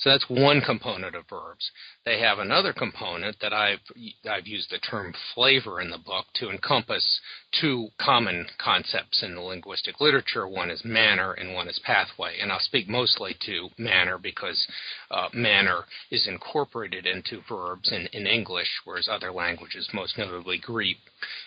So 0.00 0.10
that's 0.10 0.28
one 0.28 0.60
component 0.60 1.14
of 1.14 1.28
verbs. 1.28 1.70
They 2.04 2.20
have 2.20 2.38
another 2.38 2.72
component 2.72 3.36
that 3.40 3.52
I've 3.52 3.80
I've 4.28 4.46
used 4.46 4.70
the 4.70 4.78
term 4.78 5.14
flavor 5.34 5.80
in 5.80 5.90
the 5.90 5.98
book 5.98 6.26
to 6.34 6.50
encompass 6.50 7.20
two 7.60 7.88
common 8.00 8.46
concepts 8.58 9.22
in 9.22 9.34
the 9.34 9.40
linguistic 9.40 10.00
literature. 10.00 10.46
One 10.46 10.70
is 10.70 10.84
manner 10.84 11.32
and 11.32 11.54
one 11.54 11.68
is 11.68 11.80
pathway. 11.84 12.38
And 12.40 12.52
I'll 12.52 12.60
speak 12.60 12.88
mostly 12.88 13.36
to 13.46 13.68
manner 13.78 14.18
because 14.18 14.66
uh, 15.10 15.28
manner 15.32 15.84
is 16.10 16.26
incorporated 16.26 17.06
into 17.06 17.40
verbs 17.48 17.90
in, 17.90 18.06
in 18.12 18.26
English, 18.26 18.68
whereas 18.84 19.08
other 19.10 19.32
languages, 19.32 19.88
most 19.92 20.18
notably 20.18 20.58
Greek, 20.58 20.98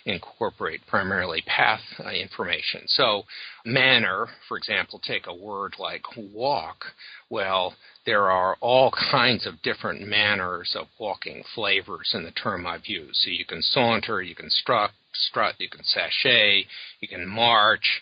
incorporate 0.05 0.81
primarily 0.87 1.43
path 1.45 1.81
uh, 2.03 2.09
information. 2.09 2.81
So 2.87 3.23
manner, 3.65 4.27
for 4.47 4.57
example, 4.57 4.99
take 4.99 5.27
a 5.27 5.35
word 5.35 5.75
like 5.79 6.03
walk. 6.33 6.85
Well, 7.29 7.73
there 8.05 8.31
are 8.31 8.57
all 8.61 8.91
kinds 8.91 9.45
of 9.45 9.61
different 9.61 10.01
manners 10.07 10.75
of 10.77 10.87
walking 10.99 11.43
flavors 11.53 12.11
in 12.13 12.23
the 12.23 12.31
term 12.31 12.65
I've 12.65 12.85
used. 12.85 13.17
So 13.17 13.29
you 13.29 13.45
can 13.45 13.61
saunter, 13.61 14.21
you 14.21 14.35
can 14.35 14.49
strut, 14.49 14.91
strut, 15.13 15.55
you 15.59 15.69
can 15.69 15.83
sashay, 15.83 16.65
you 16.99 17.07
can 17.07 17.27
march, 17.27 18.01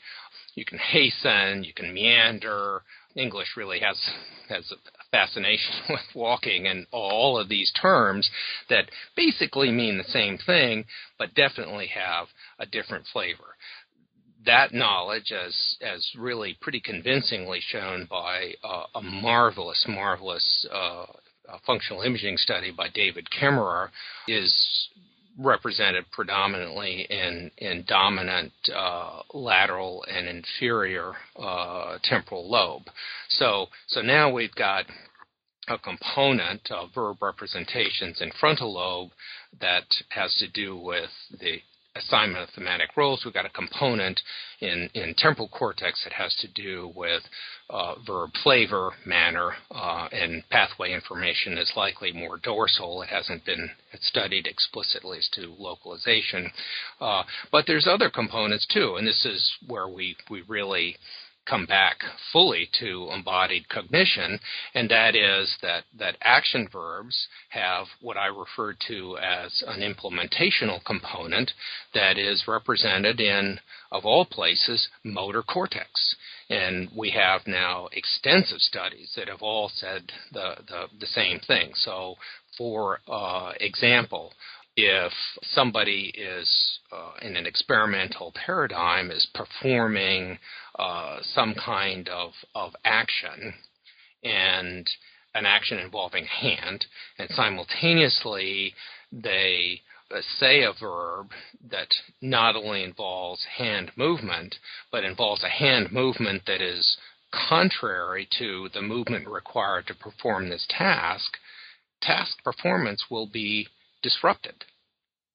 you 0.55 0.65
can 0.65 0.77
hasten, 0.77 1.63
you 1.63 1.73
can 1.73 1.93
meander. 1.93 2.81
English 3.15 3.57
really 3.57 3.79
has 3.79 3.97
has 4.49 4.71
a 4.71 4.75
fascination 5.11 5.73
with 5.89 6.01
walking 6.15 6.67
and 6.67 6.85
all 6.91 7.37
of 7.37 7.49
these 7.49 7.71
terms 7.79 8.29
that 8.69 8.89
basically 9.15 9.71
mean 9.71 9.97
the 9.97 10.03
same 10.05 10.37
thing, 10.37 10.85
but 11.17 11.33
definitely 11.35 11.87
have 11.87 12.27
a 12.59 12.65
different 12.65 13.05
flavor 13.11 13.55
that 14.49 14.73
knowledge, 14.73 15.31
as 15.31 15.77
as 15.81 16.11
really 16.17 16.57
pretty 16.59 16.81
convincingly 16.81 17.59
shown 17.61 18.07
by 18.09 18.53
uh, 18.63 18.85
a 18.95 19.01
marvelous, 19.01 19.85
marvelous 19.87 20.65
uh, 20.71 21.05
functional 21.67 22.01
imaging 22.01 22.35
study 22.37 22.71
by 22.71 22.87
David 22.89 23.27
Kemmerer, 23.29 23.89
is 24.27 24.51
represented 25.37 26.03
predominantly 26.11 27.05
in 27.11 27.51
in 27.59 27.85
dominant 27.87 28.51
uh, 28.75 29.21
lateral 29.35 30.03
and 30.11 30.27
inferior 30.27 31.13
uh, 31.35 31.99
temporal 32.03 32.49
lobe. 32.49 32.87
So 33.29 33.67
so 33.87 34.01
now 34.01 34.31
we've 34.31 34.55
got 34.55 34.85
a 35.67 35.77
component 35.77 36.71
of 36.71 36.89
verb 36.95 37.17
representations 37.21 38.19
in 38.19 38.31
frontal 38.39 38.73
lobe 38.73 39.11
that 39.61 39.85
has 40.09 40.33
to 40.39 40.47
do 40.49 40.75
with 40.75 41.11
the 41.39 41.59
assignment 41.95 42.43
of 42.43 42.49
thematic 42.53 42.95
roles. 42.95 43.23
We've 43.25 43.33
got 43.33 43.45
a 43.45 43.49
component 43.49 44.19
in, 44.61 44.89
in 44.93 45.15
temporal 45.17 45.49
cortex 45.49 46.03
that 46.03 46.13
has 46.13 46.35
to 46.35 46.47
do 46.47 46.91
with 46.95 47.23
uh, 47.69 47.95
verb 48.05 48.31
flavor, 48.43 48.91
manner, 49.05 49.53
uh, 49.71 50.07
and 50.11 50.43
pathway 50.49 50.93
information 50.93 51.57
is 51.57 51.71
likely 51.75 52.11
more 52.11 52.37
dorsal. 52.37 53.01
It 53.01 53.09
hasn't 53.09 53.45
been 53.45 53.69
studied 54.01 54.47
explicitly 54.47 55.17
as 55.17 55.29
to 55.33 55.53
localization. 55.57 56.51
Uh, 57.01 57.23
but 57.51 57.65
there's 57.67 57.87
other 57.87 58.09
components 58.09 58.67
too, 58.71 58.95
and 58.97 59.07
this 59.07 59.25
is 59.25 59.51
where 59.67 59.87
we, 59.87 60.15
we 60.29 60.43
really 60.47 60.95
come 61.49 61.65
back 61.65 61.97
fully 62.31 62.69
to 62.79 63.09
embodied 63.13 63.67
cognition, 63.69 64.39
and 64.73 64.89
that 64.89 65.15
is 65.15 65.55
that, 65.61 65.83
that 65.97 66.17
action 66.21 66.67
verbs 66.71 67.27
have 67.49 67.87
what 68.01 68.17
I 68.17 68.27
refer 68.27 68.75
to 68.87 69.17
as 69.17 69.63
an 69.67 69.81
implementational 69.81 70.83
component 70.85 71.51
that 71.93 72.17
is 72.17 72.45
represented 72.47 73.19
in, 73.19 73.59
of 73.91 74.05
all 74.05 74.25
places, 74.25 74.87
motor 75.03 75.41
cortex. 75.41 76.15
And 76.49 76.89
we 76.95 77.11
have 77.11 77.41
now 77.47 77.89
extensive 77.91 78.59
studies 78.59 79.13
that 79.15 79.27
have 79.27 79.41
all 79.41 79.71
said 79.73 80.11
the, 80.31 80.55
the, 80.67 80.85
the 80.99 81.07
same 81.07 81.39
thing. 81.39 81.71
So, 81.75 82.15
for 82.57 82.99
uh, 83.07 83.53
example, 83.59 84.33
if 84.75 85.11
somebody 85.41 86.13
is 86.15 86.79
uh, 86.91 87.11
in 87.21 87.35
an 87.35 87.45
experimental 87.45 88.33
paradigm 88.33 89.11
is 89.11 89.27
performing 89.33 90.39
uh, 90.79 91.17
some 91.21 91.53
kind 91.53 92.07
of, 92.09 92.31
of 92.55 92.73
action 92.85 93.53
and 94.23 94.89
an 95.35 95.45
action 95.45 95.77
involving 95.77 96.25
hand, 96.25 96.85
and 97.17 97.29
simultaneously 97.31 98.73
they 99.11 99.81
say 100.39 100.63
a 100.63 100.73
verb 100.79 101.27
that 101.69 101.93
not 102.21 102.55
only 102.55 102.83
involves 102.83 103.45
hand 103.57 103.91
movement, 103.95 104.55
but 104.91 105.03
involves 105.03 105.43
a 105.43 105.49
hand 105.49 105.91
movement 105.91 106.41
that 106.47 106.61
is 106.61 106.97
contrary 107.31 108.27
to 108.39 108.69
the 108.73 108.81
movement 108.81 109.27
required 109.27 109.85
to 109.87 109.93
perform 109.93 110.49
this 110.49 110.65
task, 110.69 111.37
task 112.01 112.43
performance 112.43 113.05
will 113.11 113.27
be 113.27 113.67
disrupted. 114.01 114.65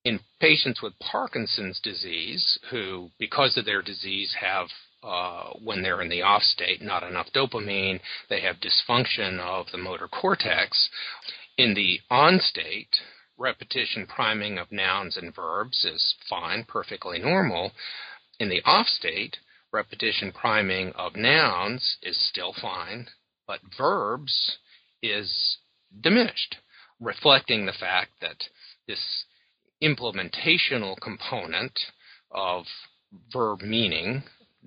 In 0.05 0.21
patients 0.41 0.83
with 0.83 0.99
Parkinson's 0.99 1.81
disease, 1.81 2.59
who, 2.71 3.11
because 3.19 3.57
of 3.57 3.65
their 3.65 3.81
disease, 3.81 4.35
have 4.41 4.69
uh, 5.05 5.51
when 5.63 5.83
they're 5.83 6.01
in 6.03 6.09
the 6.09 6.23
off 6.23 6.43
state, 6.43 6.81
not 6.81 7.03
enough 7.03 7.29
dopamine, 7.35 8.01
they 8.31 8.41
have 8.41 8.57
dysfunction 8.57 9.39
of 9.39 9.67
the 9.71 9.79
motor 9.79 10.09
cortex. 10.09 10.89
In 11.59 11.75
the 11.75 12.01
on 12.11 12.41
state, 12.41 12.89
repetition 13.37 14.07
priming 14.07 14.59
of 14.59 14.73
nouns 14.73 15.17
and 15.17 15.35
verbs 15.35 15.85
is 15.85 16.15
fine, 16.29 16.65
perfectly 16.67 17.19
normal. 17.19 17.73
In 18.41 18.49
the 18.49 18.63
off 18.65 18.87
state, 18.87 19.37
repetition 19.73 20.33
priming 20.33 20.93
of 20.93 21.17
nouns 21.17 21.99
is 22.03 22.19
still 22.31 22.55
fine, 22.61 23.09
but 23.47 23.61
verbs 23.77 24.59
is 25.03 25.59
diminished, 26.01 26.57
reflecting 26.99 27.67
the 27.67 27.73
fact 27.73 28.11
that 28.21 28.43
this 28.87 29.25
implementational 29.83 30.97
component 31.01 31.79
of 32.31 32.65
verb 33.33 33.61
meaning, 33.61 34.23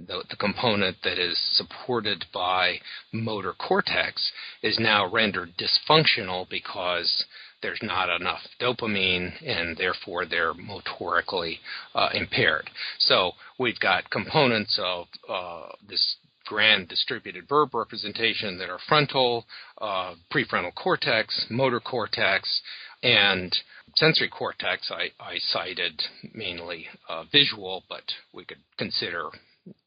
the, 0.06 0.24
the, 0.30 0.36
component 0.36 0.98
that 1.04 1.18
is 1.18 1.38
supported 1.56 2.26
by 2.34 2.80
motor 3.12 3.54
cortex, 3.54 4.32
is 4.62 4.78
now 4.80 5.10
rendered 5.10 5.54
dysfunctional 5.58 6.48
because 6.50 7.26
there's 7.62 7.80
not 7.82 8.10
enough 8.10 8.42
dopamine 8.62 9.32
and 9.46 9.78
therefore 9.78 10.26
they're 10.26 10.54
motorically 10.54 11.60
uh, 11.96 12.10
impaired. 12.14 12.70
So 13.00 13.32
we've 13.58 13.80
got 13.80 14.10
components 14.10 14.80
of 14.82 15.08
uh, 15.28 15.70
this 15.88 16.18
grand 16.46 16.88
distributed 16.88 17.48
verb 17.50 17.74
representation 17.74 18.58
that 18.58 18.70
are 18.70 18.80
frontal, 18.88 19.46
uh, 19.80 20.14
prefrontal 20.34 20.74
cortex, 20.76 21.46
motor 21.50 21.80
cortex, 21.80 22.62
and 23.04 23.56
sensory 23.96 24.30
cortex. 24.30 24.92
I, 24.92 25.10
I 25.22 25.38
cited 25.40 26.02
mainly 26.34 26.88
uh, 27.10 27.24
visual, 27.32 27.84
but 27.90 28.04
we 28.34 28.46
could 28.46 28.60
consider 28.78 29.30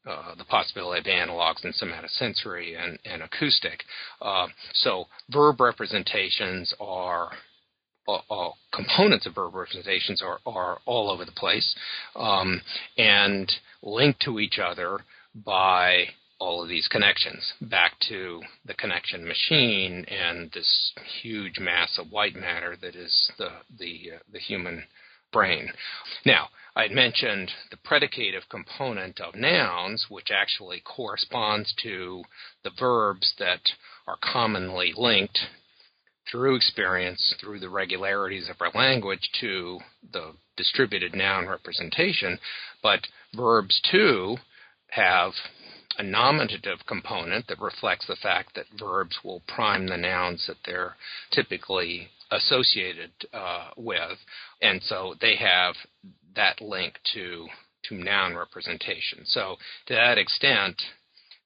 uh, 0.05 0.35
the 0.35 0.43
possibility 0.45 0.99
of 0.99 1.05
analogs 1.05 1.63
in 1.63 1.73
somatosensory 1.73 2.75
and, 2.81 2.99
and 3.05 3.21
acoustic. 3.21 3.83
Uh, 4.21 4.47
so 4.73 5.05
verb 5.29 5.59
representations 5.59 6.73
are 6.79 7.31
uh, 8.07 8.49
components 8.73 9.25
of 9.25 9.35
verb 9.35 9.53
representations 9.53 10.21
are, 10.21 10.39
are 10.45 10.79
all 10.85 11.09
over 11.09 11.23
the 11.23 11.31
place 11.31 11.75
um, 12.15 12.61
and 12.97 13.51
linked 13.83 14.19
to 14.21 14.39
each 14.39 14.59
other 14.59 14.99
by 15.45 16.05
all 16.39 16.63
of 16.63 16.67
these 16.67 16.87
connections 16.87 17.53
back 17.61 17.93
to 18.09 18.41
the 18.65 18.73
connection 18.73 19.25
machine 19.25 20.03
and 20.05 20.51
this 20.51 20.91
huge 21.21 21.59
mass 21.59 21.97
of 21.99 22.11
white 22.11 22.35
matter 22.35 22.75
that 22.81 22.95
is 22.95 23.31
the 23.37 23.49
the 23.77 24.13
uh, 24.15 24.19
the 24.33 24.39
human 24.39 24.83
brain. 25.31 25.71
Now, 26.25 26.49
I 26.75 26.83
had 26.83 26.91
mentioned 26.91 27.51
the 27.69 27.77
predicative 27.77 28.47
component 28.49 29.19
of 29.19 29.35
nouns, 29.35 30.05
which 30.09 30.31
actually 30.31 30.79
corresponds 30.79 31.73
to 31.83 32.23
the 32.63 32.71
verbs 32.79 33.33
that 33.39 33.61
are 34.07 34.17
commonly 34.21 34.93
linked 34.95 35.39
through 36.29 36.55
experience, 36.55 37.33
through 37.39 37.59
the 37.59 37.69
regularities 37.69 38.47
of 38.49 38.61
our 38.61 38.71
language, 38.73 39.29
to 39.41 39.79
the 40.13 40.33
distributed 40.55 41.13
noun 41.13 41.47
representation. 41.47 42.39
But 42.81 43.07
verbs, 43.33 43.81
too, 43.91 44.37
have 44.91 45.33
a 45.97 46.03
nominative 46.03 46.79
component 46.87 47.47
that 47.47 47.59
reflects 47.59 48.07
the 48.07 48.15
fact 48.15 48.55
that 48.55 48.65
verbs 48.79 49.17
will 49.23 49.41
prime 49.47 49.87
the 49.87 49.97
nouns 49.97 50.45
that 50.47 50.57
they're 50.65 50.95
typically 51.31 52.09
associated 52.31 53.11
uh, 53.33 53.71
with, 53.75 54.17
and 54.61 54.81
so 54.83 55.15
they 55.19 55.35
have 55.35 55.75
that 56.35 56.61
link 56.61 56.99
to 57.13 57.47
to 57.83 57.95
noun 57.95 58.35
representation. 58.35 59.25
So 59.25 59.57
to 59.87 59.93
that 59.95 60.17
extent, 60.17 60.79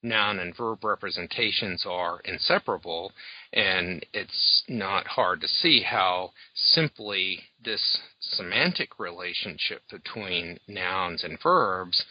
noun 0.02 0.38
and 0.38 0.56
verb 0.56 0.84
representations 0.84 1.84
are 1.88 2.20
inseparable, 2.24 3.12
and 3.52 4.04
it's 4.12 4.62
not 4.68 5.06
hard 5.06 5.40
to 5.40 5.48
see 5.48 5.82
how 5.82 6.32
simply 6.54 7.42
this 7.64 7.98
semantic 8.20 8.98
relationship 8.98 9.82
between 9.90 10.58
nouns 10.68 11.24
and 11.24 11.38
verbs 11.42 12.04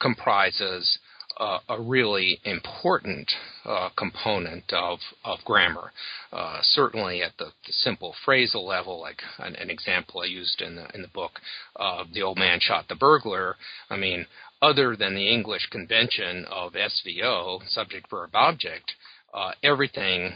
comprises 0.00 0.98
uh, 1.42 1.58
a 1.70 1.80
really 1.80 2.38
important 2.44 3.28
uh, 3.64 3.88
component 3.96 4.72
of, 4.72 4.98
of 5.24 5.38
grammar. 5.44 5.90
Uh, 6.32 6.60
certainly 6.62 7.20
at 7.20 7.32
the, 7.38 7.46
the, 7.66 7.72
simple 7.72 8.14
phrasal 8.24 8.64
level, 8.64 9.00
like 9.00 9.20
an, 9.38 9.56
an, 9.56 9.68
example 9.68 10.20
I 10.20 10.26
used 10.26 10.62
in 10.62 10.76
the, 10.76 10.86
in 10.94 11.02
the 11.02 11.08
book, 11.08 11.32
the 12.14 12.22
old 12.22 12.38
man 12.38 12.60
shot 12.60 12.86
the 12.88 12.94
burglar. 12.94 13.56
I 13.90 13.96
mean, 13.96 14.26
other 14.62 14.94
than 14.94 15.14
the 15.14 15.28
English 15.28 15.66
convention 15.70 16.44
of 16.48 16.74
SVO, 16.74 17.68
subject, 17.68 18.08
verb, 18.08 18.30
object, 18.34 18.92
uh, 19.34 19.50
everything, 19.64 20.34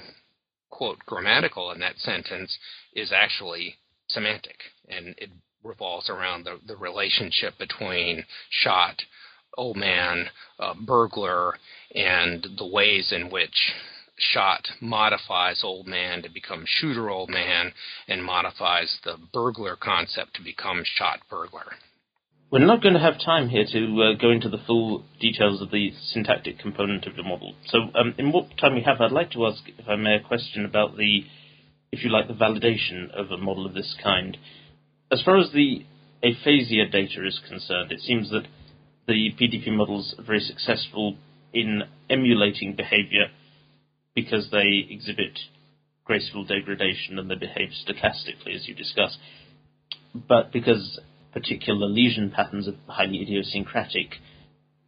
quote, 0.70 0.98
grammatical 1.06 1.70
in 1.70 1.78
that 1.80 1.98
sentence 1.98 2.58
is 2.94 3.12
actually 3.12 3.76
semantic. 4.08 4.56
And 4.88 5.14
it 5.18 5.30
revolves 5.62 6.10
around 6.10 6.44
the, 6.44 6.58
the 6.66 6.76
relationship 6.76 7.58
between 7.58 8.24
shot, 8.50 9.02
old 9.56 9.76
man, 9.76 10.26
uh, 10.58 10.74
burglar, 10.74 11.54
and 11.94 12.46
the 12.58 12.66
ways 12.66 13.12
in 13.12 13.30
which 13.30 13.72
shot 14.18 14.68
modifies 14.80 15.60
old 15.62 15.86
man 15.86 16.22
to 16.22 16.28
become 16.30 16.64
shooter 16.66 17.10
old 17.10 17.28
man 17.28 17.72
and 18.08 18.24
modifies 18.24 18.98
the 19.04 19.16
burglar 19.32 19.76
concept 19.76 20.34
to 20.34 20.42
become 20.42 20.82
shot 20.84 21.20
burglar. 21.28 21.72
We're 22.50 22.64
not 22.64 22.80
going 22.80 22.94
to 22.94 23.00
have 23.00 23.18
time 23.18 23.48
here 23.48 23.66
to 23.72 24.02
uh, 24.02 24.20
go 24.20 24.30
into 24.30 24.48
the 24.48 24.62
full 24.66 25.04
details 25.20 25.60
of 25.60 25.72
the 25.72 25.92
syntactic 26.12 26.60
component 26.60 27.04
of 27.06 27.16
the 27.16 27.24
model. 27.24 27.54
So, 27.66 27.78
um, 27.94 28.14
in 28.18 28.30
what 28.30 28.56
time 28.56 28.74
we 28.74 28.82
have, 28.82 29.00
I'd 29.00 29.10
like 29.10 29.32
to 29.32 29.46
ask, 29.46 29.62
if 29.66 29.88
I 29.88 29.96
may, 29.96 30.14
a 30.14 30.20
question 30.20 30.64
about 30.64 30.96
the, 30.96 31.24
if 31.90 32.04
you 32.04 32.10
like, 32.10 32.28
the 32.28 32.34
validation 32.34 33.10
of 33.10 33.32
a 33.32 33.36
model 33.36 33.66
of 33.66 33.74
this 33.74 33.96
kind. 34.00 34.36
As 35.10 35.22
far 35.22 35.38
as 35.38 35.50
the 35.52 35.84
aphasia 36.22 36.86
data 36.86 37.26
is 37.26 37.40
concerned, 37.48 37.90
it 37.90 38.00
seems 38.00 38.30
that 38.30 38.46
the 39.06 39.32
PDP 39.40 39.72
models 39.72 40.14
are 40.18 40.24
very 40.24 40.40
successful 40.40 41.16
in 41.52 41.82
emulating 42.10 42.74
behavior 42.76 43.26
because 44.14 44.48
they 44.50 44.86
exhibit 44.90 45.38
graceful 46.04 46.44
degradation 46.44 47.18
and 47.18 47.30
they 47.30 47.34
behave 47.34 47.70
stochastically, 47.70 48.54
as 48.54 48.66
you 48.66 48.74
discuss. 48.74 49.18
But 50.14 50.52
because 50.52 51.00
particular 51.32 51.86
lesion 51.88 52.30
patterns 52.34 52.68
are 52.68 52.92
highly 52.92 53.20
idiosyncratic, 53.20 54.14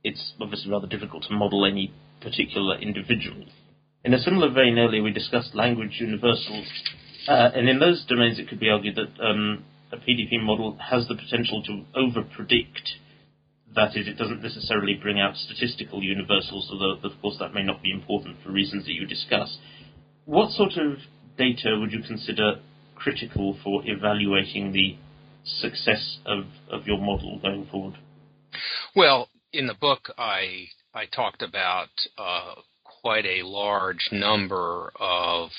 it's 0.03 0.33
obviously 0.41 0.71
rather 0.71 0.87
difficult 0.87 1.25
to 1.25 1.35
model 1.35 1.67
any 1.67 1.93
particular 2.23 2.79
individual. 2.79 3.45
In 4.05 4.15
a 4.15 4.19
similar 4.19 4.51
vein, 4.51 4.79
earlier 4.79 5.03
we 5.03 5.13
discussed 5.13 5.55
language 5.55 5.97
universals, 6.01 6.67
uh, 7.27 7.51
and 7.55 7.69
in 7.69 7.79
those 7.79 8.05
domains 8.09 8.39
it 8.39 8.49
could 8.49 8.61
be 8.61 8.71
argued 8.71 8.97
that 8.97 9.23
um, 9.23 9.65
a 9.93 9.97
PDP 9.97 10.43
model 10.43 10.79
has 10.91 11.07
the 11.09 11.15
potential 11.15 11.63
to 11.65 11.85
over-predict. 11.95 12.89
That 13.75 13.97
is, 13.97 14.09
it 14.09 14.17
doesn't 14.17 14.43
necessarily 14.43 14.95
bring 14.95 15.21
out 15.21 15.37
statistical 15.37 16.03
universals, 16.03 16.69
although 16.73 17.09
of 17.09 17.21
course 17.21 17.37
that 17.39 17.55
may 17.55 17.63
not 17.63 17.83
be 17.83 17.93
important 17.93 18.37
for 18.43 18.51
reasons 18.51 18.87
that 18.87 18.93
you 18.93 19.07
discuss. 19.07 19.59
What 20.25 20.51
sort 20.51 20.73
of 20.73 20.99
data 21.37 21.77
would 21.79 21.93
you 21.93 22.03
consider 22.03 22.61
critical 22.97 23.59
for 23.63 23.83
evaluating 23.85 24.73
the 24.73 24.97
success 25.45 26.19
of, 26.27 26.45
of 26.71 26.87
your 26.87 26.99
model 26.99 27.39
going 27.41 27.67
forward? 27.71 27.95
Well, 28.97 29.29
in 29.53 29.67
the 29.67 29.75
book, 29.75 30.11
I 30.19 30.67
I 30.95 31.07
talked 31.07 31.43
about 31.43 31.91
uh, 32.17 32.55
quite 33.03 33.25
a 33.25 33.43
large 33.47 34.09
number 34.11 34.93
of 34.99 35.51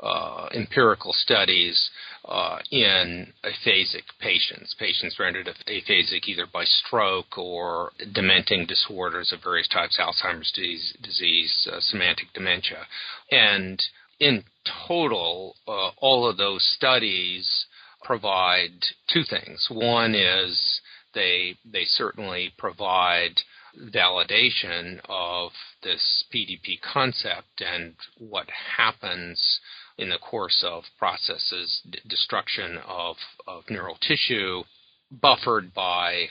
uh, 0.00 0.48
empirical 0.54 1.12
studies 1.12 1.90
uh, 2.26 2.58
in 2.70 3.32
aphasic 3.44 4.04
patients, 4.20 4.74
patients 4.78 5.18
rendered 5.18 5.48
aphasic 5.66 6.28
either 6.28 6.46
by 6.46 6.64
stroke 6.64 7.38
or 7.38 7.92
dementing 8.12 8.66
disorders 8.66 9.32
of 9.32 9.42
various 9.42 9.68
types, 9.68 9.98
Alzheimer's 9.98 10.52
disease, 10.52 10.94
disease 11.02 11.68
uh, 11.72 11.80
semantic 11.80 12.32
dementia. 12.34 12.86
And 13.30 13.82
in 14.18 14.44
total, 14.86 15.56
uh, 15.66 15.90
all 15.96 16.28
of 16.28 16.36
those 16.36 16.62
studies 16.76 17.66
provide 18.02 18.84
two 19.12 19.24
things. 19.24 19.68
One 19.70 20.14
is 20.14 20.80
they 21.14 21.56
they 21.64 21.84
certainly 21.84 22.52
provide 22.58 23.40
validation 23.78 25.00
of 25.08 25.52
this 25.82 26.24
PDP 26.34 26.80
concept 26.80 27.60
and 27.60 27.94
what 28.18 28.48
happens 28.76 29.60
in 30.00 30.08
the 30.08 30.18
course 30.18 30.64
of 30.66 30.82
processes, 30.98 31.82
d- 31.90 31.98
destruction 32.08 32.78
of, 32.88 33.16
of 33.46 33.64
neural 33.68 33.96
tissue, 34.00 34.62
buffered 35.10 35.74
by 35.74 36.26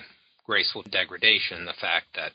graceful 0.48 0.82
degradation, 0.90 1.66
the 1.66 1.74
fact 1.80 2.08
that 2.16 2.34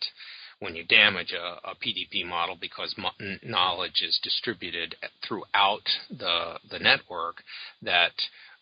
when 0.60 0.76
you 0.76 0.84
damage 0.84 1.32
a, 1.32 1.68
a 1.68 1.74
PDP 1.74 2.24
model 2.24 2.56
because 2.58 2.94
mo- 2.96 3.36
knowledge 3.42 4.00
is 4.06 4.20
distributed 4.22 4.94
throughout 5.26 5.82
the, 6.08 6.54
the 6.70 6.78
network, 6.78 7.42
that 7.82 8.12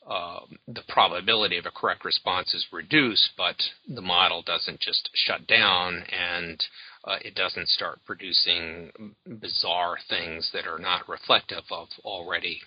uh, 0.08 0.40
the 0.66 0.82
probability 0.88 1.58
of 1.58 1.66
a 1.66 1.70
correct 1.70 2.06
response 2.06 2.54
is 2.54 2.66
reduced, 2.72 3.28
but 3.36 3.56
the 3.86 4.00
model 4.00 4.42
doesn't 4.42 4.80
just 4.80 5.10
shut 5.12 5.46
down 5.46 6.02
and 6.10 6.64
uh, 7.04 7.16
it 7.24 7.34
doesn't 7.34 7.68
start 7.68 7.98
producing 8.06 8.90
bizarre 9.40 9.96
things 10.08 10.50
that 10.52 10.66
are 10.66 10.78
not 10.78 11.08
reflective 11.08 11.64
of 11.70 11.88
already 12.04 12.60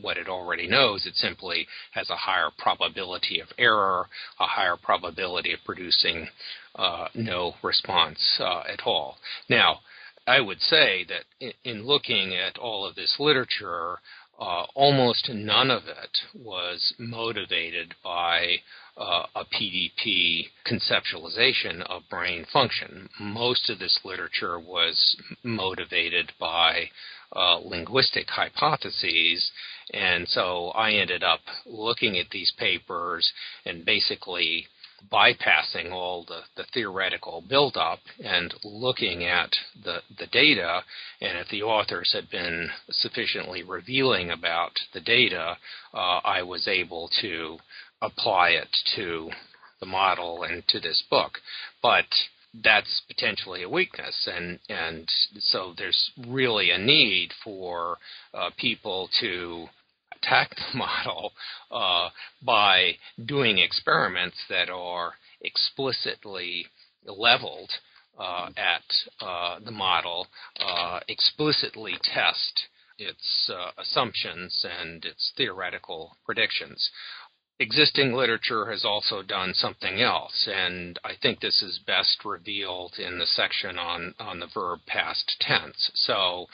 what 0.00 0.16
it 0.16 0.28
already 0.28 0.66
knows. 0.66 1.06
It 1.06 1.16
simply 1.16 1.66
has 1.92 2.08
a 2.10 2.16
higher 2.16 2.50
probability 2.58 3.40
of 3.40 3.48
error, 3.58 4.06
a 4.38 4.46
higher 4.46 4.76
probability 4.80 5.52
of 5.52 5.58
producing 5.64 6.28
uh, 6.76 7.08
no 7.14 7.54
response 7.62 8.20
uh, 8.40 8.62
at 8.72 8.82
all. 8.84 9.16
Now, 9.48 9.80
I 10.26 10.40
would 10.40 10.60
say 10.60 11.04
that 11.08 11.24
in, 11.40 11.52
in 11.64 11.86
looking 11.86 12.34
at 12.34 12.58
all 12.58 12.86
of 12.86 12.94
this 12.94 13.16
literature, 13.18 13.98
uh, 14.38 14.64
almost 14.74 15.28
none 15.28 15.70
of 15.70 15.84
it 15.86 16.18
was 16.34 16.94
motivated 16.98 17.94
by 18.02 18.56
uh, 18.96 19.26
a 19.34 19.44
PDP 19.44 20.46
conceptualization 20.66 21.82
of 21.82 22.08
brain 22.08 22.44
function. 22.52 23.08
Most 23.20 23.70
of 23.70 23.78
this 23.78 24.00
literature 24.04 24.58
was 24.58 25.16
motivated 25.42 26.32
by 26.38 26.90
uh, 27.34 27.56
linguistic 27.56 28.28
hypotheses, 28.28 29.50
and 29.92 30.28
so 30.28 30.68
I 30.68 30.92
ended 30.92 31.22
up 31.22 31.40
looking 31.66 32.16
at 32.18 32.30
these 32.30 32.52
papers 32.58 33.32
and 33.64 33.84
basically 33.84 34.66
bypassing 35.12 35.92
all 35.92 36.24
the, 36.24 36.40
the 36.56 36.64
theoretical 36.72 37.42
buildup 37.48 38.00
and 38.22 38.54
looking 38.64 39.24
at 39.24 39.50
the, 39.84 39.98
the 40.18 40.26
data. 40.26 40.82
And 41.20 41.38
if 41.38 41.48
the 41.48 41.62
authors 41.62 42.12
had 42.12 42.30
been 42.30 42.70
sufficiently 42.90 43.62
revealing 43.62 44.30
about 44.30 44.72
the 44.92 45.00
data, 45.00 45.56
uh, 45.92 46.20
I 46.24 46.42
was 46.42 46.68
able 46.68 47.10
to 47.20 47.58
apply 48.02 48.50
it 48.50 48.68
to 48.96 49.30
the 49.80 49.86
model 49.86 50.42
and 50.42 50.66
to 50.68 50.80
this 50.80 51.02
book. 51.10 51.38
But 51.82 52.06
that's 52.62 53.02
potentially 53.08 53.64
a 53.64 53.68
weakness, 53.68 54.28
and 54.32 54.60
and 54.68 55.08
so 55.38 55.74
there's 55.76 56.12
really 56.28 56.70
a 56.70 56.78
need 56.78 57.32
for 57.42 57.96
uh, 58.32 58.50
people 58.56 59.08
to 59.20 59.66
attack 60.24 60.50
the 60.56 60.78
model 60.78 61.32
uh, 61.70 62.08
by 62.42 62.92
doing 63.24 63.58
experiments 63.58 64.36
that 64.48 64.70
are 64.70 65.12
explicitly 65.40 66.66
leveled 67.06 67.70
uh, 68.18 68.48
at 68.56 68.82
uh, 69.20 69.58
the 69.64 69.70
model, 69.70 70.26
uh, 70.60 71.00
explicitly 71.08 71.94
test 72.02 72.68
its 72.96 73.50
uh, 73.52 73.70
assumptions 73.78 74.64
and 74.80 75.04
its 75.04 75.32
theoretical 75.36 76.16
predictions. 76.24 76.90
Existing 77.60 78.12
literature 78.12 78.70
has 78.70 78.84
also 78.84 79.22
done 79.22 79.52
something 79.54 80.00
else, 80.00 80.48
and 80.52 80.98
I 81.04 81.12
think 81.20 81.40
this 81.40 81.62
is 81.62 81.80
best 81.86 82.24
revealed 82.24 82.94
in 82.98 83.18
the 83.18 83.26
section 83.26 83.78
on, 83.78 84.14
on 84.18 84.40
the 84.40 84.48
verb 84.52 84.80
past 84.86 85.36
tense. 85.40 85.90
So 85.94 86.46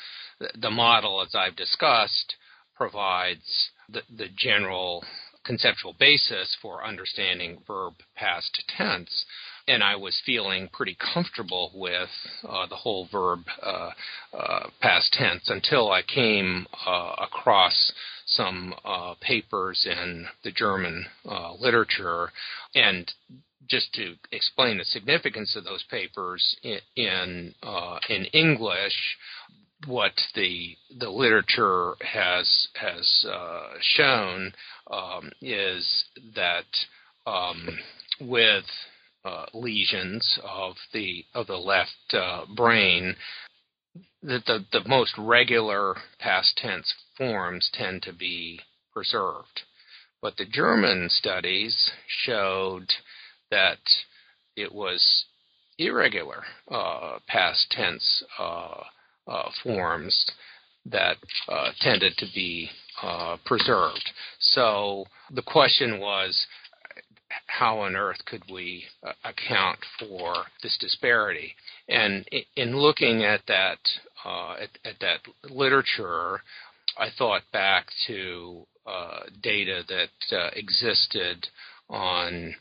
the 0.61 0.71
model, 0.71 1.23
as 1.23 1.35
I've 1.35 1.57
discussed, 1.57 2.37
provides 2.81 3.71
the, 3.91 4.01
the 4.17 4.29
general 4.39 5.05
conceptual 5.45 5.95
basis 5.99 6.57
for 6.63 6.83
understanding 6.83 7.59
verb 7.67 7.93
past 8.17 8.65
tense. 8.75 9.27
And 9.69 9.85
I 9.85 9.97
was 9.97 10.19
feeling 10.25 10.71
pretty 10.73 10.97
comfortable 11.13 11.73
with 11.75 12.09
uh, 12.49 12.67
the 12.69 12.77
whole 12.77 13.07
verb 13.13 13.41
uh, 13.63 13.91
uh, 14.35 14.71
past 14.81 15.13
tense 15.13 15.43
until 15.49 15.91
I 15.91 16.01
came 16.03 16.67
uh, 16.87 17.17
across 17.19 17.93
some 18.25 18.75
uh, 18.83 19.15
papers 19.21 19.87
in 19.87 20.27
the 20.43 20.51
German 20.51 21.05
uh, 21.29 21.53
literature. 21.61 22.33
And 22.75 23.13
just 23.69 23.93
to 23.95 24.15
explain 24.33 24.79
the 24.79 24.85
significance 24.87 25.55
of 25.55 25.65
those 25.65 25.85
papers 25.91 26.57
in 26.63 26.81
in, 26.97 27.55
in 28.09 28.25
English, 28.33 28.97
what 29.87 30.13
the 30.35 30.77
the 30.99 31.09
literature 31.09 31.95
has 32.01 32.69
has 32.75 33.25
uh, 33.29 33.69
shown 33.81 34.53
um, 34.91 35.31
is 35.41 36.05
that 36.35 36.67
um, 37.27 37.79
with 38.21 38.65
uh, 39.25 39.47
lesions 39.55 40.39
of 40.45 40.75
the 40.93 41.25
of 41.35 41.47
the 41.47 41.57
left 41.57 42.13
uh, 42.13 42.45
brain, 42.55 43.17
that 44.23 44.45
the 44.47 44.65
the 44.73 44.87
most 44.87 45.15
regular 45.17 45.97
past 46.19 46.57
tense 46.57 46.93
forms 47.17 47.71
tend 47.73 48.03
to 48.03 48.13
be 48.13 48.61
preserved, 48.93 49.63
but 50.21 50.37
the 50.37 50.47
German 50.47 51.09
studies 51.09 51.91
showed 52.07 52.93
that 53.51 53.79
it 54.57 54.73
was 54.73 55.25
irregular 55.79 56.45
uh, 56.71 57.19
past 57.27 57.71
tense 57.71 58.23
uh, 58.39 58.83
forms 59.63 60.27
that 60.87 61.17
uh, 61.49 61.71
tended 61.81 62.17
to 62.19 62.27
be 62.35 62.69
uh, 63.03 63.37
preserved. 63.45 64.11
So 64.39 65.05
the 65.31 65.43
question 65.43 66.01
was, 66.01 66.47
how 67.47 67.81
on 67.81 67.97
earth 67.97 68.19
could 68.27 68.43
we 68.51 68.85
uh, 69.07 69.13
account 69.25 69.79
for 69.99 70.35
this 70.63 70.77
disparity? 70.81 71.55
And 71.89 72.29
in 72.57 72.77
looking 72.77 73.25
at 73.25 73.41
that 73.47 73.79
uh, 74.25 74.55
at, 74.61 74.71
at, 74.85 75.01
that 75.01 75.21
literature, 75.51 76.43
I 76.99 77.09
thought 77.17 77.43
back 77.53 77.87
to 78.07 78.67
uh, 78.87 79.21
data 79.43 79.83
that 79.89 80.53
existed 80.55 81.47
on 81.89 82.55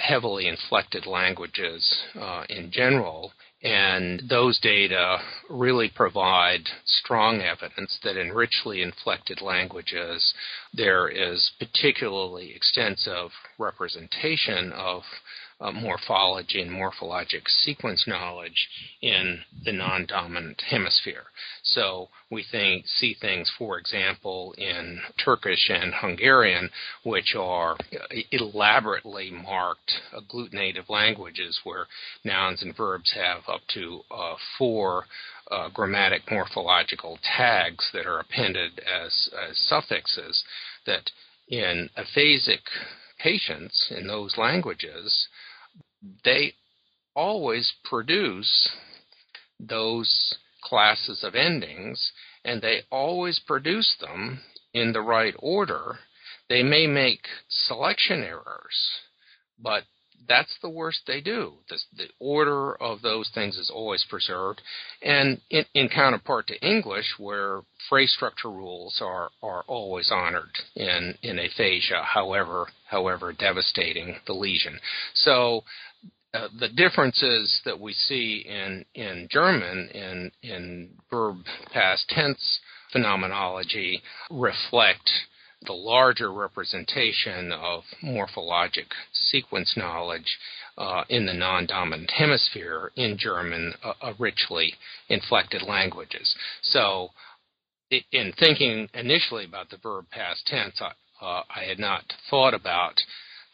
heavily 0.00 0.48
inflected 0.48 1.06
languages 1.06 2.02
in 2.48 2.70
general, 2.72 3.32
and 3.62 4.22
those 4.28 4.58
data 4.58 5.18
really 5.48 5.88
provide 5.94 6.62
strong 6.84 7.40
evidence 7.40 7.96
that 8.02 8.16
in 8.16 8.32
richly 8.32 8.82
inflected 8.82 9.40
languages, 9.40 10.34
there 10.74 11.08
is 11.08 11.52
particularly 11.58 12.52
extensive 12.54 13.30
representation 13.58 14.72
of 14.72 15.02
uh, 15.62 15.72
morphology 15.72 16.60
and 16.60 16.70
morphologic 16.70 17.46
sequence 17.46 18.04
knowledge 18.06 18.68
in 19.00 19.38
the 19.64 19.72
non-dominant 19.72 20.60
hemisphere. 20.68 21.24
So 21.62 22.08
we 22.30 22.44
think, 22.50 22.86
see 22.86 23.14
things, 23.20 23.50
for 23.56 23.78
example, 23.78 24.54
in 24.58 25.00
Turkish 25.24 25.70
and 25.70 25.94
Hungarian, 25.94 26.68
which 27.04 27.34
are 27.38 27.76
elaborately 28.32 29.30
marked 29.30 29.92
agglutinative 30.12 30.88
languages 30.88 31.60
where 31.62 31.86
nouns 32.24 32.62
and 32.62 32.76
verbs 32.76 33.12
have 33.14 33.42
up 33.48 33.60
to 33.74 34.00
uh, 34.10 34.34
four 34.58 35.04
uh, 35.50 35.68
grammatic 35.72 36.22
morphological 36.30 37.18
tags 37.36 37.88
that 37.92 38.06
are 38.06 38.20
appended 38.20 38.80
as, 38.80 39.28
as 39.48 39.56
suffixes 39.68 40.42
that 40.86 41.10
in 41.48 41.88
aphasic 41.96 42.60
patients 43.18 43.92
in 43.96 44.06
those 44.06 44.36
languages, 44.36 45.28
they 46.24 46.54
always 47.14 47.72
produce 47.84 48.70
those 49.60 50.34
classes 50.62 51.22
of 51.22 51.34
endings 51.34 52.12
and 52.44 52.60
they 52.60 52.80
always 52.90 53.38
produce 53.46 53.96
them 54.00 54.40
in 54.74 54.92
the 54.92 55.00
right 55.00 55.34
order. 55.38 55.98
They 56.48 56.62
may 56.62 56.86
make 56.86 57.26
selection 57.48 58.22
errors, 58.22 58.90
but 59.58 59.84
that's 60.28 60.56
the 60.62 60.70
worst 60.70 61.00
they 61.06 61.20
do. 61.20 61.54
The, 61.68 61.78
the, 61.96 62.08
order 62.18 62.74
of 62.76 63.02
those 63.02 63.30
things 63.34 63.56
is 63.56 63.70
always 63.74 64.04
preserved. 64.08 64.60
And 65.02 65.40
in, 65.50 65.64
in, 65.74 65.88
counterpart 65.88 66.46
to 66.48 66.66
English, 66.66 67.14
where 67.18 67.62
phrase 67.88 68.12
structure 68.12 68.50
rules 68.50 69.00
are, 69.02 69.30
are 69.42 69.64
always 69.66 70.10
honored 70.12 70.52
in, 70.76 71.14
in 71.22 71.38
aphasia, 71.38 72.02
however, 72.04 72.68
however 72.88 73.32
devastating 73.32 74.16
the 74.26 74.32
lesion. 74.32 74.78
So 75.14 75.64
uh, 76.34 76.48
the 76.58 76.68
differences 76.68 77.60
that 77.64 77.78
we 77.78 77.92
see 77.92 78.44
in, 78.48 78.84
in 78.94 79.28
German 79.30 79.88
in, 79.92 80.32
in 80.42 80.90
verb 81.10 81.36
past 81.72 82.08
tense 82.08 82.60
phenomenology 82.90 84.02
reflect 84.30 85.10
the 85.66 85.72
larger 85.72 86.32
representation 86.32 87.52
of 87.52 87.82
morphologic 88.02 88.86
sequence 89.12 89.74
knowledge 89.76 90.38
uh, 90.78 91.04
in 91.08 91.26
the 91.26 91.34
non-dominant 91.34 92.10
hemisphere 92.10 92.90
in 92.96 93.16
German, 93.18 93.74
uh, 93.84 93.92
uh 94.00 94.12
richly 94.18 94.72
inflected 95.08 95.62
languages. 95.62 96.34
So, 96.62 97.10
in 98.10 98.32
thinking 98.38 98.88
initially 98.94 99.44
about 99.44 99.68
the 99.68 99.76
verb 99.76 100.06
past 100.10 100.46
tense, 100.46 100.80
I, 100.80 100.92
uh, 101.24 101.42
I 101.54 101.64
had 101.64 101.78
not 101.78 102.04
thought 102.30 102.54
about 102.54 102.94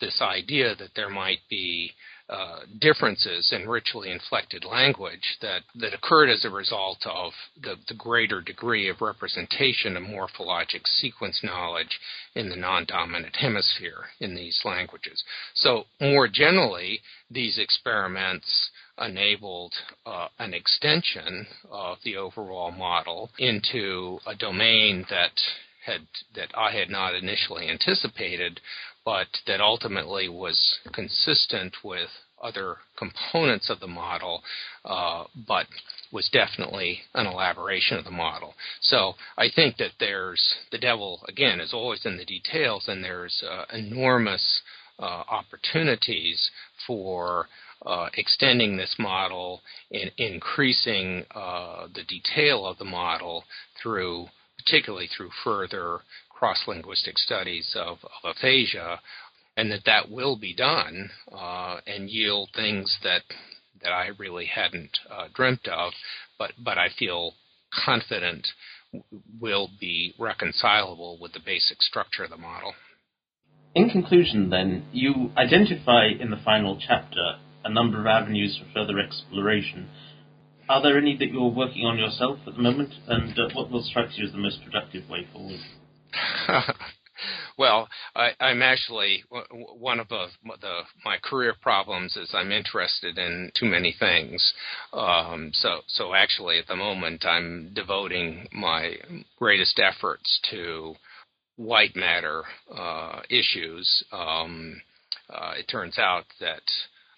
this 0.01 0.23
idea 0.23 0.77
that 0.77 0.91
there 0.95 1.11
might 1.11 1.41
be 1.51 1.91
uh, 2.29 2.61
differences 2.79 3.53
in 3.53 3.67
richly 3.67 4.11
inflected 4.11 4.65
language 4.65 5.39
that, 5.41 5.63
that 5.75 5.95
occurred 5.95 6.29
as 6.29 6.45
a 6.45 6.51
result 6.51 6.99
of 7.07 7.33
the, 7.63 7.75
the 7.89 7.95
greater 7.95 8.43
degree 8.43 8.89
of 8.89 9.01
representation 9.01 9.97
of 9.97 10.03
morphologic 10.03 10.87
sequence 10.87 11.41
knowledge 11.43 11.99
in 12.35 12.51
the 12.51 12.57
non 12.57 12.85
dominant 12.85 13.35
hemisphere 13.37 14.05
in 14.21 14.35
these 14.35 14.61
languages. 14.65 15.25
So, 15.55 15.85
more 16.01 16.29
generally, 16.29 17.01
these 17.31 17.59
experiments 17.59 18.71
enabled 19.01 19.73
uh, 20.05 20.29
an 20.39 20.53
extension 20.53 21.47
of 21.71 21.97
the 22.05 22.17
overall 22.17 22.71
model 22.71 23.31
into 23.39 24.19
a 24.27 24.35
domain 24.35 25.07
that 25.09 25.33
had 25.87 26.07
that 26.35 26.51
I 26.57 26.73
had 26.73 26.91
not 26.91 27.15
initially 27.15 27.69
anticipated, 27.69 28.61
but 29.09 29.29
that 29.47 29.63
ultimately 29.63 30.29
was 30.29 30.81
consistent 30.93 31.75
with 31.83 32.11
other 32.43 32.77
components 32.99 33.71
of 33.71 33.81
the 33.81 33.87
model, 33.87 34.43
uh, 34.85 35.25
but 35.47 35.67
was 36.13 36.29
definitely 36.31 37.01
an 37.15 37.27
elaboration 37.27 37.97
of 37.97 38.05
the 38.05 38.11
model. 38.11 38.53
So 38.83 39.15
I 39.39 39.49
think 39.49 39.79
that 39.79 39.93
there's 39.99 40.43
the 40.73 40.77
devil 40.77 41.23
again 41.27 41.59
is 41.59 41.73
always 41.73 42.05
in 42.05 42.19
the 42.19 42.27
details, 42.27 42.85
and 42.87 43.03
there's 43.03 43.43
uh, 43.51 43.65
enormous 43.75 44.61
uh, 44.99 45.25
opportunities 45.31 46.51
for 46.87 47.49
uh, 47.87 48.11
extending 48.13 48.77
this 48.77 48.95
model 48.99 49.63
and 49.91 50.13
increasing 50.19 51.25
uh, 51.35 51.87
the 51.95 52.05
detail 52.05 52.67
of 52.67 52.77
the 52.77 52.85
model 52.85 53.45
through, 53.83 54.27
particularly 54.59 55.09
through 55.17 55.31
further 55.43 56.01
cross-linguistic 56.39 57.19
studies 57.19 57.75
of, 57.77 57.99
of 58.05 58.37
aphasia, 58.37 59.01
and 59.57 59.73
that 59.73 59.85
that 59.87 60.09
will 60.09 60.37
be 60.37 60.55
done 60.55 61.11
uh, 61.33 61.79
and 61.85 62.09
yield 62.09 62.49
things 62.55 62.97
that 63.03 63.23
that 63.83 63.93
I 63.93 64.11
really 64.19 64.47
hadn't 64.47 64.99
uh, 65.11 65.29
dreamt 65.35 65.67
of, 65.67 65.93
but 66.39 66.53
but 66.63 66.79
I 66.79 66.89
feel 66.97 67.35
confident 67.85 68.47
will 69.41 69.69
be 69.81 70.15
reconcilable 70.19 71.19
with 71.21 71.33
the 71.33 71.41
basic 71.45 71.83
structure 71.83 72.25
of 72.25 72.31
the 72.31 72.37
model. 72.37 72.73
In 73.75 73.91
conclusion, 73.91 74.51
then, 74.51 74.87
you 74.93 75.31
identify 75.37 76.07
in 76.07 76.31
the 76.31 76.41
final 76.45 76.79
chapter 76.81 77.39
a 77.65 77.71
number 77.71 78.01
of 78.01 78.07
avenues 78.07 78.59
for 78.59 78.73
further 78.73 78.99
exploration. 78.99 79.89
Are 80.69 80.83
there 80.83 80.99
any 80.99 81.17
that 81.19 81.31
you're 81.31 81.51
working 81.51 81.85
on 81.85 81.99
yourself 81.99 82.39
at 82.47 82.55
the 82.55 82.63
moment, 82.63 82.95
and 83.07 83.39
uh, 83.39 83.49
what 83.55 83.71
will 83.71 83.83
strike 83.83 84.17
you 84.17 84.27
as 84.27 84.33
the 84.33 84.39
most 84.39 84.59
productive 84.65 85.09
way 85.09 85.27
forward? 85.33 85.61
well, 87.59 87.89
I, 88.15 88.31
am 88.41 88.63
actually 88.63 89.25
one 89.79 90.01
of 90.01 90.09
the, 90.09 90.27
the, 90.61 90.81
my 91.05 91.19
career 91.23 91.55
problems 91.61 92.17
is 92.17 92.31
I'm 92.33 92.53
interested 92.53 93.19
in 93.19 93.51
too 93.59 93.67
many 93.67 93.95
things. 93.99 94.53
Um, 94.93 95.51
so 95.53 95.81
so 95.87 96.15
actually 96.15 96.59
at 96.59 96.67
the 96.67 96.77
moment 96.77 97.25
I'm 97.25 97.71
devoting 97.75 98.49
my 98.53 98.95
greatest 99.39 99.79
efforts 99.81 100.41
to 100.51 100.95
white 101.57 101.97
matter 101.97 102.45
uh, 102.75 103.21
issues. 103.29 104.05
Um, 104.13 104.81
uh, 105.29 105.55
it 105.59 105.67
turns 105.69 105.99
out 105.99 106.25
that 106.41 106.63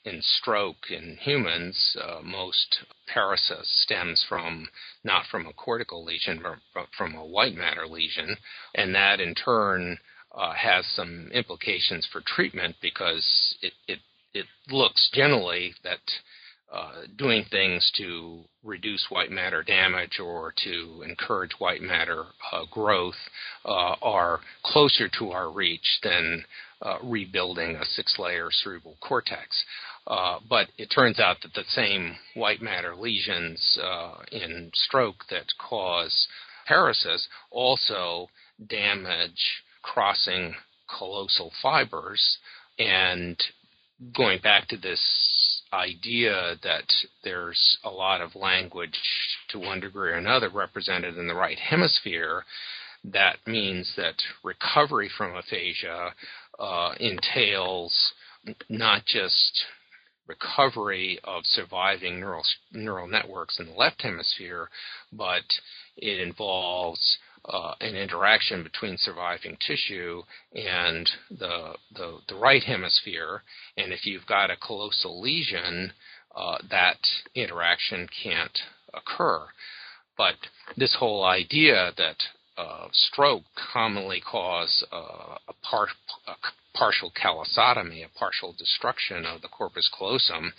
in 0.05 0.23
stroke 0.23 0.91
in 0.91 1.17
humans, 1.21 1.97
uh, 2.03 2.21
most 2.23 2.79
paresis 3.15 3.67
stems 3.83 4.25
from 4.29 4.69
not 5.05 5.27
from 5.31 5.47
a 5.47 5.53
cortical 5.53 6.05
lesion, 6.05 6.43
but 6.75 6.87
from 6.97 7.15
a 7.15 7.25
white 7.25 7.55
matter 7.55 7.87
lesion, 7.87 8.37
and 8.75 8.95
that 8.95 9.21
in 9.21 9.35
turn 9.35 9.99
uh, 10.35 10.53
has 10.55 10.87
some 10.95 11.29
implications 11.33 12.07
for 12.11 12.23
treatment 12.25 12.77
because 12.81 13.57
it, 13.63 13.73
it, 13.89 13.99
it 14.33 14.47
looks 14.69 15.11
generally 15.13 15.75
that 15.83 15.99
uh, 16.73 17.03
doing 17.19 17.45
things 17.51 17.91
to 17.97 18.45
reduce 18.63 19.05
white 19.11 19.31
matter 19.33 19.63
damage 19.63 20.21
or 20.21 20.55
to 20.57 21.03
encourage 21.03 21.51
white 21.59 21.83
matter 21.83 22.27
uh, 22.53 22.65
growth 22.71 23.17
uh, 23.65 23.97
are 24.01 24.39
closer 24.63 25.09
to 25.09 25.33
our 25.33 25.51
reach 25.51 25.99
than 26.05 26.45
uh, 26.83 26.97
rebuilding 27.03 27.75
a 27.75 27.85
six 27.85 28.17
layer 28.19 28.49
cerebral 28.53 28.97
cortex. 29.01 29.65
Uh, 30.07 30.39
but 30.49 30.69
it 30.79 30.87
turns 30.87 31.21
out 31.21 31.37
that 31.43 31.53
the 31.55 31.65
same 31.69 32.17
white 32.35 32.61
matter 32.61 32.97
lesions 32.97 33.79
uh, 33.83 34.15
in 34.33 34.71
stroke 34.75 35.25
that 35.31 35.47
cause 35.59 36.27
paresis 36.69 37.27
also 37.51 38.29
damage 38.69 39.63
crossing 39.83 40.55
callosal 40.89 41.51
fibers. 41.63 42.39
And 42.79 43.41
going 44.17 44.41
back 44.41 44.69
to 44.69 44.77
this 44.77 45.63
idea 45.73 46.57
that 46.63 46.93
there's 47.23 47.79
a 47.85 47.91
lot 47.91 48.21
of 48.21 48.35
language 48.35 48.99
to 49.51 49.59
one 49.59 49.81
degree 49.81 50.11
or 50.11 50.15
another 50.15 50.49
represented 50.49 51.17
in 51.17 51.29
the 51.29 51.35
right 51.35 51.59
hemisphere, 51.59 52.45
that 53.05 53.39
means 53.47 53.93
that 53.97 54.15
recovery 54.43 55.11
from 55.17 55.37
aphasia 55.37 56.15
uh, 56.59 56.95
entails 56.99 58.13
not 58.69 59.05
just 59.07 59.65
recovery 60.27 61.19
of 61.25 61.45
surviving 61.45 62.21
neural 62.21 62.45
neural 62.73 63.09
networks 63.09 63.59
in 63.59 63.67
the 63.67 63.73
left 63.73 64.03
hemisphere, 64.03 64.69
but 65.13 65.43
it 65.97 66.21
involves 66.21 67.19
uh, 67.45 67.75
an 67.81 67.97
interaction 67.97 68.63
between 68.63 68.97
surviving 68.99 69.57
tissue 69.67 70.23
and 70.55 71.11
the, 71.31 71.75
the, 71.95 72.19
the 72.29 72.35
right 72.35 72.63
hemisphere. 72.63 73.43
And 73.77 73.93
if 73.93 74.05
you've 74.05 74.27
got 74.27 74.51
a 74.51 74.57
callosal 74.57 75.21
lesion, 75.21 75.93
uh, 76.37 76.59
that 76.71 76.99
interaction 77.35 78.09
can't 78.23 78.59
occur. 78.93 79.47
But 80.17 80.37
this 80.77 80.97
whole 80.99 81.25
idea 81.25 81.93
that 81.97 82.17
uh, 82.61 82.89
stroke 82.93 83.45
commonly 83.73 84.21
cause 84.21 84.85
uh, 84.93 85.39
a, 85.49 85.53
par- 85.63 85.89
a 86.27 86.35
partial 86.77 87.11
callosotomy, 87.11 88.05
a 88.05 88.19
partial 88.19 88.55
destruction 88.59 89.25
of 89.25 89.41
the 89.41 89.49
corpus 89.49 89.91
callosum. 89.97 90.53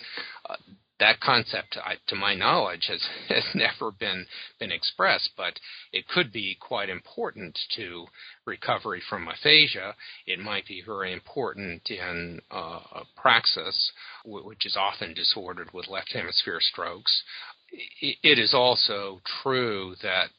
Uh, 0.48 0.56
that 0.98 1.20
concept, 1.20 1.76
I, 1.84 1.94
to 2.08 2.14
my 2.14 2.34
knowledge, 2.34 2.86
has, 2.88 3.04
has 3.28 3.44
never 3.54 3.90
been 3.92 4.26
been 4.58 4.72
expressed, 4.72 5.30
but 5.36 5.58
it 5.92 6.06
could 6.08 6.32
be 6.32 6.56
quite 6.60 6.88
important 6.88 7.58
to 7.76 8.06
recovery 8.46 9.02
from 9.08 9.28
aphasia. 9.28 9.94
It 10.26 10.38
might 10.38 10.66
be 10.66 10.82
very 10.84 11.12
important 11.12 11.88
in 11.90 12.40
uh, 12.50 13.02
praxis, 13.16 13.92
which 14.24 14.66
is 14.66 14.76
often 14.76 15.14
disordered 15.14 15.72
with 15.72 15.88
left 15.88 16.12
hemisphere 16.12 16.60
strokes. 16.60 17.22
It 18.00 18.38
is 18.38 18.52
also 18.54 19.22
true 19.42 19.94
that 20.02 20.30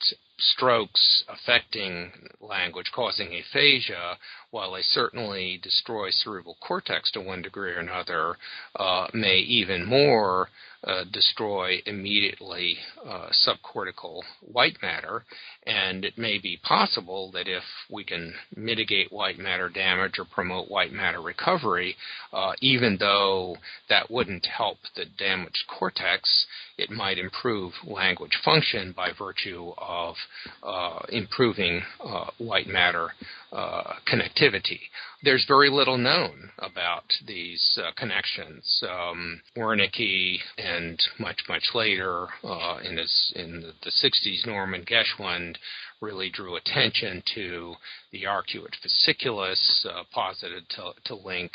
strokes 0.44 1.24
affecting 1.28 2.12
language, 2.42 2.92
causing 2.94 3.34
aphasia, 3.34 4.18
while 4.54 4.74
they 4.74 4.84
certainly 4.84 5.60
destroy 5.64 6.12
cerebral 6.12 6.56
cortex 6.62 7.10
to 7.10 7.20
one 7.20 7.42
degree 7.42 7.72
or 7.72 7.80
another, 7.80 8.38
uh, 8.76 9.08
may 9.12 9.38
even 9.38 9.84
more 9.84 10.48
uh, 10.84 11.06
destroy 11.12 11.82
immediately 11.88 12.78
uh, 13.04 13.30
subcortical 13.48 14.22
white 14.42 14.78
matter. 14.82 15.24
And 15.66 16.06
it 16.06 16.18
may 16.18 16.38
be 16.38 16.60
possible 16.62 17.32
that 17.32 17.48
if 17.48 17.64
we 17.90 18.04
can 18.04 18.34
mitigate 18.56 19.12
white 19.12 19.40
matter 19.40 19.70
damage 19.70 20.20
or 20.20 20.26
promote 20.26 20.70
white 20.70 20.92
matter 20.92 21.22
recovery, 21.22 21.96
uh, 22.32 22.52
even 22.60 22.98
though 23.00 23.56
that 23.90 24.12
wouldn't 24.12 24.46
help 24.46 24.78
the 24.96 25.06
damaged 25.18 25.64
cortex, 25.68 26.46
it 26.78 26.92
might 26.92 27.18
improve 27.18 27.72
language 27.88 28.38
function 28.44 28.92
by 28.92 29.10
virtue 29.18 29.72
of 29.78 30.16
uh, 30.62 31.00
improving 31.10 31.82
uh, 32.04 32.26
white 32.38 32.68
matter 32.68 33.14
uh, 33.54 33.94
connectivity. 34.12 34.80
There's 35.24 35.46
very 35.48 35.70
little 35.70 35.98
known 35.98 36.50
about 36.58 37.04
these 37.28 37.80
uh, 37.82 37.92
connections. 37.96 38.84
Um, 38.90 39.42
Wernicke 39.56 40.40
and 40.58 41.00
much, 41.20 41.42
much 41.48 41.64
later 41.76 42.28
uh, 42.44 42.80
in, 42.84 42.98
his, 42.98 43.34
in 43.36 43.62
the, 43.62 43.74
the 43.84 43.92
60s, 43.92 44.46
Norman 44.48 44.84
Geschwind 44.84 45.58
really 46.02 46.30
drew 46.30 46.56
attention 46.56 47.24
to 47.36 47.76
the 48.12 48.24
arcuate 48.24 48.76
fasciculus, 48.84 49.86
uh, 49.86 50.04
posited 50.12 50.64
to, 50.70 50.92
to 51.06 51.16
link 51.16 51.52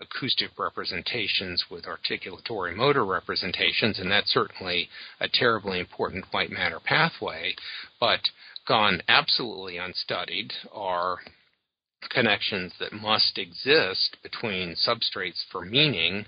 acoustic 0.00 0.58
representations 0.58 1.64
with 1.70 1.84
articulatory 1.84 2.74
motor 2.74 3.04
representations, 3.04 3.98
and 3.98 4.10
that's 4.10 4.32
certainly 4.32 4.88
a 5.20 5.28
terribly 5.28 5.78
important 5.78 6.24
white 6.32 6.50
matter 6.50 6.80
pathway. 6.84 7.54
But 8.00 8.20
gone 8.66 9.02
absolutely 9.08 9.76
unstudied 9.76 10.52
are 10.72 11.18
connections 12.10 12.72
that 12.78 12.92
must 12.92 13.38
exist 13.38 14.16
between 14.22 14.74
substrates 14.74 15.42
for 15.50 15.64
meaning 15.64 16.26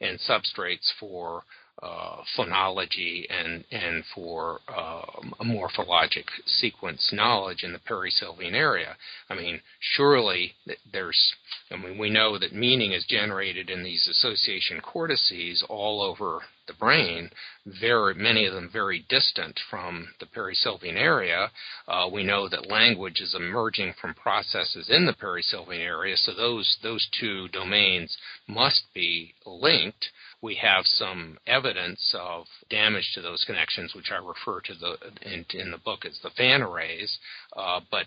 and 0.00 0.18
substrates 0.18 0.90
for 0.98 1.44
uh, 1.82 2.22
phonology 2.38 3.26
and 3.28 3.62
and 3.70 4.02
for 4.14 4.60
um, 4.68 5.34
morphologic 5.42 6.24
sequence 6.46 7.10
knowledge 7.12 7.62
in 7.64 7.72
the 7.72 7.78
perisylvian 7.78 8.54
area. 8.54 8.96
I 9.28 9.34
mean, 9.34 9.60
surely 9.80 10.54
there's. 10.90 11.34
I 11.70 11.76
mean, 11.76 11.98
we 11.98 12.08
know 12.08 12.38
that 12.38 12.54
meaning 12.54 12.92
is 12.92 13.04
generated 13.04 13.68
in 13.68 13.82
these 13.82 14.08
association 14.08 14.80
cortices 14.80 15.62
all 15.68 16.00
over 16.00 16.40
the 16.66 16.74
brain. 16.74 17.30
Very 17.64 18.14
many 18.14 18.46
of 18.46 18.54
them 18.54 18.68
very 18.72 19.04
distant 19.08 19.58
from 19.70 20.08
the 20.20 20.26
perisylvian 20.26 20.96
area. 20.96 21.50
Uh, 21.88 22.08
we 22.12 22.22
know 22.22 22.48
that 22.48 22.70
language 22.70 23.20
is 23.20 23.34
emerging 23.34 23.94
from 24.00 24.14
processes 24.14 24.88
in 24.88 25.06
the 25.06 25.14
perisylvian 25.14 25.80
area, 25.80 26.16
so 26.16 26.32
those 26.34 26.78
those 26.82 27.08
two 27.18 27.48
domains 27.48 28.16
must 28.46 28.82
be 28.94 29.34
linked 29.44 30.10
we 30.42 30.54
have 30.56 30.84
some 30.84 31.38
evidence 31.46 32.14
of 32.16 32.46
damage 32.68 33.10
to 33.14 33.22
those 33.22 33.44
connections, 33.44 33.94
which 33.94 34.12
I 34.12 34.24
refer 34.24 34.60
to 34.60 34.74
the 34.74 34.96
in, 35.22 35.44
in 35.54 35.70
the 35.70 35.78
book 35.78 36.04
as 36.04 36.18
the 36.22 36.30
fan 36.30 36.62
arrays. 36.62 37.18
Uh, 37.56 37.80
but 37.90 38.06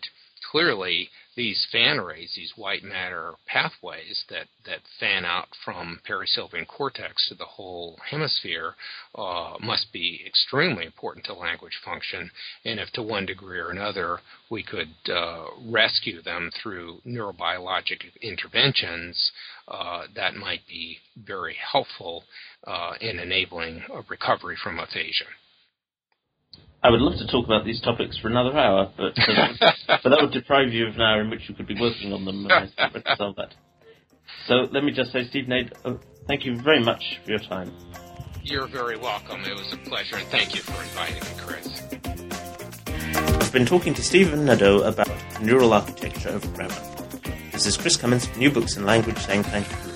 clearly 0.51 1.09
these 1.39 1.65
fan 1.71 1.97
arrays, 1.97 2.33
these 2.35 2.51
white 2.57 2.83
matter 2.83 3.31
pathways 3.47 4.25
that, 4.29 4.47
that 4.65 4.81
fan 4.99 5.23
out 5.23 5.47
from 5.63 6.01
perisylvian 6.05 6.67
cortex 6.67 7.29
to 7.29 7.35
the 7.35 7.45
whole 7.45 7.97
hemisphere, 8.11 8.75
uh, 9.15 9.53
must 9.61 9.93
be 9.93 10.21
extremely 10.27 10.85
important 10.85 11.23
to 11.23 11.33
language 11.33 11.79
function. 11.85 12.29
And 12.65 12.77
if 12.77 12.89
to 12.91 13.01
one 13.01 13.25
degree 13.25 13.57
or 13.57 13.69
another 13.71 14.19
we 14.51 14.63
could 14.63 14.93
uh, 15.07 15.45
rescue 15.65 16.21
them 16.21 16.51
through 16.61 16.99
neurobiologic 17.07 18.01
interventions, 18.21 19.31
uh, 19.69 20.07
that 20.15 20.35
might 20.35 20.67
be 20.67 20.97
very 21.15 21.55
helpful 21.71 22.25
uh, 22.67 22.95
in 22.99 23.17
enabling 23.17 23.83
a 23.89 24.01
recovery 24.09 24.57
from 24.61 24.77
aphasia. 24.77 25.27
I 26.81 26.89
would 26.89 27.01
love 27.01 27.19
to 27.19 27.27
talk 27.27 27.45
about 27.45 27.65
these 27.65 27.81
topics 27.81 28.17
for 28.19 28.29
another 28.29 28.57
hour, 28.57 28.89
but 28.95 29.11
uh, 29.17 29.71
but 30.01 30.09
that 30.09 30.19
would 30.21 30.31
deprive 30.31 30.71
you 30.71 30.87
of 30.87 30.95
an 30.95 31.01
hour 31.01 31.21
in 31.21 31.29
which 31.29 31.41
you 31.49 31.55
could 31.55 31.67
be 31.67 31.75
working 31.79 32.13
on 32.13 32.23
them. 32.23 32.45
And 32.45 32.53
I 32.53 32.89
reconcile 32.93 33.33
that. 33.35 33.53
So 34.47 34.53
let 34.71 34.83
me 34.83 34.93
just 34.93 35.11
say, 35.11 35.25
Steve 35.25 35.49
Nadeau, 35.49 35.75
uh, 35.83 35.93
thank 36.27 36.45
you 36.45 36.55
very 36.61 36.81
much 36.81 37.19
for 37.25 37.31
your 37.31 37.39
time. 37.39 37.73
You're 38.43 38.67
very 38.67 38.97
welcome. 38.97 39.41
It 39.41 39.55
was 39.55 39.73
a 39.73 39.77
pleasure, 39.89 40.15
and 40.15 40.27
thank 40.27 40.55
you 40.55 40.61
for 40.61 40.81
inviting 40.81 41.15
me, 41.15 41.29
Chris. 41.37 41.81
I've 43.15 43.51
been 43.51 43.65
talking 43.65 43.93
to 43.95 44.01
Stephen 44.01 44.45
Nadeau 44.45 44.83
about 44.83 45.09
neural 45.41 45.73
architecture 45.73 46.29
of 46.29 46.53
grammar. 46.53 46.73
This 47.51 47.65
is 47.65 47.75
Chris 47.75 47.97
Cummins 47.97 48.25
from 48.25 48.39
New 48.39 48.51
Books 48.51 48.77
in 48.77 48.85
Language 48.85 49.17
saying 49.17 49.43
thank 49.43 49.69
you 49.69 49.88